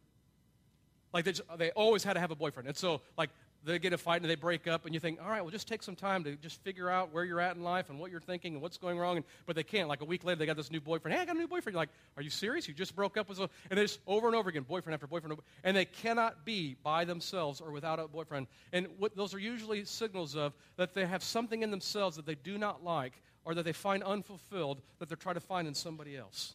Like 1.13 1.25
they, 1.25 1.33
just, 1.33 1.59
they 1.59 1.71
always 1.71 2.03
had 2.03 2.15
to 2.15 2.21
have 2.21 2.33
a 2.33 2.37
boyfriend. 2.37 2.69
And 2.69 2.77
so, 2.77 3.01
like, 3.17 3.31
they 3.65 3.79
get 3.79 3.93
a 3.93 3.99
fight 3.99 4.21
and 4.21 4.31
they 4.31 4.35
break 4.35 4.67
up, 4.67 4.85
and 4.85 4.93
you 4.93 5.01
think, 5.01 5.21
all 5.23 5.29
right, 5.29 5.41
well, 5.41 5.51
just 5.51 5.67
take 5.67 5.83
some 5.83 5.97
time 5.97 6.23
to 6.25 6.37
just 6.37 6.63
figure 6.63 6.91
out 6.91 7.13
where 7.13 7.25
you're 7.25 7.41
at 7.41 7.57
in 7.57 7.63
life 7.63 7.89
and 7.89 7.99
what 7.99 8.11
you're 8.11 8.21
thinking 8.21 8.55
and 8.55 8.63
what's 8.63 8.77
going 8.77 8.99
wrong. 8.99 9.17
And, 9.17 9.25
but 9.47 9.57
they 9.57 9.63
can't. 9.63 9.89
Like 9.89 10.03
a 10.03 10.05
week 10.05 10.25
later, 10.25 10.39
they 10.39 10.47
got 10.47 10.57
this 10.57 10.71
new 10.71 10.81
boyfriend. 10.81 11.17
Hey, 11.17 11.23
I 11.23 11.25
got 11.25 11.37
a 11.37 11.39
new 11.39 11.49
boyfriend. 11.49 11.75
You're 11.75 11.83
like, 11.83 11.91
are 12.17 12.23
you 12.23 12.31
serious? 12.31 12.69
You 12.69 12.75
just 12.75 12.95
broke 12.95 13.17
up 13.17 13.29
with 13.29 13.39
someone? 13.39 13.51
And 13.71 13.79
it's 13.79 13.99
over 14.07 14.27
and 14.27 14.37
over 14.37 14.51
again, 14.51 14.63
boyfriend 14.63 14.95
after 14.95 15.07
boyfriend. 15.07 15.39
And 15.63 15.77
they 15.77 15.87
cannot 15.87 16.45
be 16.45 16.77
by 16.83 17.05
themselves 17.05 17.61
or 17.61 17.73
without 17.73 17.99
a 17.99 18.07
boyfriend. 18.07 18.49
And 18.73 18.87
what, 18.99 19.17
those 19.17 19.33
are 19.35 19.39
usually 19.39 19.85
signals 19.85 20.37
of 20.37 20.53
that 20.77 20.95
they 20.95 21.07
have 21.07 21.23
something 21.23 21.63
in 21.63 21.71
themselves 21.71 22.17
that 22.17 22.27
they 22.27 22.35
do 22.35 22.59
not 22.59 22.85
like 22.85 23.15
or 23.45 23.55
that 23.55 23.65
they 23.65 23.73
find 23.73 24.03
unfulfilled 24.03 24.83
that 24.99 25.09
they're 25.09 25.17
trying 25.17 25.37
to 25.37 25.41
find 25.41 25.67
in 25.67 25.75
somebody 25.75 26.17
else. 26.17 26.55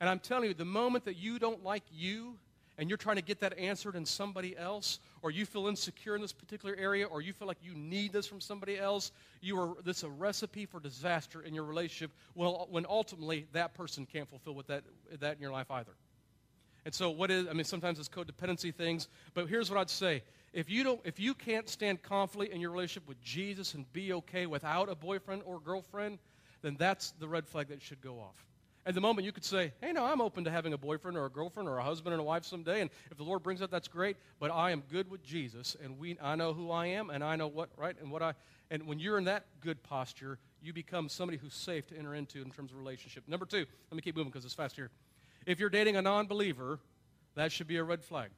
And 0.00 0.08
I'm 0.08 0.20
telling 0.20 0.48
you, 0.48 0.54
the 0.54 0.64
moment 0.64 1.04
that 1.06 1.16
you 1.16 1.38
don't 1.38 1.64
like 1.64 1.82
you, 1.92 2.36
and 2.78 2.88
you're 2.88 2.96
trying 2.96 3.16
to 3.16 3.22
get 3.22 3.40
that 3.40 3.58
answered 3.58 3.96
in 3.96 4.06
somebody 4.06 4.56
else, 4.56 5.00
or 5.22 5.30
you 5.30 5.46
feel 5.46 5.66
insecure 5.66 6.14
in 6.14 6.22
this 6.22 6.32
particular 6.32 6.74
area, 6.76 7.06
or 7.06 7.20
you 7.20 7.32
feel 7.32 7.48
like 7.48 7.58
you 7.62 7.74
need 7.74 8.12
this 8.12 8.26
from 8.26 8.40
somebody 8.40 8.78
else, 8.78 9.12
you 9.40 9.58
are 9.60 9.74
this 9.84 9.98
is 9.98 10.04
a 10.04 10.10
recipe 10.10 10.66
for 10.66 10.80
disaster 10.80 11.40
in 11.42 11.54
your 11.54 11.64
relationship. 11.64 12.12
Well, 12.34 12.68
when 12.70 12.86
ultimately 12.88 13.46
that 13.52 13.74
person 13.74 14.06
can't 14.06 14.28
fulfill 14.28 14.54
what 14.54 14.68
that 14.68 14.84
that 15.20 15.36
in 15.36 15.42
your 15.42 15.52
life 15.52 15.70
either. 15.70 15.92
And 16.84 16.94
so, 16.94 17.10
what 17.10 17.30
is? 17.30 17.46
I 17.48 17.52
mean, 17.52 17.64
sometimes 17.64 17.98
it's 17.98 18.08
codependency 18.08 18.74
things, 18.74 19.08
but 19.34 19.48
here's 19.48 19.70
what 19.70 19.78
I'd 19.78 19.90
say: 19.90 20.22
if 20.52 20.70
you 20.70 20.84
don't, 20.84 21.00
if 21.04 21.20
you 21.20 21.34
can't 21.34 21.68
stand 21.68 22.02
confidently 22.02 22.54
in 22.54 22.60
your 22.60 22.70
relationship 22.70 23.08
with 23.08 23.20
Jesus 23.20 23.74
and 23.74 23.90
be 23.92 24.12
okay 24.14 24.46
without 24.46 24.88
a 24.88 24.94
boyfriend 24.94 25.42
or 25.44 25.60
girlfriend, 25.60 26.18
then 26.62 26.76
that's 26.78 27.10
the 27.12 27.28
red 27.28 27.46
flag 27.46 27.68
that 27.68 27.82
should 27.82 28.00
go 28.00 28.18
off. 28.20 28.47
At 28.86 28.94
the 28.94 29.00
moment, 29.00 29.26
you 29.26 29.32
could 29.32 29.44
say, 29.44 29.72
hey, 29.82 29.92
no, 29.92 30.04
I'm 30.04 30.20
open 30.20 30.44
to 30.44 30.50
having 30.50 30.72
a 30.72 30.78
boyfriend 30.78 31.16
or 31.16 31.26
a 31.26 31.30
girlfriend 31.30 31.68
or 31.68 31.78
a 31.78 31.82
husband 31.82 32.14
and 32.14 32.20
a 32.20 32.24
wife 32.24 32.44
someday. 32.44 32.80
And 32.80 32.90
if 33.10 33.18
the 33.18 33.22
Lord 33.22 33.42
brings 33.42 33.60
that, 33.60 33.70
that's 33.70 33.88
great. 33.88 34.16
But 34.40 34.50
I 34.50 34.70
am 34.70 34.82
good 34.90 35.10
with 35.10 35.22
Jesus, 35.22 35.76
and 35.82 35.98
we, 35.98 36.16
I 36.22 36.36
know 36.36 36.54
who 36.54 36.70
I 36.70 36.86
am, 36.86 37.10
and 37.10 37.22
I 37.22 37.36
know 37.36 37.48
what, 37.48 37.68
right? 37.76 37.96
And 38.00 38.10
what 38.10 38.22
I, 38.22 38.32
and 38.70 38.86
when 38.86 38.98
you're 38.98 39.18
in 39.18 39.24
that 39.24 39.44
good 39.60 39.82
posture, 39.82 40.38
you 40.62 40.72
become 40.72 41.08
somebody 41.08 41.38
who's 41.38 41.54
safe 41.54 41.86
to 41.88 41.98
enter 41.98 42.14
into 42.14 42.40
in 42.40 42.50
terms 42.50 42.72
of 42.72 42.78
relationship. 42.78 43.24
Number 43.28 43.46
two, 43.46 43.66
let 43.90 43.96
me 43.96 44.02
keep 44.02 44.16
moving 44.16 44.30
because 44.30 44.44
it's 44.44 44.54
fast 44.54 44.76
here. 44.76 44.90
If 45.46 45.60
you're 45.60 45.70
dating 45.70 45.96
a 45.96 46.02
non 46.02 46.26
believer, 46.26 46.78
that 47.34 47.52
should 47.52 47.68
be 47.68 47.76
a 47.76 47.84
red 47.84 48.02
flag. 48.02 48.30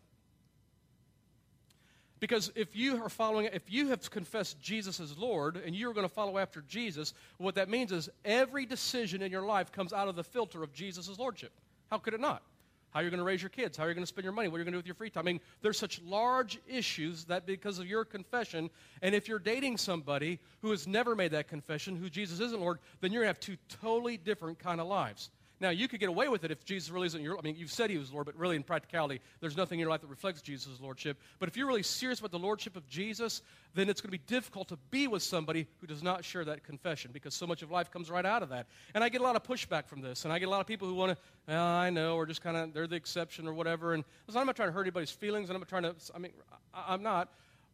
Because 2.20 2.52
if 2.54 2.76
you 2.76 3.02
are 3.02 3.08
following, 3.08 3.48
if 3.52 3.70
you 3.72 3.88
have 3.88 4.08
confessed 4.10 4.60
Jesus 4.60 5.00
as 5.00 5.16
Lord 5.16 5.56
and 5.56 5.74
you're 5.74 5.94
going 5.94 6.06
to 6.06 6.14
follow 6.14 6.36
after 6.36 6.62
Jesus, 6.68 7.14
what 7.38 7.54
that 7.54 7.70
means 7.70 7.92
is 7.92 8.10
every 8.24 8.66
decision 8.66 9.22
in 9.22 9.32
your 9.32 9.46
life 9.46 9.72
comes 9.72 9.94
out 9.94 10.06
of 10.06 10.16
the 10.16 10.24
filter 10.24 10.62
of 10.62 10.72
Jesus' 10.72 11.18
Lordship. 11.18 11.52
How 11.90 11.96
could 11.98 12.12
it 12.12 12.20
not? 12.20 12.42
How 12.90 12.98
are 12.98 13.02
you're 13.02 13.10
going 13.10 13.18
to 13.18 13.24
raise 13.24 13.40
your 13.40 13.50
kids, 13.50 13.76
how 13.76 13.84
are 13.84 13.86
you're 13.86 13.94
going 13.94 14.02
to 14.02 14.08
spend 14.08 14.24
your 14.24 14.32
money, 14.32 14.48
what 14.48 14.56
you're 14.56 14.64
going 14.64 14.72
to 14.72 14.78
do 14.78 14.80
with 14.80 14.86
your 14.86 14.96
free 14.96 15.10
time. 15.10 15.22
I 15.22 15.32
mean, 15.32 15.40
there's 15.62 15.78
such 15.78 16.02
large 16.02 16.58
issues 16.66 17.24
that 17.26 17.46
because 17.46 17.78
of 17.78 17.86
your 17.86 18.04
confession, 18.04 18.68
and 19.00 19.14
if 19.14 19.28
you're 19.28 19.38
dating 19.38 19.78
somebody 19.78 20.40
who 20.60 20.72
has 20.72 20.88
never 20.88 21.14
made 21.14 21.30
that 21.30 21.46
confession, 21.46 21.94
who 21.94 22.10
Jesus 22.10 22.40
isn't 22.40 22.60
Lord, 22.60 22.80
then 23.00 23.12
you're 23.12 23.22
going 23.22 23.32
to 23.32 23.38
have 23.38 23.40
two 23.40 23.56
totally 23.80 24.16
different 24.16 24.58
kind 24.58 24.80
of 24.80 24.88
lives. 24.88 25.30
Now, 25.60 25.70
you 25.70 25.88
could 25.88 26.00
get 26.00 26.08
away 26.08 26.28
with 26.28 26.44
it 26.44 26.50
if 26.50 26.64
Jesus 26.64 26.90
really 26.90 27.06
isn't 27.06 27.22
your 27.22 27.38
I 27.38 27.42
mean, 27.42 27.54
you've 27.56 27.70
said 27.70 27.90
he 27.90 27.98
was 27.98 28.12
Lord, 28.12 28.26
but 28.26 28.36
really 28.36 28.56
in 28.56 28.62
practicality, 28.62 29.20
there's 29.40 29.56
nothing 29.56 29.78
in 29.78 29.80
your 29.80 29.90
life 29.90 30.00
that 30.00 30.08
reflects 30.08 30.40
Jesus' 30.40 30.80
Lordship. 30.80 31.18
But 31.38 31.48
if 31.48 31.56
you're 31.56 31.66
really 31.66 31.82
serious 31.82 32.18
about 32.18 32.30
the 32.30 32.38
Lordship 32.38 32.76
of 32.76 32.88
Jesus, 32.88 33.42
then 33.74 33.88
it's 33.90 34.00
going 34.00 34.08
to 34.08 34.18
be 34.18 34.24
difficult 34.26 34.68
to 34.68 34.78
be 34.90 35.06
with 35.06 35.22
somebody 35.22 35.66
who 35.80 35.86
does 35.86 36.02
not 36.02 36.24
share 36.24 36.44
that 36.46 36.64
confession 36.64 37.10
because 37.12 37.34
so 37.34 37.46
much 37.46 37.62
of 37.62 37.70
life 37.70 37.90
comes 37.90 38.10
right 38.10 38.24
out 38.24 38.42
of 38.42 38.48
that. 38.48 38.66
And 38.94 39.04
I 39.04 39.10
get 39.10 39.20
a 39.20 39.24
lot 39.24 39.36
of 39.36 39.42
pushback 39.42 39.86
from 39.86 40.00
this, 40.00 40.24
and 40.24 40.32
I 40.32 40.38
get 40.38 40.48
a 40.48 40.50
lot 40.50 40.60
of 40.60 40.66
people 40.66 40.88
who 40.88 40.94
want 40.94 41.12
to, 41.12 41.18
ah, 41.48 41.52
well, 41.52 41.66
I 41.66 41.90
know, 41.90 42.16
or 42.16 42.24
just 42.24 42.42
kind 42.42 42.56
of, 42.56 42.72
they're 42.72 42.86
the 42.86 42.96
exception 42.96 43.46
or 43.46 43.52
whatever. 43.52 43.92
And 43.92 44.04
I'm 44.34 44.46
not 44.46 44.56
trying 44.56 44.68
to 44.68 44.72
hurt 44.72 44.82
anybody's 44.82 45.10
feelings, 45.10 45.50
and 45.50 45.56
I'm 45.56 45.60
not 45.60 45.68
trying 45.68 45.82
to, 45.82 45.94
I 46.14 46.18
mean, 46.18 46.32
I'm 46.74 47.02
not. 47.02 47.28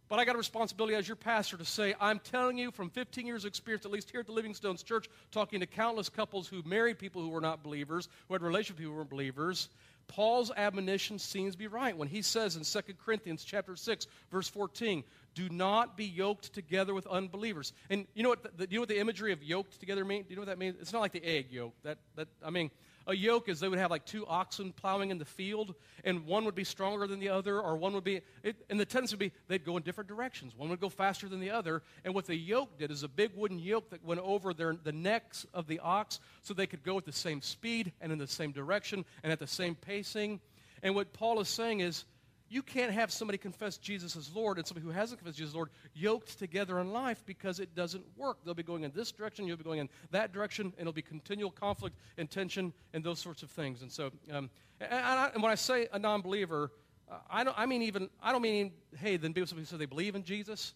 But 0.09 0.21
I 0.21 0.25
got 0.25 0.37
a 0.37 0.39
responsibility 0.39 0.95
as 0.95 1.09
your 1.09 1.17
pastor 1.17 1.57
to 1.57 1.65
say, 1.65 1.95
I'm 2.01 2.21
telling 2.21 2.57
you 2.57 2.71
from 2.71 2.91
15 2.91 3.27
years 3.27 3.45
of 3.45 3.49
experience, 3.49 3.85
at 3.85 3.91
least 3.91 4.11
here 4.11 4.21
at 4.21 4.27
the 4.27 4.33
Living 4.33 4.55
Stones 4.55 4.85
Church, 4.85 5.09
talking 5.33 5.59
to 5.61 5.67
countless 5.67 6.09
couples 6.09 6.47
who 6.47 6.63
married 6.65 6.99
people 6.99 7.23
who 7.23 7.29
were 7.29 7.41
not 7.41 7.65
believers, 7.65 8.09
who 8.29 8.35
had 8.35 8.43
relationships 8.43 8.79
with 8.79 8.79
people 8.79 8.93
who 8.93 8.99
were 8.99 9.05
believers. 9.05 9.69
Paul's 10.09 10.53
admonition 10.57 11.19
seems 11.19 11.55
to 11.55 11.59
be 11.59 11.67
right 11.67 11.97
when 11.97 12.07
he 12.07 12.23
says 12.23 12.55
in 12.55 12.63
2 12.63 12.95
Corinthians 13.05 13.43
chapter 13.43 13.75
6, 13.75 14.07
verse 14.31 14.49
14, 14.49 15.03
do 15.35 15.49
not 15.49 15.97
be 15.97 16.05
yoked 16.05 16.53
together 16.55 16.95
with 16.95 17.07
unbelievers. 17.09 17.73
And 17.91 18.07
you 18.15 18.23
know 18.23 18.29
what 18.29 18.57
the, 18.57 18.69
you 18.71 18.77
know 18.77 18.83
what 18.83 18.89
the 18.89 19.01
imagery 19.01 19.33
of 19.33 19.43
yoked 19.43 19.81
together 19.81 20.05
means? 20.05 20.27
Do 20.27 20.31
you 20.31 20.37
know 20.37 20.43
what 20.43 20.49
that 20.49 20.59
means? 20.59 20.77
It's 20.81 20.93
not 20.93 21.01
like 21.01 21.13
the 21.13 21.25
egg 21.25 21.49
yolk. 21.51 21.75
That, 21.83 21.99
that, 22.15 22.29
I 22.45 22.51
mean, 22.51 22.71
a 23.07 23.15
yoke 23.15 23.49
is 23.49 23.61
they 23.61 23.69
would 23.69 23.79
have 23.79 23.91
like 23.91 24.05
two 24.05 24.27
oxen 24.27 24.73
plowing 24.73 25.11
in 25.11 25.19
the 25.19 25.25
field, 25.25 25.75
and 26.05 26.27
one 26.27 26.45
would 26.45 26.55
be 26.55 26.65
stronger 26.65 27.07
than 27.07 27.21
the 27.21 27.29
other, 27.29 27.61
or 27.61 27.77
one 27.77 27.93
would 27.95 28.05
be, 28.05 28.21
it, 28.43 28.57
and 28.69 28.81
the 28.81 28.85
tendency 28.85 29.15
would 29.15 29.21
be 29.21 29.33
they'd 29.49 29.65
go 29.65 29.77
in 29.77 29.83
different 29.83 30.09
directions. 30.09 30.55
One 30.57 30.69
would 30.71 30.81
go 30.81 30.89
faster 30.89 31.29
than 31.29 31.41
the 31.41 31.51
other. 31.51 31.83
And 32.05 32.15
what 32.15 32.27
the 32.27 32.37
yoke 32.37 32.79
did 32.79 32.91
is 32.91 33.03
a 33.03 33.09
big 33.09 33.31
wooden 33.35 33.59
yoke 33.59 33.91
that 33.91 34.05
went 34.05 34.21
over 34.21 34.53
their, 34.53 34.77
the 34.83 34.93
necks 34.93 35.47
of 35.55 35.67
the 35.67 35.79
ox 35.81 36.21
so 36.43 36.55
they 36.55 36.67
could 36.67 36.83
go 36.83 36.99
at 36.99 37.05
the 37.05 37.13
same 37.13 37.43
speed 37.43 37.93
and 38.01 38.13
in 38.13 38.19
the 38.19 38.27
same 38.27 38.53
direction 38.53 39.05
and 39.23 39.33
at 39.33 39.39
the 39.39 39.47
same 39.47 39.75
pacing. 39.75 40.41
And 40.83 40.95
what 40.95 41.13
Paul 41.13 41.41
is 41.41 41.49
saying 41.49 41.81
is, 41.81 42.05
you 42.49 42.63
can't 42.63 42.93
have 42.93 43.11
somebody 43.11 43.39
confess 43.39 43.77
Jesus 43.77 44.17
as 44.17 44.35
Lord 44.35 44.59
and 44.59 44.67
somebody 44.67 44.87
who 44.87 44.93
hasn't 44.93 45.19
confessed 45.19 45.39
Jesus 45.39 45.51
as 45.51 45.55
Lord 45.55 45.71
yoked 45.95 46.39
together 46.39 46.79
in 46.81 46.93
life 46.93 47.23
because 47.27 47.59
it 47.59 47.75
doesn't 47.75 48.05
work. 48.17 48.39
They'll 48.45 48.55
be 48.55 48.63
going 48.63 48.85
in 48.85 48.93
this 48.95 49.11
direction, 49.11 49.47
you'll 49.47 49.57
be 49.57 49.65
going 49.65 49.81
in 49.81 49.89
that 50.13 50.33
direction, 50.33 50.67
and 50.67 50.81
it'll 50.81 50.93
be 50.93 51.03
continual 51.03 51.51
conflict 51.51 51.97
and 52.19 52.31
tension 52.31 52.73
and 52.95 53.03
those 53.03 53.19
sorts 53.19 53.43
of 53.43 53.51
things. 53.51 53.83
And 53.83 53.91
so, 53.91 54.11
um, 54.33 54.49
and, 54.81 54.93
I, 54.93 55.31
and, 55.35 55.43
when 55.43 55.51
I 55.51 55.57
say 55.57 55.89
a 55.93 55.99
non 55.99 56.21
believer, 56.21 56.71
uh, 57.11 57.17
I, 57.29 57.43
don't, 57.43 57.59
I 57.59 57.67
mean 57.67 57.83
even, 57.83 58.09
I 58.23 58.33
don't 58.33 58.43
mean, 58.43 58.73
hey, 58.97 59.17
then 59.17 59.33
people 59.33 59.49
say 59.65 59.77
they 59.77 59.87
believe 59.87 60.15
in 60.15 60.23
Jesus. 60.23 60.75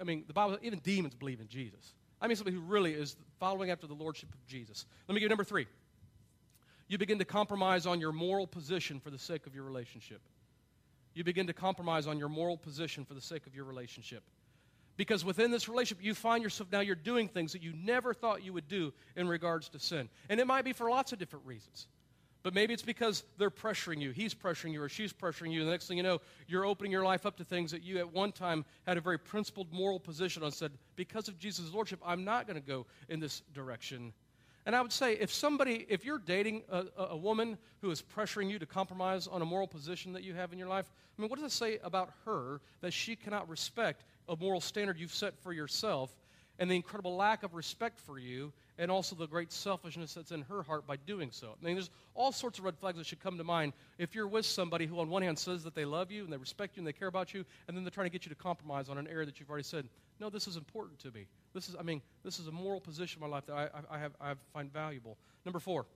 I 0.00 0.04
mean, 0.04 0.24
the 0.26 0.32
Bible, 0.32 0.58
even 0.62 0.80
demons 0.80 1.14
believe 1.14 1.40
in 1.40 1.48
Jesus. 1.48 1.94
I 2.20 2.26
mean 2.26 2.36
somebody 2.36 2.56
who 2.56 2.62
really 2.62 2.94
is 2.94 3.16
following 3.38 3.70
after 3.70 3.86
the 3.86 3.94
Lordship 3.94 4.30
of 4.34 4.44
Jesus. 4.46 4.86
Let 5.06 5.14
me 5.14 5.20
give 5.20 5.26
you 5.26 5.28
number 5.28 5.44
three. 5.44 5.66
You 6.88 6.98
begin 6.98 7.18
to 7.18 7.24
compromise 7.24 7.86
on 7.86 8.00
your 8.00 8.12
moral 8.12 8.46
position 8.46 9.00
for 9.00 9.10
the 9.10 9.18
sake 9.18 9.46
of 9.46 9.54
your 9.54 9.64
relationship 9.64 10.20
you 11.16 11.24
begin 11.24 11.46
to 11.46 11.52
compromise 11.54 12.06
on 12.06 12.18
your 12.18 12.28
moral 12.28 12.58
position 12.58 13.04
for 13.04 13.14
the 13.14 13.20
sake 13.20 13.46
of 13.46 13.54
your 13.54 13.64
relationship. 13.64 14.22
Because 14.96 15.24
within 15.24 15.50
this 15.50 15.68
relationship, 15.68 16.04
you 16.04 16.14
find 16.14 16.42
yourself 16.42 16.70
now 16.70 16.80
you're 16.80 16.94
doing 16.94 17.28
things 17.28 17.52
that 17.52 17.62
you 17.62 17.72
never 17.74 18.14
thought 18.14 18.44
you 18.44 18.52
would 18.52 18.68
do 18.68 18.92
in 19.16 19.26
regards 19.28 19.68
to 19.70 19.78
sin. 19.78 20.08
And 20.28 20.40
it 20.40 20.46
might 20.46 20.64
be 20.64 20.72
for 20.72 20.88
lots 20.90 21.12
of 21.12 21.18
different 21.18 21.46
reasons. 21.46 21.86
But 22.42 22.54
maybe 22.54 22.72
it's 22.72 22.82
because 22.82 23.24
they're 23.38 23.50
pressuring 23.50 24.00
you. 24.00 24.12
He's 24.12 24.34
pressuring 24.34 24.72
you 24.72 24.82
or 24.82 24.88
she's 24.88 25.12
pressuring 25.12 25.52
you. 25.52 25.60
And 25.60 25.68
the 25.68 25.72
next 25.72 25.88
thing 25.88 25.96
you 25.96 26.02
know, 26.02 26.20
you're 26.46 26.64
opening 26.64 26.92
your 26.92 27.02
life 27.02 27.26
up 27.26 27.36
to 27.38 27.44
things 27.44 27.72
that 27.72 27.82
you 27.82 27.98
at 27.98 28.12
one 28.12 28.30
time 28.30 28.64
had 28.86 28.96
a 28.96 29.00
very 29.00 29.18
principled 29.18 29.72
moral 29.72 29.98
position 29.98 30.42
on, 30.42 30.52
said, 30.52 30.70
because 30.94 31.28
of 31.28 31.38
Jesus' 31.38 31.72
Lordship, 31.72 32.00
I'm 32.06 32.24
not 32.24 32.46
going 32.46 32.54
to 32.60 32.66
go 32.66 32.86
in 33.08 33.20
this 33.20 33.42
direction 33.52 34.12
and 34.66 34.76
I 34.76 34.82
would 34.82 34.92
say 34.92 35.14
if 35.14 35.32
somebody, 35.32 35.86
if 35.88 36.04
you're 36.04 36.18
dating 36.18 36.62
a, 36.68 36.84
a, 36.98 37.16
woman 37.16 37.56
who 37.80 37.90
is 37.90 38.02
pressuring 38.02 38.50
you 38.50 38.58
to 38.58 38.66
compromise 38.66 39.26
on 39.26 39.40
a 39.40 39.44
moral 39.44 39.66
position 39.66 40.12
that 40.12 40.24
you 40.24 40.34
have 40.34 40.52
in 40.52 40.58
your 40.58 40.68
life, 40.68 40.90
I 41.16 41.22
mean, 41.22 41.30
what 41.30 41.40
does 41.40 41.50
it 41.50 41.56
say 41.56 41.78
about 41.82 42.10
her 42.24 42.60
that 42.80 42.92
she 42.92 43.16
cannot 43.16 43.48
respect 43.48 44.04
a 44.28 44.36
moral 44.36 44.60
standard 44.60 44.98
you've 44.98 45.14
set 45.14 45.38
for 45.38 45.52
yourself? 45.52 46.10
and 46.58 46.70
the 46.70 46.74
incredible 46.74 47.16
lack 47.16 47.42
of 47.42 47.54
respect 47.54 47.98
for 48.00 48.18
you, 48.18 48.52
and 48.78 48.90
also 48.90 49.16
the 49.16 49.26
great 49.26 49.52
selfishness 49.52 50.14
that's 50.14 50.32
in 50.32 50.42
her 50.42 50.62
heart 50.62 50.86
by 50.86 50.96
doing 50.96 51.30
so. 51.30 51.48
I 51.60 51.64
mean, 51.64 51.74
there's 51.74 51.90
all 52.14 52.32
sorts 52.32 52.58
of 52.58 52.64
red 52.64 52.76
flags 52.76 52.98
that 52.98 53.06
should 53.06 53.20
come 53.20 53.38
to 53.38 53.44
mind 53.44 53.72
if 53.98 54.14
you're 54.14 54.28
with 54.28 54.46
somebody 54.46 54.86
who, 54.86 54.98
on 54.98 55.08
one 55.08 55.22
hand, 55.22 55.38
says 55.38 55.64
that 55.64 55.74
they 55.74 55.84
love 55.84 56.10
you 56.10 56.24
and 56.24 56.32
they 56.32 56.36
respect 56.36 56.76
you 56.76 56.80
and 56.80 56.86
they 56.86 56.92
care 56.92 57.08
about 57.08 57.34
you, 57.34 57.44
and 57.68 57.76
then 57.76 57.84
they're 57.84 57.90
trying 57.90 58.06
to 58.06 58.10
get 58.10 58.24
you 58.24 58.30
to 58.30 58.34
compromise 58.34 58.88
on 58.88 58.98
an 58.98 59.06
area 59.06 59.26
that 59.26 59.38
you've 59.38 59.50
already 59.50 59.64
said, 59.64 59.88
no, 60.18 60.30
this 60.30 60.46
is 60.46 60.56
important 60.56 60.98
to 61.00 61.10
me. 61.10 61.26
This 61.56 61.70
is, 61.70 61.76
I 61.80 61.82
mean, 61.82 62.02
this 62.22 62.38
is 62.38 62.48
a 62.48 62.52
moral 62.52 62.80
position 62.82 63.22
in 63.22 63.30
my 63.30 63.34
life 63.34 63.46
that 63.46 63.54
I, 63.54 63.68
I, 63.90 63.98
have, 63.98 64.12
I 64.20 64.34
find 64.52 64.70
valuable. 64.70 65.16
Number 65.46 65.58
four, 65.58 65.86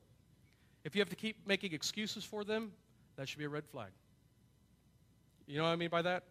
if 0.85 0.95
you 0.97 1.03
have 1.03 1.11
to 1.11 1.17
keep 1.17 1.47
making 1.47 1.75
excuses 1.75 2.25
for 2.25 2.45
them, 2.45 2.73
that 3.17 3.29
should 3.29 3.39
be 3.39 3.45
a 3.45 3.51
red 3.51 3.67
flag. 3.67 3.91
You 5.47 5.59
know 5.59 5.65
what 5.65 5.71
I 5.71 5.77
mean 5.77 5.91
by 5.91 6.01
that? 6.01 6.23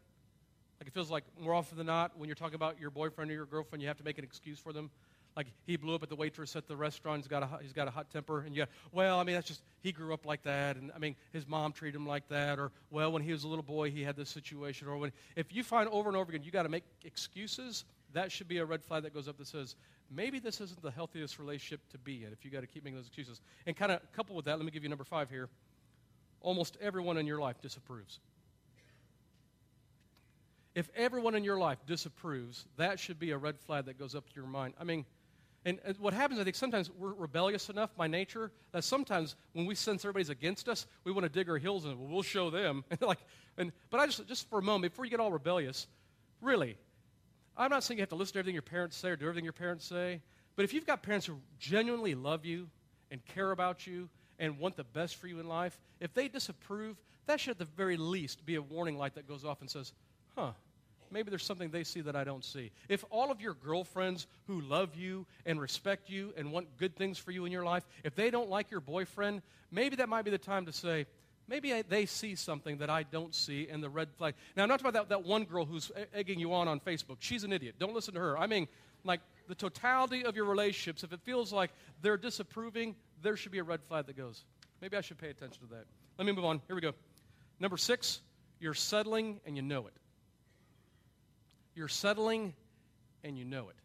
Like 0.79 0.87
it 0.87 0.93
feels 0.95 1.11
like 1.11 1.25
more 1.39 1.53
often 1.53 1.77
than 1.77 1.85
not, 1.85 2.17
when 2.17 2.27
you're 2.27 2.35
talking 2.35 2.55
about 2.55 2.79
your 2.79 2.89
boyfriend 2.89 3.29
or 3.29 3.35
your 3.35 3.45
girlfriend, 3.45 3.83
you 3.83 3.87
have 3.87 3.97
to 3.97 4.03
make 4.03 4.17
an 4.17 4.23
excuse 4.23 4.57
for 4.57 4.73
them. 4.73 4.89
Like 5.37 5.45
he 5.67 5.77
blew 5.77 5.93
up 5.93 6.01
at 6.01 6.09
the 6.09 6.15
waitress 6.15 6.55
at 6.55 6.67
the 6.67 6.75
restaurant. 6.75 7.19
He's 7.19 7.27
got 7.27 7.43
a 7.43 7.49
he's 7.61 7.71
got 7.71 7.87
a 7.87 7.91
hot 7.91 8.09
temper, 8.09 8.41
and 8.41 8.55
yeah, 8.55 8.65
well, 8.91 9.19
I 9.19 9.23
mean 9.23 9.35
that's 9.35 9.47
just 9.47 9.61
he 9.83 9.91
grew 9.91 10.11
up 10.11 10.25
like 10.25 10.41
that, 10.41 10.75
and 10.75 10.91
I 10.95 10.97
mean 10.97 11.15
his 11.31 11.47
mom 11.47 11.71
treated 11.71 11.95
him 11.95 12.07
like 12.07 12.27
that, 12.29 12.57
or 12.57 12.71
well, 12.89 13.11
when 13.11 13.21
he 13.21 13.31
was 13.31 13.43
a 13.43 13.47
little 13.47 13.63
boy, 13.63 13.91
he 13.91 14.01
had 14.01 14.15
this 14.15 14.29
situation, 14.29 14.87
or 14.87 14.97
when 14.97 15.11
if 15.35 15.53
you 15.53 15.63
find 15.63 15.87
over 15.89 16.09
and 16.09 16.17
over 16.17 16.31
again 16.31 16.43
you 16.43 16.49
got 16.49 16.63
to 16.63 16.69
make 16.69 16.83
excuses, 17.05 17.85
that 18.13 18.31
should 18.31 18.47
be 18.47 18.57
a 18.57 18.65
red 18.65 18.83
flag 18.83 19.03
that 19.03 19.13
goes 19.13 19.27
up 19.27 19.37
that 19.37 19.47
says 19.47 19.75
maybe 20.11 20.39
this 20.39 20.61
isn't 20.61 20.81
the 20.81 20.91
healthiest 20.91 21.39
relationship 21.39 21.81
to 21.91 21.97
be 21.97 22.23
in. 22.23 22.33
If 22.33 22.43
you 22.43 22.51
got 22.51 22.61
to 22.61 22.67
keep 22.67 22.83
making 22.83 22.97
those 22.97 23.07
excuses, 23.07 23.41
and 23.65 23.75
kind 23.75 23.91
of 23.91 23.99
couple 24.13 24.35
with 24.35 24.45
that, 24.45 24.57
let 24.57 24.65
me 24.65 24.71
give 24.71 24.83
you 24.83 24.89
number 24.89 25.03
five 25.03 25.29
here. 25.29 25.49
Almost 26.41 26.77
everyone 26.81 27.17
in 27.17 27.27
your 27.27 27.39
life 27.39 27.61
disapproves. 27.61 28.19
If 30.75 30.89
everyone 30.95 31.35
in 31.35 31.43
your 31.43 31.57
life 31.57 31.79
disapproves, 31.85 32.65
that 32.77 32.99
should 32.99 33.19
be 33.19 33.31
a 33.31 33.37
red 33.37 33.59
flag 33.59 33.85
that 33.85 33.99
goes 33.99 34.15
up 34.15 34.27
to 34.29 34.35
your 34.35 34.45
mind. 34.45 34.75
I 34.79 34.83
mean, 34.83 35.05
and, 35.65 35.79
and, 35.83 35.97
what 35.97 36.13
happens, 36.13 36.39
I 36.39 36.45
think, 36.45 36.55
sometimes 36.55 36.89
we're 36.89 37.13
rebellious 37.13 37.69
enough 37.69 37.93
by 37.97 38.07
nature 38.07 38.51
that 38.71 38.85
sometimes 38.85 39.35
when 39.51 39.65
we 39.65 39.75
sense 39.75 40.05
everybody's 40.05 40.29
against 40.29 40.69
us, 40.69 40.87
we 41.03 41.11
want 41.11 41.23
to 41.23 41.29
dig 41.29 41.49
our 41.49 41.57
heels 41.57 41.83
in. 41.83 41.99
Well, 41.99 42.07
we'll 42.07 42.21
show 42.21 42.49
them. 42.49 42.85
And 42.89 43.01
like, 43.07 43.19
and, 43.57 43.73
but 43.89 43.99
I 43.99 44.05
just, 44.05 44.25
just 44.27 44.49
for 44.49 44.59
a 44.59 44.61
moment, 44.61 44.93
before 44.93 45.03
you 45.03 45.11
get 45.11 45.19
all 45.19 45.31
rebellious, 45.31 45.87
really, 46.41 46.77
I'm 47.59 47.69
not 47.69 47.83
saying 47.83 47.97
you 47.97 48.03
have 48.03 48.09
to 48.09 48.15
listen 48.15 48.33
to 48.33 48.39
everything 48.39 48.55
your 48.55 48.61
parents 48.61 48.95
say 48.95 49.09
or 49.09 49.17
do 49.17 49.25
everything 49.25 49.43
your 49.43 49.51
parents 49.51 49.85
say, 49.85 50.21
but 50.55 50.63
if 50.63 50.73
you've 50.73 50.87
got 50.87 51.03
parents 51.03 51.25
who 51.25 51.39
genuinely 51.59 52.15
love 52.15 52.45
you 52.45 52.69
and 53.11 53.23
care 53.25 53.51
about 53.51 53.85
you 53.85 54.07
and 54.39 54.57
want 54.57 54.77
the 54.77 54.85
best 54.85 55.17
for 55.17 55.27
you 55.27 55.41
in 55.41 55.47
life, 55.47 55.77
if 55.99 56.13
they 56.13 56.29
disapprove, 56.29 56.95
that 57.27 57.41
should 57.41 57.51
at 57.51 57.59
the 57.59 57.65
very 57.65 57.97
least 57.97 58.45
be 58.45 58.55
a 58.55 58.61
warning 58.61 58.97
light 58.97 59.15
that 59.15 59.27
goes 59.27 59.43
off 59.43 59.59
and 59.59 59.69
says, 59.69 59.91
huh, 60.37 60.51
maybe 61.11 61.29
there's 61.29 61.43
something 61.43 61.69
they 61.69 61.83
see 61.83 61.99
that 61.99 62.15
I 62.15 62.23
don't 62.23 62.45
see. 62.45 62.71
If 62.87 63.03
all 63.09 63.29
of 63.29 63.41
your 63.41 63.55
girlfriends 63.55 64.27
who 64.47 64.61
love 64.61 64.95
you 64.95 65.25
and 65.45 65.59
respect 65.59 66.09
you 66.09 66.33
and 66.37 66.53
want 66.53 66.77
good 66.77 66.95
things 66.95 67.17
for 67.17 67.31
you 67.31 67.43
in 67.43 67.51
your 67.51 67.65
life, 67.65 67.85
if 68.05 68.15
they 68.15 68.31
don't 68.31 68.49
like 68.49 68.71
your 68.71 68.79
boyfriend, 68.79 69.41
maybe 69.69 69.97
that 69.97 70.07
might 70.07 70.23
be 70.23 70.31
the 70.31 70.37
time 70.37 70.65
to 70.65 70.71
say, 70.71 71.07
maybe 71.49 71.73
I, 71.73 71.81
they 71.81 72.05
see 72.05 72.35
something 72.35 72.77
that 72.77 72.89
I 72.89 73.03
don't 73.03 73.33
see 73.33 73.67
and 73.69 73.83
the 73.83 73.89
red 73.89 74.09
flag. 74.17 74.35
Now, 74.55 74.63
I'm 74.63 74.69
not 74.69 74.79
talking 74.79 74.89
about 74.89 75.09
that, 75.09 75.15
that 75.23 75.27
one 75.27 75.45
girl 75.45 75.65
who's 75.65 75.91
egging 76.13 76.39
you 76.39 76.53
on 76.53 76.67
on 76.67 76.79
Facebook. 76.79 77.17
She's 77.19 77.43
an 77.43 77.51
idiot. 77.51 77.75
Don't 77.79 77.93
listen 77.93 78.13
to 78.13 78.19
her. 78.19 78.37
I 78.37 78.47
mean, 78.47 78.67
like 79.03 79.21
the 79.47 79.55
totality 79.55 80.23
of 80.23 80.35
your 80.35 80.45
relationships, 80.45 81.03
if 81.03 81.11
it 81.11 81.19
feels 81.23 81.51
like 81.51 81.71
they're 82.01 82.17
disapproving, 82.17 82.95
there 83.21 83.35
should 83.35 83.51
be 83.51 83.59
a 83.59 83.63
red 83.63 83.81
flag 83.87 84.05
that 84.05 84.15
goes, 84.15 84.45
maybe 84.81 84.95
I 84.95 85.01
should 85.01 85.17
pay 85.17 85.29
attention 85.29 85.61
to 85.63 85.73
that. 85.73 85.85
Let 86.17 86.25
me 86.25 86.31
move 86.31 86.45
on. 86.45 86.61
Here 86.67 86.75
we 86.75 86.81
go. 86.81 86.93
Number 87.59 87.77
six, 87.77 88.21
you're 88.59 88.73
settling 88.73 89.39
and 89.45 89.55
you 89.55 89.61
know 89.61 89.87
it. 89.87 89.93
You're 91.75 91.87
settling 91.87 92.53
and 93.23 93.37
you 93.37 93.45
know 93.45 93.69
it. 93.69 93.75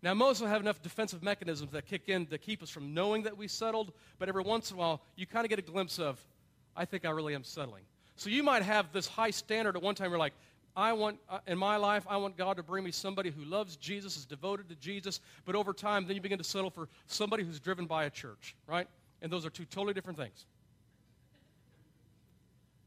Now, 0.00 0.14
most 0.14 0.40
of 0.40 0.46
us 0.46 0.52
have 0.52 0.60
enough 0.60 0.80
defensive 0.80 1.24
mechanisms 1.24 1.72
that 1.72 1.86
kick 1.86 2.08
in 2.08 2.26
to 2.26 2.38
keep 2.38 2.62
us 2.62 2.70
from 2.70 2.94
knowing 2.94 3.24
that 3.24 3.36
we 3.36 3.48
settled, 3.48 3.92
but 4.20 4.28
every 4.28 4.42
once 4.42 4.70
in 4.70 4.76
a 4.76 4.78
while, 4.78 5.02
you 5.16 5.26
kind 5.26 5.44
of 5.44 5.50
get 5.50 5.58
a 5.58 5.62
glimpse 5.62 5.98
of, 5.98 6.24
I 6.78 6.84
think 6.84 7.04
I 7.04 7.10
really 7.10 7.34
am 7.34 7.42
settling. 7.42 7.82
So 8.14 8.30
you 8.30 8.42
might 8.42 8.62
have 8.62 8.92
this 8.92 9.06
high 9.06 9.30
standard 9.30 9.76
at 9.76 9.82
one 9.82 9.96
time, 9.96 10.10
you're 10.10 10.18
like, 10.18 10.32
I 10.76 10.92
want, 10.92 11.18
uh, 11.28 11.40
in 11.48 11.58
my 11.58 11.76
life, 11.76 12.06
I 12.08 12.16
want 12.18 12.36
God 12.36 12.56
to 12.56 12.62
bring 12.62 12.84
me 12.84 12.92
somebody 12.92 13.30
who 13.30 13.44
loves 13.44 13.76
Jesus, 13.76 14.16
is 14.16 14.24
devoted 14.24 14.68
to 14.68 14.76
Jesus, 14.76 15.20
but 15.44 15.56
over 15.56 15.72
time, 15.72 16.06
then 16.06 16.14
you 16.14 16.22
begin 16.22 16.38
to 16.38 16.44
settle 16.44 16.70
for 16.70 16.88
somebody 17.08 17.42
who's 17.42 17.58
driven 17.58 17.86
by 17.86 18.04
a 18.04 18.10
church, 18.10 18.54
right? 18.68 18.86
And 19.20 19.32
those 19.32 19.44
are 19.44 19.50
two 19.50 19.64
totally 19.64 19.92
different 19.92 20.18
things. 20.18 20.46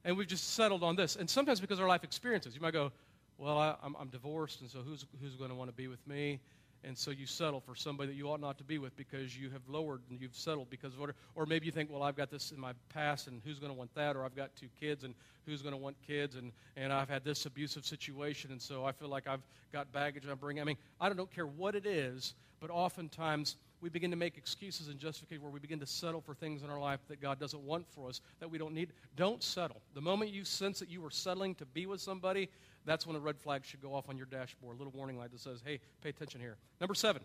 And 0.06 0.18
we've 0.18 0.28
just 0.28 0.54
settled 0.54 0.84
on 0.84 0.96
this. 0.96 1.18
And 1.18 1.30
sometimes 1.30 1.60
because 1.60 1.80
of 1.80 1.84
our 1.84 1.90
life 1.90 2.06
experiences, 2.06 2.56
you 2.56 2.62
might 2.62 2.74
go, 2.74 2.94
well, 3.38 3.58
I, 3.58 3.76
am 3.84 3.96
I'm 4.00 4.08
divorced, 4.08 4.62
and 4.62 4.70
so 4.70 4.80
who's, 4.80 5.06
who's 5.22 5.36
going 5.36 5.50
to 5.50 5.56
want 5.56 5.70
to 5.70 5.76
be 5.76 5.90
with 5.90 6.06
me? 6.08 6.40
And 6.84 6.98
so 6.98 7.12
you 7.12 7.28
settle 7.28 7.60
for 7.60 7.76
somebody 7.76 8.10
that 8.12 8.16
you 8.16 8.28
ought 8.30 8.42
not 8.42 8.58
to 8.58 8.64
be 8.64 8.80
with 8.80 8.96
because 8.98 9.38
you 9.38 9.52
have 9.52 9.62
lowered 9.68 10.02
and 10.10 10.20
you've 10.20 10.36
settled 10.36 10.70
because 10.70 10.94
of 10.94 11.00
whatever. 11.00 11.18
Or 11.36 11.46
maybe 11.46 11.68
you 11.68 11.72
think, 11.72 11.92
well, 11.92 12.02
I've 12.02 12.16
got 12.16 12.32
this 12.32 12.52
in 12.52 12.60
my 12.60 12.74
past, 12.90 13.28
and 13.28 13.40
who's 13.46 13.60
going 13.60 13.72
to 13.72 13.78
want 13.78 13.94
that? 13.94 14.16
Or 14.16 14.26
I've 14.26 14.36
got 14.36 14.56
two 14.56 14.70
kids, 14.80 15.04
and 15.04 15.14
who's 15.46 15.62
going 15.62 15.74
to 15.74 15.78
want 15.78 15.96
kids? 16.06 16.36
And, 16.36 16.52
and 16.76 16.92
I've 16.92 17.10
had 17.10 17.24
this 17.24 17.46
abusive 17.46 17.86
situation, 17.86 18.52
and 18.52 18.62
so 18.62 18.84
I 18.84 18.92
feel 18.92 19.10
like 19.10 19.28
I've 19.28 19.42
got 19.72 19.92
baggage 19.92 20.24
I'm 20.30 20.38
bringing. 20.38 20.62
I 20.62 20.66
mean, 20.66 20.78
I 21.00 21.10
don't 21.10 21.32
care 21.32 21.46
what 21.46 21.76
it 21.76 21.86
is, 21.86 22.34
but 22.60 22.72
oftentimes 22.72 23.58
we 23.82 23.90
begin 23.90 24.12
to 24.12 24.18
make 24.18 24.38
excuses 24.38 24.88
and 24.88 25.00
justification 25.00 25.42
where 25.42 25.52
we 25.52 25.60
begin 25.60 25.80
to 25.80 25.86
settle 25.86 26.22
for 26.22 26.36
things 26.36 26.62
in 26.64 26.70
our 26.70 26.80
life 26.80 27.00
that 27.08 27.20
God 27.20 27.40
doesn't 27.40 27.62
want 27.64 27.88
for 27.90 28.10
us, 28.10 28.22
that 28.40 28.50
we 28.50 28.58
don't 28.58 28.74
need. 28.74 28.94
Don't 29.16 29.42
settle. 29.42 29.82
The 29.96 30.02
moment 30.02 30.32
you 30.32 30.46
sense 30.46 30.80
that 30.80 30.90
you 30.90 31.04
are 31.06 31.10
settling 31.10 31.56
to 31.56 31.66
be 31.66 31.88
with 31.88 32.00
somebody, 32.00 32.50
that's 32.86 33.08
when 33.08 33.16
a 33.16 33.20
red 33.20 33.38
flag 33.38 33.66
should 33.66 33.82
go 33.82 33.94
off 33.94 34.08
on 34.08 34.18
your 34.18 34.28
dashboard. 34.28 34.76
A 34.76 34.78
little 34.78 34.94
warning 34.96 35.18
light 35.18 35.32
that 35.32 35.40
says, 35.40 35.62
hey, 35.66 35.80
pay 36.02 36.10
attention 36.10 36.40
here. 36.40 36.58
Number 36.80 36.94
seven, 36.94 37.24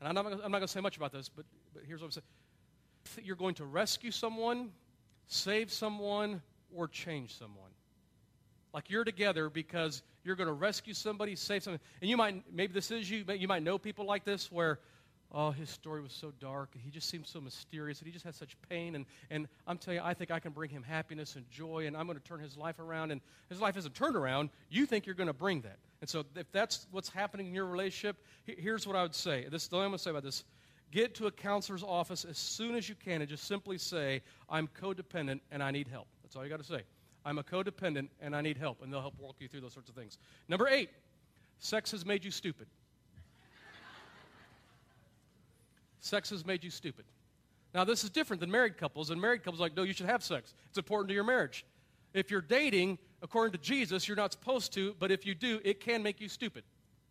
and 0.00 0.08
I'm 0.08 0.14
not, 0.14 0.26
I'm 0.26 0.50
not 0.50 0.58
going 0.58 0.62
to 0.62 0.68
say 0.68 0.80
much 0.80 0.96
about 0.96 1.12
this, 1.12 1.28
but, 1.28 1.44
but 1.74 1.82
here's 1.86 2.00
what 2.00 2.06
I'm 2.06 2.12
saying. 2.12 3.26
You're 3.26 3.36
going 3.36 3.54
to 3.56 3.64
rescue 3.64 4.10
someone, 4.10 4.70
save 5.26 5.70
someone, 5.70 6.42
or 6.74 6.88
change 6.88 7.36
someone. 7.36 7.70
Like 8.72 8.88
you're 8.88 9.04
together 9.04 9.50
because 9.50 10.02
you're 10.24 10.36
going 10.36 10.46
to 10.46 10.52
rescue 10.54 10.94
somebody, 10.94 11.34
save 11.34 11.62
someone. 11.62 11.80
And 12.00 12.08
you 12.08 12.16
might, 12.16 12.42
maybe 12.52 12.72
this 12.72 12.90
is 12.90 13.10
you, 13.10 13.24
you 13.36 13.48
might 13.48 13.62
know 13.62 13.78
people 13.78 14.06
like 14.06 14.24
this 14.24 14.50
where 14.52 14.78
oh, 15.32 15.50
his 15.50 15.70
story 15.70 16.00
was 16.00 16.12
so 16.12 16.32
dark. 16.40 16.70
He 16.76 16.90
just 16.90 17.08
seemed 17.08 17.26
so 17.26 17.40
mysterious, 17.40 18.00
and 18.00 18.06
he 18.06 18.12
just 18.12 18.24
had 18.24 18.34
such 18.34 18.56
pain. 18.68 18.94
And, 18.94 19.06
and 19.30 19.48
I'm 19.66 19.78
telling 19.78 19.98
you, 19.98 20.04
I 20.04 20.14
think 20.14 20.30
I 20.30 20.40
can 20.40 20.52
bring 20.52 20.70
him 20.70 20.82
happiness 20.82 21.36
and 21.36 21.48
joy, 21.50 21.86
and 21.86 21.96
I'm 21.96 22.06
going 22.06 22.18
to 22.18 22.24
turn 22.24 22.40
his 22.40 22.56
life 22.56 22.78
around. 22.78 23.12
And 23.12 23.20
his 23.48 23.60
life 23.60 23.76
isn't 23.76 23.94
turned 23.94 24.16
around. 24.16 24.50
You 24.68 24.86
think 24.86 25.06
you're 25.06 25.14
going 25.14 25.28
to 25.28 25.32
bring 25.32 25.60
that. 25.62 25.78
And 26.00 26.08
so 26.08 26.24
if 26.34 26.50
that's 26.50 26.86
what's 26.90 27.08
happening 27.08 27.46
in 27.46 27.54
your 27.54 27.66
relationship, 27.66 28.16
here's 28.44 28.86
what 28.86 28.96
I 28.96 29.02
would 29.02 29.14
say. 29.14 29.46
This 29.50 29.64
is 29.64 29.68
the 29.68 29.76
only 29.76 29.86
I'm 29.86 29.90
going 29.90 29.98
to 29.98 30.04
say 30.04 30.10
about 30.10 30.22
this. 30.22 30.44
Get 30.90 31.14
to 31.16 31.26
a 31.26 31.30
counselor's 31.30 31.84
office 31.84 32.24
as 32.24 32.36
soon 32.36 32.74
as 32.74 32.88
you 32.88 32.96
can 32.96 33.20
and 33.20 33.28
just 33.28 33.44
simply 33.44 33.78
say, 33.78 34.22
I'm 34.48 34.68
codependent 34.80 35.40
and 35.52 35.62
I 35.62 35.70
need 35.70 35.86
help. 35.86 36.08
That's 36.22 36.34
all 36.34 36.42
you 36.42 36.50
got 36.50 36.58
to 36.58 36.64
say. 36.64 36.82
I'm 37.24 37.38
a 37.38 37.44
codependent 37.44 38.08
and 38.20 38.34
I 38.34 38.40
need 38.40 38.56
help. 38.56 38.82
And 38.82 38.92
they'll 38.92 39.00
help 39.00 39.14
walk 39.18 39.36
you 39.38 39.46
through 39.46 39.60
those 39.60 39.74
sorts 39.74 39.88
of 39.88 39.94
things. 39.94 40.18
Number 40.48 40.66
eight, 40.66 40.90
sex 41.58 41.92
has 41.92 42.04
made 42.04 42.24
you 42.24 42.30
stupid. 42.32 42.66
Sex 46.00 46.30
has 46.30 46.44
made 46.44 46.64
you 46.64 46.70
stupid. 46.70 47.04
Now, 47.74 47.84
this 47.84 48.02
is 48.02 48.10
different 48.10 48.40
than 48.40 48.50
married 48.50 48.76
couples. 48.76 49.10
And 49.10 49.20
married 49.20 49.44
couples 49.44 49.60
like, 49.60 49.76
no, 49.76 49.82
you 49.82 49.92
should 49.92 50.06
have 50.06 50.24
sex. 50.24 50.54
It's 50.68 50.78
important 50.78 51.08
to 51.08 51.14
your 51.14 51.24
marriage. 51.24 51.64
If 52.12 52.30
you're 52.30 52.40
dating, 52.40 52.98
according 53.22 53.52
to 53.52 53.58
Jesus, 53.58 54.08
you're 54.08 54.16
not 54.16 54.32
supposed 54.32 54.72
to, 54.74 54.96
but 54.98 55.12
if 55.12 55.24
you 55.24 55.34
do, 55.34 55.60
it 55.64 55.80
can 55.80 56.02
make 56.02 56.20
you 56.20 56.28
stupid. 56.28 56.64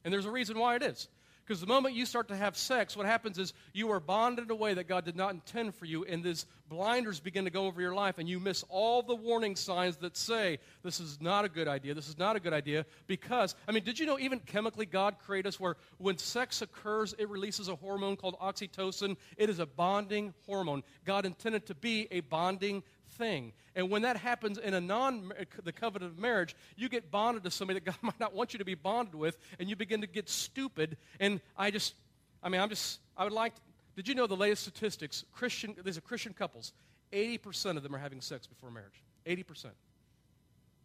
And 0.04 0.14
there's 0.14 0.26
a 0.26 0.32
reason 0.32 0.60
why 0.60 0.76
it 0.76 0.84
is. 0.84 1.08
Because 1.50 1.62
the 1.62 1.66
moment 1.66 1.96
you 1.96 2.06
start 2.06 2.28
to 2.28 2.36
have 2.36 2.56
sex, 2.56 2.96
what 2.96 3.08
happens 3.08 3.40
is 3.40 3.56
you 3.74 3.90
are 3.90 4.00
bonded 4.00 4.46
in 4.46 4.52
a 4.52 4.56
way 4.56 4.76
that 4.76 4.88
God 4.88 5.04
did 5.04 5.16
not 5.16 5.34
intend 5.34 5.74
for 5.74 5.86
you, 5.86 6.06
and 6.06 6.24
these 6.24 6.46
blinders 6.70 7.20
begin 7.20 7.46
to 7.46 7.50
go 7.50 7.66
over 7.66 7.82
your 7.82 7.96
life, 7.96 8.20
and 8.20 8.30
you 8.30 8.40
miss 8.40 8.64
all 8.70 9.02
the 9.02 9.16
warning 9.16 9.56
signs 9.56 9.98
that 9.98 10.16
say, 10.16 10.60
this 10.84 11.00
is 11.00 11.20
not 11.20 11.46
a 11.46 11.50
good 11.50 11.68
idea, 11.68 11.96
this 11.96 12.08
is 12.08 12.20
not 12.20 12.36
a 12.36 12.40
good 12.40 12.54
idea, 12.54 12.86
because, 13.08 13.56
I 13.68 13.72
mean, 13.72 13.84
did 13.84 13.98
you 13.98 14.06
know 14.06 14.20
even 14.20 14.38
chemically 14.42 14.86
God 14.86 15.16
created 15.26 15.48
us 15.48 15.60
where 15.60 15.76
when 15.98 16.20
sex 16.20 16.62
occurs, 16.62 17.16
it 17.18 17.28
releases 17.28 17.68
a 17.68 17.76
hormone 17.76 18.16
called 18.16 18.38
oxytocin? 18.38 19.18
It 19.36 19.50
is 19.50 19.58
a 19.58 19.66
bonding 19.66 20.36
hormone. 20.46 20.84
God 21.04 21.26
intended 21.26 21.66
to 21.66 21.74
be 21.74 22.08
a 22.12 22.20
bonding 22.20 22.84
thing. 23.20 23.54
And 23.76 23.92
when 23.92 24.02
that 24.02 24.18
happens 24.18 24.58
in 24.58 24.74
a 24.74 24.82
non 24.82 25.32
the 25.64 25.72
covenant 25.72 26.14
of 26.14 26.18
marriage, 26.18 26.56
you 26.76 26.90
get 26.90 27.12
bonded 27.12 27.44
to 27.44 27.52
somebody 27.52 27.80
that 27.80 27.86
God 27.86 27.98
might 28.02 28.20
not 28.20 28.34
want 28.34 28.54
you 28.54 28.60
to 28.60 28.66
be 28.66 28.74
bonded 28.74 29.14
with, 29.14 29.38
and 29.60 29.70
you 29.70 29.76
begin 29.76 30.02
to 30.02 30.08
get 30.08 30.28
stupid. 30.28 30.98
And 31.20 31.40
I 31.56 31.70
just, 31.70 31.94
I 32.42 32.50
mean, 32.50 32.60
I'm 32.62 32.70
just, 32.70 33.00
I 33.16 33.24
would 33.26 33.34
like. 33.34 33.54
To, 33.54 33.62
did 33.96 34.08
you 34.08 34.16
know 34.16 34.26
the 34.26 34.36
latest 34.36 34.64
statistics? 34.64 35.26
Christian, 35.34 35.76
these 35.84 35.98
are 35.98 36.02
Christian 36.02 36.34
couples. 36.34 36.74
80% 37.14 37.76
of 37.78 37.84
them 37.84 37.94
are 37.94 38.00
having 38.00 38.22
sex 38.22 38.48
before 38.48 38.72
marriage. 38.72 39.04
80%. 39.26 39.66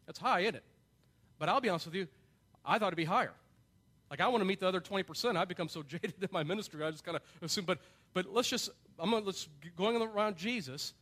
That's 0.07 0.19
high, 0.19 0.41
isn't 0.41 0.57
it? 0.57 0.65
But 1.39 1.49
I'll 1.49 1.61
be 1.61 1.69
honest 1.69 1.87
with 1.87 1.95
you, 1.95 2.09
I 2.65 2.79
thought 2.79 2.89
it'd 2.89 2.97
be 2.97 3.05
higher. 3.05 3.33
Like 4.11 4.21
I 4.21 4.29
want 4.29 4.41
to 4.41 4.45
meet 4.45 4.61
the 4.61 4.69
other 4.69 4.81
20%. 4.81 5.37
I've 5.37 5.49
become 5.49 5.69
so 5.69 5.83
jaded 5.89 6.15
in 6.21 6.29
my 6.33 6.43
ministry, 6.43 6.85
I 6.85 6.91
just 6.91 7.05
kind 7.05 7.17
of 7.17 7.23
assume. 7.43 7.65
But, 7.65 7.79
but 8.13 8.33
let's 8.33 8.49
just, 8.49 8.71
I'm 8.99 9.11
gonna, 9.11 9.25
let's 9.25 9.49
going 9.77 10.01
around 10.01 10.37
Jesus 10.37 10.95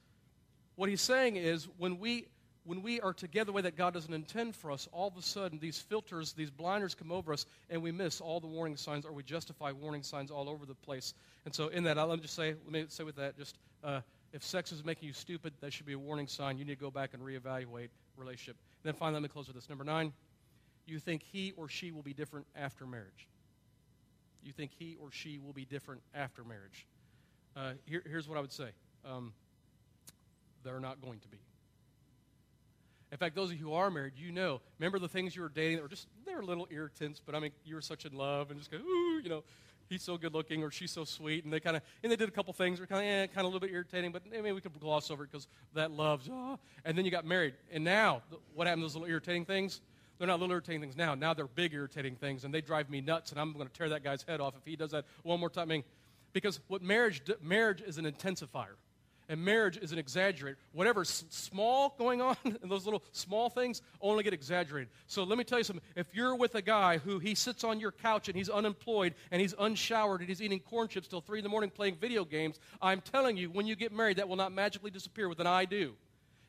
what 0.76 0.88
he's 0.88 1.00
saying 1.00 1.36
is 1.36 1.68
when 1.78 1.98
we 1.98 2.26
when 2.64 2.82
we 2.82 3.00
are 3.00 3.12
together 3.12 3.46
the 3.46 3.52
way 3.52 3.62
that 3.62 3.76
God 3.76 3.92
doesn't 3.92 4.14
intend 4.14 4.54
for 4.54 4.70
us, 4.70 4.88
all 4.92 5.08
of 5.08 5.16
a 5.16 5.22
sudden 5.22 5.58
these 5.58 5.78
filters, 5.78 6.32
these 6.32 6.50
blinders 6.50 6.94
come 6.94 7.10
over 7.10 7.32
us, 7.32 7.44
and 7.70 7.82
we 7.82 7.90
miss 7.90 8.20
all 8.20 8.38
the 8.38 8.46
warning 8.46 8.76
signs, 8.76 9.04
or 9.04 9.12
we 9.12 9.24
justify 9.24 9.72
warning 9.72 10.04
signs 10.04 10.30
all 10.30 10.48
over 10.48 10.64
the 10.64 10.74
place. 10.74 11.12
And 11.44 11.52
so, 11.52 11.68
in 11.68 11.82
that, 11.84 11.98
I 11.98 12.04
let 12.04 12.18
me 12.18 12.22
just 12.22 12.36
say, 12.36 12.54
let 12.64 12.72
me 12.72 12.84
say 12.88 13.02
with 13.02 13.16
that, 13.16 13.36
just 13.36 13.58
uh, 13.82 14.00
if 14.32 14.44
sex 14.44 14.70
is 14.70 14.84
making 14.84 15.08
you 15.08 15.12
stupid, 15.12 15.52
that 15.60 15.72
should 15.72 15.86
be 15.86 15.92
a 15.92 15.98
warning 15.98 16.28
sign. 16.28 16.56
You 16.56 16.64
need 16.64 16.78
to 16.78 16.80
go 16.80 16.90
back 16.90 17.14
and 17.14 17.22
reevaluate 17.22 17.88
relationship. 18.16 18.56
And 18.84 18.92
then 18.92 18.94
finally, 18.94 19.14
let 19.14 19.22
me 19.22 19.28
close 19.28 19.48
with 19.48 19.56
this. 19.56 19.68
Number 19.68 19.84
nine, 19.84 20.12
you 20.86 20.98
think 20.98 21.22
he 21.22 21.52
or 21.56 21.68
she 21.68 21.90
will 21.90 22.02
be 22.02 22.14
different 22.14 22.46
after 22.54 22.86
marriage. 22.86 23.28
You 24.42 24.52
think 24.52 24.70
he 24.78 24.96
or 25.00 25.10
she 25.10 25.38
will 25.38 25.52
be 25.52 25.64
different 25.64 26.02
after 26.14 26.44
marriage. 26.44 26.86
Uh, 27.56 27.72
here, 27.84 28.02
here's 28.08 28.28
what 28.28 28.38
I 28.38 28.40
would 28.40 28.52
say 28.52 28.70
um, 29.04 29.32
they're 30.64 30.80
not 30.80 31.00
going 31.00 31.20
to 31.20 31.28
be. 31.28 31.38
In 33.10 33.18
fact, 33.18 33.34
those 33.34 33.50
of 33.50 33.58
you 33.58 33.66
who 33.66 33.74
are 33.74 33.90
married, 33.90 34.14
you 34.16 34.32
know, 34.32 34.60
remember 34.78 34.98
the 34.98 35.08
things 35.08 35.36
you 35.36 35.42
were 35.42 35.50
dating 35.50 35.76
that 35.76 35.82
were 35.82 35.88
just, 35.88 36.08
they 36.24 36.34
were 36.34 36.42
little 36.42 36.66
irritants, 36.70 37.20
but 37.24 37.34
I 37.34 37.40
mean, 37.40 37.52
you 37.62 37.74
were 37.74 37.82
such 37.82 38.06
in 38.06 38.14
love 38.14 38.50
and 38.50 38.58
just 38.58 38.70
go, 38.70 38.78
ooh, 38.78 39.20
you 39.22 39.28
know, 39.28 39.44
he's 39.90 40.02
so 40.02 40.16
good 40.16 40.32
looking 40.32 40.62
or 40.62 40.70
she's 40.70 40.90
so 40.90 41.04
sweet. 41.04 41.44
And 41.44 41.52
they 41.52 41.60
kind 41.60 41.76
of, 41.76 41.82
and 42.02 42.10
they 42.10 42.16
did 42.16 42.30
a 42.30 42.32
couple 42.32 42.54
things 42.54 42.78
that 42.78 42.84
were 42.88 42.94
kind 42.94 43.06
of, 43.06 43.12
eh, 43.12 43.26
kind 43.26 43.40
of 43.40 43.44
a 43.44 43.48
little 43.48 43.60
bit 43.60 43.70
irritating, 43.70 44.12
but 44.12 44.22
maybe 44.30 44.50
we 44.52 44.62
could 44.62 44.78
gloss 44.80 45.10
over 45.10 45.24
it 45.24 45.30
because 45.30 45.46
that 45.74 45.90
love's, 45.90 46.30
oh. 46.32 46.58
And 46.86 46.96
then 46.96 47.04
you 47.04 47.10
got 47.10 47.26
married. 47.26 47.52
And 47.70 47.84
now, 47.84 48.22
what 48.54 48.66
happened 48.66 48.80
to 48.80 48.84
those 48.84 48.94
little 48.94 49.08
irritating 49.08 49.44
things? 49.44 49.82
They're 50.18 50.26
not 50.26 50.40
little 50.40 50.54
irritating 50.54 50.80
things 50.80 50.96
now. 50.96 51.14
Now 51.14 51.34
they're 51.34 51.46
big 51.46 51.74
irritating 51.74 52.16
things, 52.16 52.44
and 52.44 52.54
they 52.54 52.62
drive 52.62 52.88
me 52.88 53.02
nuts, 53.02 53.30
and 53.30 53.40
I'm 53.40 53.52
going 53.52 53.66
to 53.66 53.72
tear 53.72 53.90
that 53.90 54.02
guy's 54.02 54.22
head 54.22 54.40
off 54.40 54.54
if 54.56 54.64
he 54.64 54.76
does 54.76 54.92
that 54.92 55.04
one 55.22 55.38
more 55.38 55.50
time. 55.50 55.62
I 55.62 55.66
mean, 55.66 55.84
because 56.32 56.60
what 56.68 56.80
marriage, 56.80 57.20
marriage 57.42 57.82
is 57.82 57.98
an 57.98 58.06
intensifier 58.06 58.76
and 59.32 59.42
marriage 59.42 59.78
is 59.78 59.92
an 59.92 59.98
exaggerator. 59.98 60.56
Whatever's 60.72 61.24
small 61.30 61.94
going 61.98 62.20
on, 62.20 62.36
and 62.44 62.70
those 62.70 62.84
little 62.84 63.02
small 63.12 63.48
things 63.48 63.80
only 64.02 64.22
get 64.22 64.34
exaggerated. 64.34 64.90
So 65.06 65.24
let 65.24 65.38
me 65.38 65.44
tell 65.44 65.56
you 65.56 65.64
something. 65.64 65.82
If 65.96 66.14
you're 66.14 66.36
with 66.36 66.54
a 66.54 66.60
guy 66.60 66.98
who 66.98 67.18
he 67.18 67.34
sits 67.34 67.64
on 67.64 67.80
your 67.80 67.92
couch 67.92 68.28
and 68.28 68.36
he's 68.36 68.50
unemployed 68.50 69.14
and 69.30 69.40
he's 69.40 69.54
unshowered 69.58 70.20
and 70.20 70.28
he's 70.28 70.42
eating 70.42 70.60
corn 70.60 70.86
chips 70.86 71.08
till 71.08 71.22
3 71.22 71.38
in 71.38 71.44
the 71.44 71.48
morning 71.48 71.70
playing 71.70 71.96
video 71.96 72.26
games, 72.26 72.60
I'm 72.82 73.00
telling 73.00 73.38
you, 73.38 73.50
when 73.50 73.66
you 73.66 73.74
get 73.74 73.90
married, 73.90 74.18
that 74.18 74.28
will 74.28 74.36
not 74.36 74.52
magically 74.52 74.90
disappear 74.90 75.30
with 75.30 75.40
an 75.40 75.46
I 75.46 75.64
do. 75.64 75.94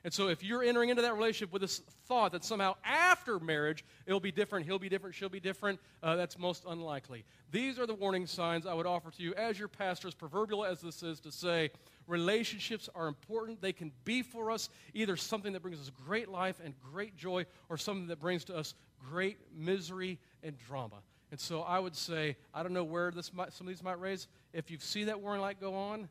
And 0.03 0.13
so 0.13 0.27
if 0.27 0.43
you're 0.43 0.63
entering 0.63 0.89
into 0.89 1.01
that 1.01 1.13
relationship 1.13 1.53
with 1.53 1.61
this 1.61 1.79
thought 2.07 2.33
that 2.33 2.43
somehow 2.43 2.75
after 2.83 3.39
marriage 3.39 3.85
it'll 4.05 4.19
be 4.19 4.33
different, 4.33 4.65
he'll 4.65 4.77
be 4.77 4.89
different, 4.89 5.15
she'll 5.15 5.29
be 5.29 5.39
different, 5.39 5.79
uh, 6.01 6.17
that's 6.17 6.37
most 6.37 6.65
unlikely. 6.67 7.23
These 7.51 7.79
are 7.79 7.87
the 7.87 7.93
warning 7.93 8.27
signs 8.27 8.65
I 8.65 8.73
would 8.73 8.85
offer 8.85 9.11
to 9.11 9.23
you 9.23 9.33
as 9.35 9.57
your 9.57 9.69
pastor, 9.69 10.09
as 10.09 10.13
proverbial 10.13 10.65
as 10.65 10.81
this 10.81 11.03
is, 11.03 11.21
to 11.21 11.31
say 11.31 11.71
relationships 12.07 12.89
are 12.95 13.07
important. 13.07 13.61
They 13.61 13.73
can 13.73 13.91
be 14.05 14.21
for 14.21 14.51
us 14.51 14.69
either 14.93 15.15
something 15.15 15.53
that 15.53 15.61
brings 15.61 15.79
us 15.79 15.91
great 16.05 16.29
life 16.29 16.59
and 16.63 16.73
great 16.91 17.17
joy 17.17 17.45
or 17.69 17.77
something 17.77 18.07
that 18.07 18.19
brings 18.19 18.43
to 18.45 18.55
us 18.55 18.73
great 19.09 19.37
misery 19.55 20.19
and 20.43 20.57
drama. 20.57 20.97
And 21.31 21.39
so 21.39 21.61
I 21.61 21.79
would 21.79 21.95
say, 21.95 22.37
I 22.53 22.61
don't 22.61 22.73
know 22.73 22.83
where 22.83 23.11
this 23.11 23.33
might, 23.33 23.53
some 23.53 23.67
of 23.67 23.73
these 23.73 23.83
might 23.83 23.99
raise. 23.99 24.27
If 24.53 24.69
you 24.69 24.77
see 24.79 25.05
that 25.05 25.19
warning 25.19 25.41
light 25.41 25.59
go 25.59 25.73
on, 25.73 26.09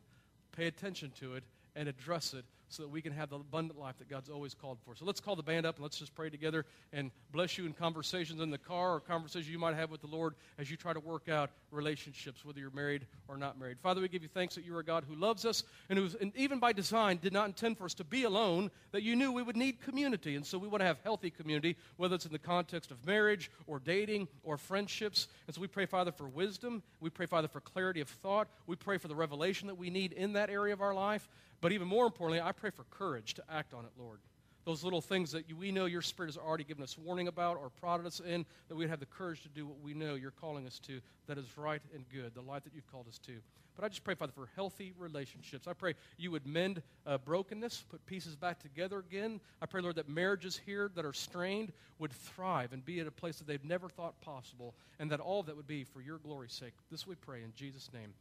pay 0.50 0.66
attention 0.66 1.12
to 1.20 1.34
it 1.34 1.44
and 1.76 1.88
address 1.88 2.34
it 2.34 2.44
so 2.72 2.82
that 2.82 2.88
we 2.88 3.02
can 3.02 3.12
have 3.12 3.30
the 3.30 3.36
abundant 3.36 3.78
life 3.78 3.98
that 3.98 4.08
God's 4.08 4.28
always 4.28 4.54
called 4.54 4.78
for. 4.84 4.94
So 4.94 5.04
let's 5.04 5.20
call 5.20 5.36
the 5.36 5.42
band 5.42 5.66
up 5.66 5.76
and 5.76 5.82
let's 5.82 5.98
just 5.98 6.14
pray 6.14 6.30
together 6.30 6.64
and 6.92 7.10
bless 7.30 7.58
you 7.58 7.66
in 7.66 7.72
conversations 7.72 8.40
in 8.40 8.50
the 8.50 8.58
car 8.58 8.94
or 8.94 9.00
conversations 9.00 9.50
you 9.50 9.58
might 9.58 9.74
have 9.74 9.90
with 9.90 10.00
the 10.00 10.06
Lord 10.06 10.34
as 10.58 10.70
you 10.70 10.76
try 10.76 10.92
to 10.92 11.00
work 11.00 11.28
out 11.28 11.50
relationships, 11.70 12.44
whether 12.44 12.60
you're 12.60 12.70
married 12.70 13.06
or 13.28 13.36
not 13.36 13.58
married. 13.58 13.78
Father, 13.80 14.00
we 14.00 14.08
give 14.08 14.22
you 14.22 14.28
thanks 14.28 14.54
that 14.54 14.64
you 14.64 14.74
are 14.74 14.80
a 14.80 14.84
God 14.84 15.04
who 15.06 15.14
loves 15.14 15.44
us 15.44 15.64
and 15.90 15.98
who, 15.98 16.08
and 16.20 16.34
even 16.36 16.58
by 16.58 16.72
design, 16.72 17.18
did 17.22 17.32
not 17.32 17.46
intend 17.46 17.76
for 17.78 17.84
us 17.84 17.94
to 17.94 18.04
be 18.04 18.24
alone, 18.24 18.70
that 18.92 19.02
you 19.02 19.16
knew 19.16 19.32
we 19.32 19.42
would 19.42 19.56
need 19.56 19.80
community. 19.82 20.36
And 20.36 20.46
so 20.46 20.56
we 20.58 20.68
want 20.68 20.80
to 20.80 20.86
have 20.86 20.98
healthy 21.04 21.30
community, 21.30 21.76
whether 21.96 22.14
it's 22.14 22.26
in 22.26 22.32
the 22.32 22.38
context 22.38 22.90
of 22.90 23.06
marriage 23.06 23.50
or 23.66 23.78
dating 23.78 24.28
or 24.44 24.56
friendships. 24.56 25.28
And 25.46 25.54
so 25.54 25.60
we 25.60 25.66
pray, 25.66 25.86
Father, 25.86 26.12
for 26.12 26.28
wisdom. 26.28 26.82
We 27.00 27.10
pray, 27.10 27.26
Father, 27.26 27.48
for 27.48 27.60
clarity 27.60 28.00
of 28.00 28.08
thought. 28.08 28.48
We 28.66 28.76
pray 28.76 28.98
for 28.98 29.08
the 29.08 29.14
revelation 29.14 29.68
that 29.68 29.76
we 29.76 29.90
need 29.90 30.12
in 30.12 30.32
that 30.34 30.50
area 30.50 30.72
of 30.72 30.80
our 30.80 30.94
life. 30.94 31.28
But 31.60 31.70
even 31.70 31.86
more 31.86 32.06
importantly, 32.06 32.40
I 32.40 32.50
pray 32.50 32.61
for 32.70 32.84
courage 32.90 33.34
to 33.34 33.42
act 33.50 33.74
on 33.74 33.84
it, 33.84 33.90
Lord. 33.98 34.18
Those 34.64 34.84
little 34.84 35.00
things 35.00 35.32
that 35.32 35.48
you, 35.48 35.56
we 35.56 35.72
know 35.72 35.86
your 35.86 36.02
Spirit 36.02 36.28
has 36.28 36.36
already 36.36 36.62
given 36.62 36.84
us 36.84 36.96
warning 36.96 37.26
about 37.26 37.56
or 37.56 37.68
prodded 37.68 38.06
us 38.06 38.20
in, 38.20 38.46
that 38.68 38.76
we'd 38.76 38.88
have 38.88 39.00
the 39.00 39.06
courage 39.06 39.42
to 39.42 39.48
do 39.48 39.66
what 39.66 39.80
we 39.80 39.92
know 39.92 40.14
you're 40.14 40.30
calling 40.30 40.66
us 40.66 40.78
to 40.80 41.00
that 41.26 41.36
is 41.36 41.46
right 41.56 41.82
and 41.94 42.04
good, 42.12 42.32
the 42.34 42.40
life 42.40 42.62
that 42.64 42.72
you've 42.74 42.90
called 42.90 43.08
us 43.08 43.18
to. 43.18 43.32
But 43.74 43.84
I 43.84 43.88
just 43.88 44.04
pray, 44.04 44.14
Father, 44.14 44.32
for 44.32 44.48
healthy 44.54 44.92
relationships. 44.98 45.66
I 45.66 45.72
pray 45.72 45.94
you 46.18 46.30
would 46.30 46.46
mend 46.46 46.82
uh, 47.06 47.18
brokenness, 47.18 47.84
put 47.88 48.04
pieces 48.06 48.36
back 48.36 48.60
together 48.60 48.98
again. 48.98 49.40
I 49.60 49.66
pray, 49.66 49.80
Lord, 49.80 49.96
that 49.96 50.08
marriages 50.08 50.60
here 50.64 50.90
that 50.94 51.04
are 51.04 51.12
strained 51.12 51.72
would 51.98 52.12
thrive 52.12 52.72
and 52.72 52.84
be 52.84 53.00
at 53.00 53.06
a 53.06 53.10
place 53.10 53.38
that 53.38 53.46
they've 53.46 53.64
never 53.64 53.88
thought 53.88 54.20
possible, 54.20 54.74
and 54.98 55.10
that 55.10 55.20
all 55.20 55.40
of 55.40 55.46
that 55.46 55.56
would 55.56 55.66
be 55.66 55.84
for 55.84 56.00
your 56.00 56.18
glory's 56.18 56.52
sake. 56.52 56.74
This 56.90 57.06
we 57.06 57.14
pray 57.14 57.42
in 57.42 57.52
Jesus' 57.56 57.88
name. 57.92 58.12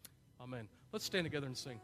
Amen. 0.42 0.68
Let's 0.92 1.06
stand 1.06 1.26
together 1.26 1.48
and 1.48 1.58
sing. 1.58 1.80